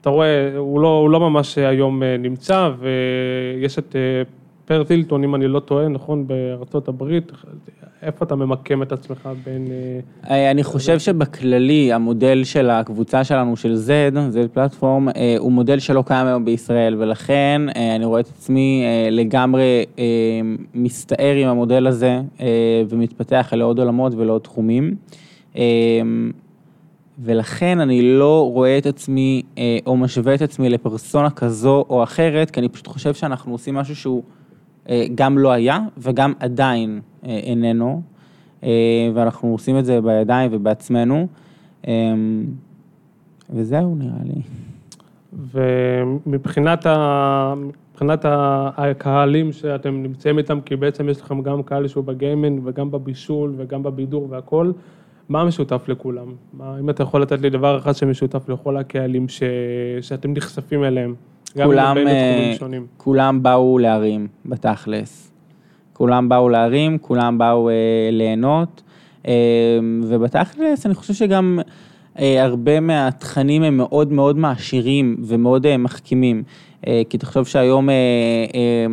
אתה 0.00 0.10
רואה, 0.10 0.56
הוא 0.56 0.80
לא, 0.80 0.98
הוא 0.98 1.10
לא 1.10 1.20
ממש 1.20 1.58
היום 1.58 2.02
אה, 2.02 2.16
נמצא, 2.18 2.70
ויש 2.78 3.78
את 3.78 3.96
פרס 4.66 4.90
הילטון, 4.90 5.24
אם 5.24 5.34
אני 5.34 5.48
לא 5.48 5.60
טועה, 5.60 5.88
נכון, 5.88 6.26
בארצות 6.26 6.88
הברית, 6.88 7.32
איפה 8.02 8.24
אתה 8.24 8.34
ממקם 8.34 8.82
את 8.82 8.92
עצמך 8.92 9.28
בין... 9.44 9.66
אה, 9.70 10.36
אה, 10.36 10.50
אני 10.50 10.64
חושב 10.64 10.98
שבכללי, 10.98 11.92
המודל 11.92 12.44
של 12.44 12.70
הקבוצה 12.70 13.24
שלנו, 13.24 13.56
של 13.56 13.74
Z, 13.86 14.16
Z 14.34 14.48
פלטפורם, 14.52 15.08
אה, 15.08 15.36
הוא 15.38 15.52
מודל 15.52 15.78
שלא 15.78 16.04
קיים 16.06 16.26
היום 16.26 16.44
בישראל, 16.44 16.94
ולכן 16.98 17.62
אני 17.96 18.04
רואה 18.04 18.20
את 18.20 18.28
עצמי 18.28 18.84
לגמרי 19.10 19.84
מסתער 20.74 21.34
עם 21.34 21.48
המודל 21.48 21.86
הזה, 21.86 22.20
ומתפתח 22.88 23.52
לעוד 23.56 23.78
עולמות 23.78 24.14
ולעוד 24.14 24.40
תחומים. 24.40 24.94
ולכן 27.18 27.80
אני 27.80 28.02
לא 28.02 28.50
רואה 28.52 28.78
את 28.78 28.86
עצמי, 28.86 29.42
או 29.86 29.96
משווה 29.96 30.34
את 30.34 30.42
עצמי 30.42 30.68
לפרסונה 30.68 31.30
כזו 31.30 31.84
או 31.90 32.02
אחרת, 32.02 32.50
כי 32.50 32.60
אני 32.60 32.68
פשוט 32.68 32.86
חושב 32.86 33.14
שאנחנו 33.14 33.52
עושים 33.52 33.74
משהו 33.74 33.96
שהוא... 33.96 34.22
אה, 34.88 35.06
גם 35.14 35.38
לא 35.38 35.52
היה 35.52 35.78
וגם 35.98 36.32
עדיין 36.40 37.00
אה, 37.26 37.40
איננו, 37.42 38.02
אה, 38.64 39.10
ואנחנו 39.14 39.48
עושים 39.48 39.78
את 39.78 39.84
זה 39.84 40.00
בידיים 40.00 40.50
ובעצמנו, 40.52 41.26
וזהו 43.50 43.94
נראה 43.94 44.24
לי. 44.24 44.40
ומבחינת 45.52 46.86
ה... 46.86 47.54
מבחינת 47.90 48.24
הקהלים 48.28 49.52
שאתם 49.52 50.02
נמצאים 50.02 50.38
איתם, 50.38 50.60
כי 50.60 50.76
בעצם 50.76 51.08
יש 51.08 51.20
לכם 51.20 51.42
גם 51.42 51.62
קהל 51.62 51.88
שהוא 51.88 52.04
בגיימינג 52.04 52.60
וגם 52.64 52.90
בבישול 52.90 53.54
וגם 53.56 53.82
בבידור 53.82 54.26
והכל, 54.30 54.72
מה 55.28 55.44
משותף 55.44 55.84
לכולם? 55.88 56.26
מה, 56.52 56.78
אם 56.80 56.90
אתה 56.90 57.02
יכול 57.02 57.22
לתת 57.22 57.40
לי 57.40 57.50
דבר 57.50 57.78
אחד 57.78 57.92
שמשותף 57.92 58.48
לכל 58.48 58.76
הקהלים 58.76 59.28
ש... 59.28 59.42
שאתם 60.00 60.32
נחשפים 60.32 60.84
אליהם? 60.84 61.14
כולם, 61.62 61.96
אה, 62.06 62.54
כולם 62.96 63.42
באו 63.42 63.78
להרים 63.78 64.26
בתכלס. 64.46 65.30
כולם 65.92 66.28
באו 66.28 66.48
להרים, 66.48 66.98
כולם 66.98 67.38
באו 67.38 67.68
אה, 67.68 67.74
ליהנות, 68.12 68.82
אה, 69.26 69.32
ובתכלס 70.02 70.86
אני 70.86 70.94
חושב 70.94 71.14
שגם 71.14 71.58
אה, 72.18 72.44
הרבה 72.44 72.80
מהתכנים 72.80 73.62
הם 73.62 73.76
מאוד 73.76 74.12
מאוד 74.12 74.38
מעשירים 74.38 75.16
ומאוד 75.20 75.66
אה, 75.66 75.76
מחכימים. 75.76 76.42
אה, 76.86 77.02
כי 77.08 77.18
תחשוב 77.18 77.46
שהיום 77.46 77.90
אה, 77.90 77.94
אה, 78.54 78.86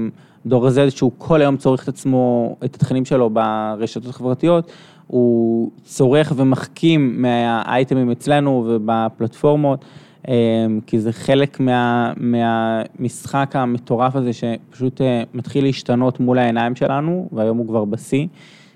דור 0.46 0.68
הזה 0.68 0.92
שהוא 0.92 1.12
כל 1.18 1.42
היום 1.42 1.58
צורך 1.58 1.84
את 1.84 1.88
עצמו, 1.88 2.56
את 2.66 2.76
התכנים 2.76 3.06
שלו 3.06 3.30
ברשתות 3.30 4.10
החברתיות, 4.10 4.72
הוא 5.08 5.72
צורך 5.84 6.34
ומחכים 6.36 7.22
מהאייטמים 7.22 8.12
אצלנו 8.12 8.66
ובפלטפורמות. 8.68 9.86
אמ, 10.28 10.80
כי 10.88 11.00
זה 11.00 11.14
חלק 11.14 11.60
מה, 11.60 12.14
מהמשחק 12.18 13.56
המטורף 13.56 14.16
הזה 14.16 14.34
שפשוט 14.34 15.02
אה, 15.02 15.24
מתחיל 15.34 15.64
להשתנות 15.64 16.20
מול 16.20 16.40
העיניים 16.40 16.76
שלנו, 16.76 17.30
והיום 17.32 17.58
הוא 17.58 17.68
כבר 17.68 17.86
בשיא, 17.86 18.28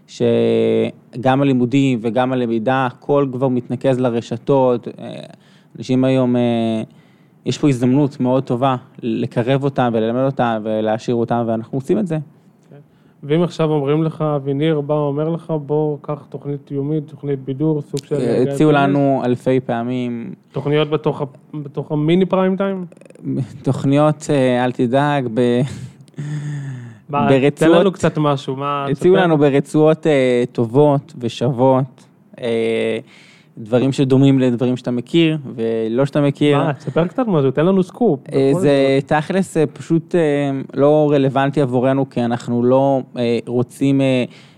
שגם 0.08 1.42
הלימודים 1.42 2.00
וגם 2.02 2.34
הלמידה, 2.34 2.86
הכל 2.86 3.28
כבר 3.32 3.48
מתנקז 3.48 4.00
לרשתות. 4.00 4.88
אה, 4.88 5.16
אנשים 5.78 6.04
היום, 6.04 6.36
אה, 6.36 6.84
יש 7.46 7.58
פה 7.58 7.70
הזדמנות 7.70 8.20
מאוד 8.20 8.44
טובה 8.44 8.76
לקרב 9.04 9.64
אותם 9.64 9.90
וללמד 9.94 10.26
אותם 10.26 10.62
ולהשאיר 10.64 11.16
אותם, 11.16 11.44
ואנחנו 11.48 11.78
עושים 11.78 12.00
את 12.00 12.08
זה. 12.08 12.18
ואם 13.28 13.44
עכשיו 13.44 13.72
אומרים 13.72 14.04
לך, 14.04 14.22
אביניר 14.36 14.82
בא 14.82 14.94
ואומר 14.94 15.30
לך, 15.30 15.54
בוא, 15.66 15.98
קח 16.02 16.26
תוכנית 16.30 16.72
יומית, 16.72 17.08
תוכנית 17.08 17.40
בידור, 17.40 17.82
סוג 17.82 18.06
של... 18.06 18.16
הציעו 18.50 18.72
לנו 18.72 19.22
אלפי 19.26 19.60
פעמים. 19.60 20.34
תוכניות 20.52 20.90
בתוך, 20.90 21.22
בתוך 21.54 21.92
המיני 21.92 22.26
פריים 22.26 22.58
טיים? 22.58 22.86
תוכניות, 23.64 24.28
אה, 24.30 24.66
אל 24.66 24.72
תדאג, 24.72 25.28
ב... 25.34 25.62
ברצועות... 27.10 27.54
תן 27.54 27.72
לנו 27.72 27.92
קצת 27.92 28.18
משהו, 28.18 28.56
מה... 28.56 28.86
הציעו 28.92 29.16
לנו 29.16 29.38
ברצועות 29.38 30.08
אה, 30.08 30.44
טובות 30.52 31.14
ושוות. 31.20 32.06
אה, 32.42 33.00
דברים 33.58 33.92
שדומים 33.92 34.40
לדברים 34.40 34.78
שאתה 34.78 34.92
מכיר, 34.92 35.38
ולא 35.56 36.06
שאתה 36.06 36.22
מכיר. 36.22 36.58
מה, 36.58 36.74
תספר 36.74 37.08
קצת 37.08 37.28
משהו, 37.28 37.52
תן 37.52 37.66
לנו 37.66 37.84
סקופ. 37.84 38.20
אה, 38.34 38.52
זה 38.60 39.00
תכלס 39.06 39.58
אה, 39.58 39.66
פשוט 39.66 40.16
אה, 40.16 40.22
לא 40.74 41.12
רלוונטי 41.12 41.62
עבורנו, 41.62 42.10
כי 42.10 42.26
אנחנו 42.26 42.64
לא 42.64 43.02
רוצים 43.48 44.02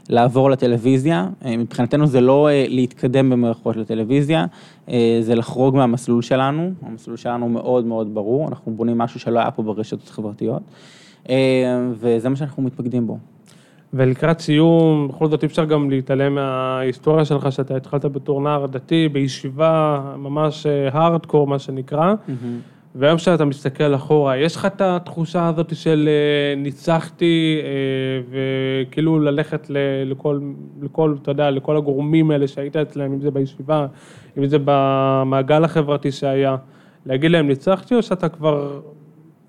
לעבור 0.10 0.50
לטלוויזיה. 0.50 1.28
מבחינתנו 1.58 2.08
זה 2.08 2.22
לא 2.22 2.50
להתקדם 2.52 3.30
במערכות 3.30 3.76
לטלוויזיה, 3.76 4.46
זה 5.22 5.36
לחרוג 5.36 5.76
מהמסלול 5.76 6.22
שלנו. 6.22 6.72
המסלול 6.82 7.18
שלנו 7.18 7.50
מאוד 7.50 7.86
מאוד 7.86 8.14
ברור, 8.14 8.48
אנחנו 8.48 8.72
בונים 8.72 8.98
משהו 8.98 9.20
שלא 9.20 9.40
היה 9.40 9.52
פה 9.52 9.64
ברשתות 9.64 10.08
החברתיות, 10.08 10.62
וזה 11.94 12.30
מה 12.30 12.36
שאנחנו 12.36 12.64
מתמקדים 12.64 13.08
בו. 13.08 13.18
ולקראת 13.94 14.40
סיום, 14.40 15.08
בכל 15.08 15.28
זאת 15.28 15.44
אי 15.44 15.48
אפשר 15.48 15.66
גם 15.66 15.90
להתעלם 15.90 16.36
מההיסטוריה 16.36 17.26
שלך, 17.26 17.52
שאתה 17.52 17.76
התחלת 17.76 18.06
בתור 18.06 18.42
נער 18.42 18.66
דתי, 18.66 19.10
בישיבה 19.10 20.02
ממש 20.18 20.66
הארדקור, 20.92 21.46
אה, 21.46 21.50
מה 21.50 21.60
שנקרא, 21.60 22.14
mm-hmm. 22.14 22.32
והיום 22.96 23.18
כשאתה 23.18 23.46
מסתכל 23.46 23.96
אחורה, 23.96 24.38
יש 24.38 24.56
לך 24.56 24.66
את 24.66 24.82
התחושה 24.82 25.48
הזאת 25.48 25.76
של 25.76 26.10
אה, 26.10 26.56
ניצחתי, 26.62 27.62
אה, 27.64 27.70
וכאילו 28.30 29.20
ללכת 29.20 29.68
לכל, 30.06 30.40
לכל, 30.82 31.16
אתה 31.22 31.32
יודע, 31.32 31.52
לכל 31.52 31.78
הגורמים 31.78 32.32
האלה 32.32 32.48
שהיית 32.48 32.76
אצלם, 32.76 33.14
אם 33.14 33.22
זה 33.22 33.32
בישיבה, 33.32 33.88
אם 34.38 34.48
זה 34.48 34.58
במעגל 34.66 35.64
החברתי 35.64 36.12
שהיה, 36.12 36.56
להגיד 37.06 37.32
להם 37.32 37.48
ניצחתי, 37.48 37.96
או 37.96 38.04
שאתה 38.04 38.30
כבר 38.30 38.80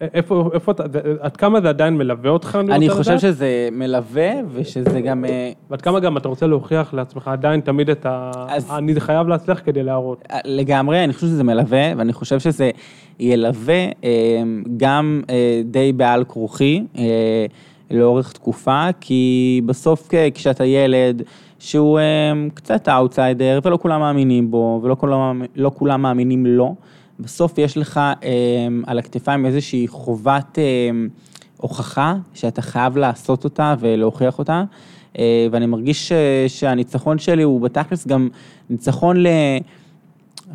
איפה, 0.01 0.51
איפה 0.55 0.73
אתה, 0.73 0.85
עד 1.21 1.37
כמה 1.37 1.61
זה 1.61 1.69
עדיין 1.69 1.97
מלווה 1.99 2.31
אותך? 2.31 2.59
אני, 2.61 2.75
אני 2.75 2.91
חושב 2.91 3.11
לדעת? 3.11 3.21
שזה 3.21 3.69
מלווה 3.73 4.31
ושזה 4.53 5.01
גם... 5.01 5.25
אה, 5.25 5.53
ועד 5.71 5.83
כמה 5.83 6.01
גם 6.01 6.17
אתה 6.17 6.29
רוצה 6.29 6.47
להוכיח 6.47 6.95
לעצמך 6.95 7.29
עדיין 7.29 7.61
תמיד 7.61 7.91
את 7.91 8.07
ה... 8.07 8.31
אז... 8.49 8.71
אני 8.71 9.01
חייב 9.01 9.29
להצליח 9.29 9.61
כדי 9.65 9.83
להראות. 9.83 10.25
אה, 10.31 10.39
לגמרי, 10.45 11.05
אני 11.05 11.13
חושב 11.13 11.27
שזה 11.27 11.45
מלווה, 11.45 11.93
ואני 11.97 12.13
חושב 12.13 12.39
שזה 12.39 12.71
ילווה 13.21 13.85
אה, 14.05 14.43
גם 14.77 15.23
די 15.65 15.93
בעל 15.93 16.25
כרוכי 16.25 16.85
לאורך 17.91 18.33
תקופה, 18.33 18.89
כי 19.01 19.63
בסוף 19.67 20.09
כשאתה 20.35 20.65
ילד... 20.65 21.23
שהוא 21.61 22.01
קצת 22.55 22.89
אאוטסיידר 22.89 23.59
ולא 23.65 23.79
כולם 23.83 24.01
מאמינים 24.01 24.51
בו 24.51 24.81
ולא 24.83 24.97
כולם, 24.99 25.43
לא 25.57 25.71
כולם 25.75 26.03
מאמינים 26.03 26.47
לו. 26.47 26.75
בסוף 27.21 27.59
יש 27.59 27.77
לך 27.77 27.97
אה, 27.97 28.69
על 28.87 28.99
הכתפיים 28.99 29.47
איזושהי 29.47 29.89
חובת 29.89 30.59
אה, 30.59 30.91
הוכחה 31.57 32.17
שאתה 32.35 32.63
חייב 32.63 32.97
לעשות 32.97 33.45
אותה 33.45 33.75
ולהוכיח 33.81 34.39
אותה, 34.39 34.65
אה, 35.19 35.47
ואני 35.51 35.67
מרגיש 35.67 36.09
ש, 36.09 36.13
שהניצחון 36.49 37.19
שלי 37.19 37.43
הוא 37.43 37.61
בתכלס 37.61 38.07
גם 38.07 38.29
ניצחון 38.71 39.17
ל... 39.17 39.27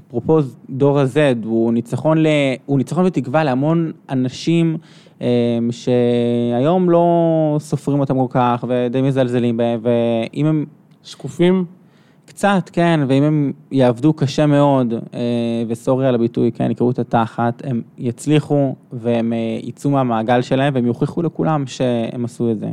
אפרופו 0.08 0.40
דור 0.70 1.00
ה-Z, 1.00 1.46
הוא 1.46 1.74
ניצחון, 1.74 2.18
ל... 2.18 2.28
הוא 2.66 2.78
ניצחון 2.78 3.06
ותקווה 3.06 3.44
להמון 3.44 3.92
אנשים 4.10 4.78
אה, 5.22 5.28
שהיום 5.72 6.90
לא 6.90 7.58
סופרים 7.60 8.00
אותם 8.00 8.16
כל 8.16 8.28
כך 8.30 8.66
ודי 8.68 9.02
מזלזלים 9.02 9.58
בהם, 9.58 9.80
ואם 9.84 10.46
הם... 10.46 10.66
שקופים? 11.04 11.66
קצת, 12.34 12.70
כן, 12.74 13.00
ואם 13.08 13.24
הם 13.24 13.52
יעבדו 13.72 14.14
קשה 14.14 14.46
מאוד, 14.46 14.94
אה, 14.94 15.20
וסורי 15.68 16.08
על 16.08 16.16
הביטוי, 16.16 16.52
כן, 16.52 16.72
יקראו 16.72 16.92
את 16.92 17.00
התחת, 17.00 17.62
הם 17.66 17.82
יצליחו 17.98 18.76
והם 18.94 19.34
אה, 19.34 19.60
יצאו 19.64 19.90
מהמעגל 19.90 20.42
שלהם 20.42 20.74
והם 20.76 20.86
יוכיחו 20.86 21.22
לכולם 21.22 21.68
שהם 21.68 22.26
עשו 22.26 22.52
את 22.52 22.60
זה. 22.60 22.72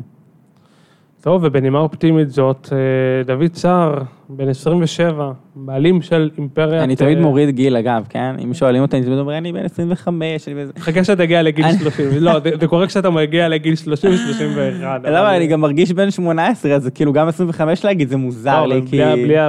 טוב, 1.23 1.43
ובנימה 1.45 1.79
אופטימית 1.79 2.31
זאת, 2.31 2.69
אה, 2.73 3.23
דוד 3.25 3.55
סער, 3.55 3.95
בן 4.29 4.49
27, 4.49 5.33
בעלים 5.55 6.03
של 6.03 6.31
אימפריה. 6.39 6.85
אני 6.85 6.97
תמיד 6.97 7.19
מוריד 7.19 7.51
גיל, 7.51 7.77
אגב, 7.77 8.07
כן? 8.09 8.35
אם 8.45 8.55
שואלים 8.55 8.83
אותי, 8.83 8.97
אני 8.97 9.05
תמיד 9.05 9.19
אומר, 9.19 9.39
אני 9.39 9.53
בן 9.53 9.65
25, 9.65 10.49
אני 10.49 10.55
בן... 10.55 10.71
חכה 10.79 11.05
שתגיע 11.05 11.43
לגיל 11.43 11.73
30, 11.79 12.07
לא, 12.21 12.33
זה 12.61 12.67
קורה 12.67 12.87
כשאתה 12.87 13.11
מגיע 13.11 13.49
לגיל 13.49 13.75
30, 13.75 14.11
31. 14.13 15.01
למה, 15.05 15.37
אני 15.37 15.47
גם 15.47 15.61
מרגיש 15.61 15.93
בן 15.93 16.11
18, 16.11 16.75
אז 16.75 16.91
כאילו 16.95 17.13
גם 17.13 17.29
25 17.29 17.85
להגיד, 17.85 18.09
זה 18.09 18.17
מוזר 18.17 18.67
לי, 18.67 18.83
כי... 18.87 19.01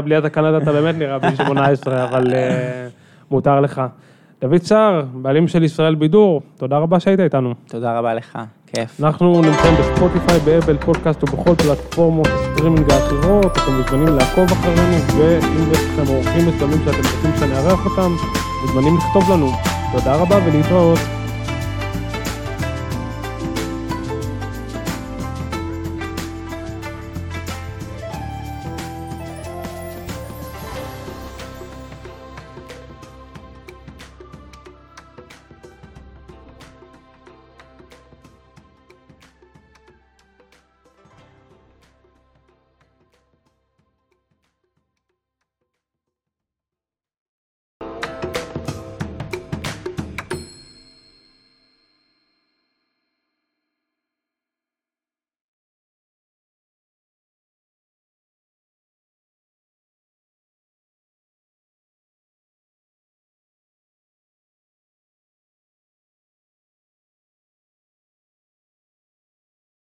בלי 0.03 0.15
התכנות 0.15 0.63
אתה 0.63 0.71
באמת 0.71 0.95
נראה 0.95 1.19
בן 1.19 1.35
18, 1.35 2.03
אבל 2.09 2.33
אה, 2.33 2.87
מותר 3.31 3.61
לך. 3.61 3.81
דוד 4.41 4.61
סער, 4.61 5.01
בעלים 5.13 5.47
של 5.47 5.63
ישראל 5.63 5.95
בידור, 5.95 6.41
תודה 6.57 6.77
רבה 6.77 6.99
שהיית 6.99 7.19
איתנו. 7.19 7.53
תודה 7.67 7.99
רבה 7.99 8.13
לך, 8.13 8.39
כיף. 8.75 9.03
אנחנו 9.03 9.41
נמצאים 9.41 9.75
ב 9.79 9.86
Spotify, 9.86 10.39
ב 10.39 10.45
Apple 10.45 10.77
Podcast 10.77 11.23
ובכל 11.23 11.55
פלטפורמות 11.55 12.27
הסטרימינג 12.27 12.91
האחרות, 12.91 13.57
אתם 13.57 13.77
מוזמנים 13.77 14.07
לעקוב 14.07 14.51
אחרינו, 14.51 14.97
ואם 15.17 15.71
יש 15.71 15.79
לכם 15.79 16.13
אורחים 16.13 16.47
מסוימים 16.47 16.79
שאתם 16.85 16.97
רוצים 16.97 17.31
שנארח 17.39 17.85
אותם, 17.85 18.11
מוזמנים 18.61 18.97
לכתוב 18.97 19.31
לנו. 19.31 19.51
תודה 19.91 20.15
רבה 20.15 20.35
ולהתראות. 20.45 21.20